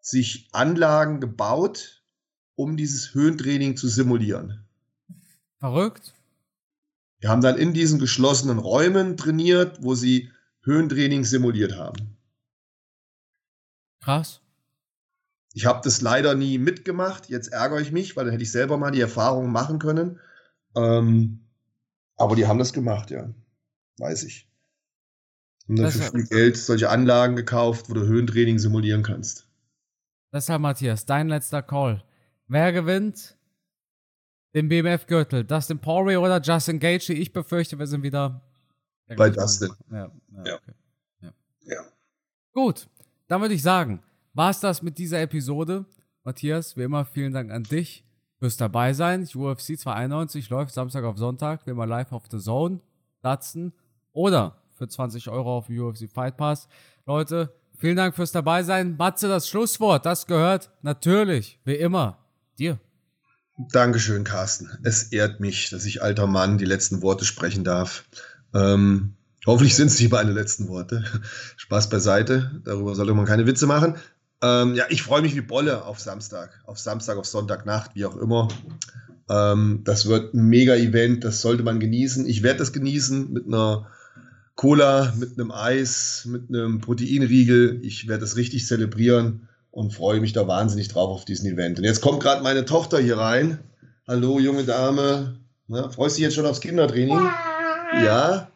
[0.00, 2.02] sich Anlagen gebaut,
[2.56, 4.64] um dieses Höhentraining zu simulieren.
[5.58, 6.13] Verrückt.
[7.24, 10.30] Die haben dann in diesen geschlossenen Räumen trainiert, wo sie
[10.62, 12.18] Höhentraining simuliert haben.
[14.02, 14.42] Krass.
[15.54, 17.30] Ich habe das leider nie mitgemacht.
[17.30, 20.20] Jetzt ärgere ich mich, weil dann hätte ich selber mal die Erfahrung machen können.
[20.76, 21.46] Ähm,
[22.18, 23.30] aber die haben das gemacht, ja.
[23.96, 24.46] Weiß ich.
[25.66, 29.48] Und dann für viel Geld solche Anlagen gekauft, wo du Höhentraining simulieren kannst.
[30.30, 32.04] Deshalb, Matthias, dein letzter Call.
[32.48, 33.38] Wer gewinnt
[34.54, 35.44] den BMF-Gürtel?
[35.44, 37.12] Dustin Poirier oder Justin Gage?
[37.12, 38.40] Ich befürchte, wir sind wieder
[39.16, 39.70] bei Dustin.
[39.90, 40.54] Ja, ja, ja.
[40.54, 40.72] Okay.
[41.20, 41.30] ja.
[41.64, 41.80] ja.
[42.52, 42.88] Gut,
[43.28, 44.02] dann würde ich sagen,
[44.32, 45.84] war es das mit dieser Episode.
[46.24, 48.04] Matthias, wie immer, vielen Dank an dich
[48.38, 49.22] fürs dabei sein.
[49.22, 52.80] UFC 291 läuft Samstag auf Sonntag, wie immer live auf The Zone,
[53.22, 53.72] Datsen
[54.12, 56.68] oder für 20 Euro auf UFC Fight Pass.
[57.06, 58.96] Leute, vielen Dank fürs dabei sein.
[58.96, 62.18] Matze, das Schlusswort, das gehört natürlich, wie immer,
[62.58, 62.78] dir.
[63.56, 64.68] Dankeschön, Carsten.
[64.82, 68.04] Es ehrt mich, dass ich alter Mann die letzten Worte sprechen darf.
[68.52, 69.14] Ähm,
[69.46, 71.04] hoffentlich sind es nicht meine letzten Worte.
[71.56, 72.60] Spaß beiseite.
[72.64, 73.94] Darüber sollte man keine Witze machen.
[74.42, 76.60] Ähm, ja, ich freue mich wie Bolle auf Samstag.
[76.66, 78.48] Auf Samstag, auf Sonntagnacht, wie auch immer.
[79.30, 81.22] Ähm, das wird ein Mega-Event.
[81.22, 82.26] Das sollte man genießen.
[82.26, 83.86] Ich werde das genießen mit einer
[84.56, 87.78] Cola, mit einem Eis, mit einem Proteinriegel.
[87.82, 91.78] Ich werde das richtig zelebrieren und freue mich da wahnsinnig drauf auf diesen Event.
[91.78, 93.58] Und jetzt kommt gerade meine Tochter hier rein.
[94.06, 95.40] Hallo, junge Dame.
[95.66, 97.18] Na, freust du dich jetzt schon aufs Kindertraining?
[97.18, 98.04] Ja.
[98.04, 98.50] ja?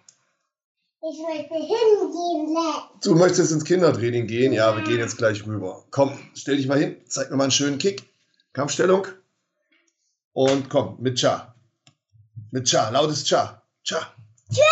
[1.02, 2.56] Ich möchte hingehen.
[3.02, 4.52] Du möchtest ins Kindertraining gehen?
[4.52, 5.84] Ja, wir gehen jetzt gleich rüber.
[5.90, 6.96] Komm, stell dich mal hin.
[7.08, 8.04] Zeig mir mal einen schönen Kick.
[8.52, 9.08] Kampfstellung.
[10.34, 11.52] Und komm, mit Cha.
[12.52, 13.62] Mit Cha, lautes Cha.
[13.82, 14.14] Cha.
[14.54, 14.62] Cha.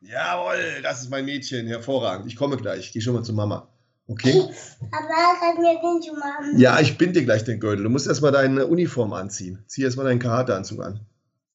[0.00, 2.26] Jawohl, das ist mein Mädchen, hervorragend.
[2.26, 3.68] Ich komme gleich, ich gehe schon mal zu Mama.
[4.10, 4.42] Okay?
[4.90, 6.58] Aber mir schon machen.
[6.58, 7.84] Ja, ich binde dir gleich den Gürtel.
[7.84, 9.62] Du musst erstmal deine Uniform anziehen.
[9.68, 11.06] Zieh erstmal deinen Karateanzug an.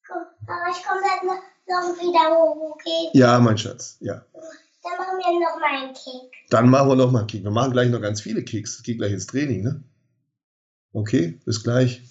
[0.08, 3.10] Aber ich komme dann noch wieder hoch, okay?
[3.12, 4.24] Ja, mein Schatz, ja.
[4.82, 6.32] Dann machen wir noch mal einen Kick.
[6.48, 7.42] Dann machen wir noch mal einen Kick.
[7.44, 8.76] Wir machen gleich noch ganz viele Kicks.
[8.76, 9.82] Es geht gleich ins Training, ne?
[10.92, 12.02] Okay, bis gleich.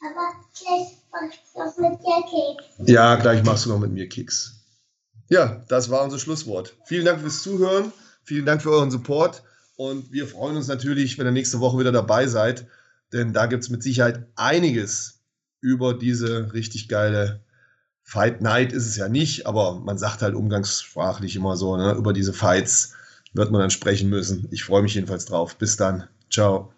[0.00, 2.88] Aber gleich mach ich noch mit dir Kicks.
[2.88, 4.54] Ja, gleich machst du noch mit mir Kicks.
[5.28, 6.76] Ja, das war unser Schlusswort.
[6.86, 7.92] Vielen Dank fürs Zuhören.
[8.28, 9.42] Vielen Dank für euren Support.
[9.76, 12.66] Und wir freuen uns natürlich, wenn ihr nächste Woche wieder dabei seid.
[13.10, 15.22] Denn da gibt es mit Sicherheit einiges
[15.62, 17.40] über diese richtig geile
[18.02, 21.92] Fight Night ist es ja nicht, aber man sagt halt umgangssprachlich immer so, ne?
[21.92, 22.92] über diese Fights
[23.32, 24.46] wird man dann sprechen müssen.
[24.50, 25.56] Ich freue mich jedenfalls drauf.
[25.56, 26.06] Bis dann.
[26.30, 26.72] Ciao.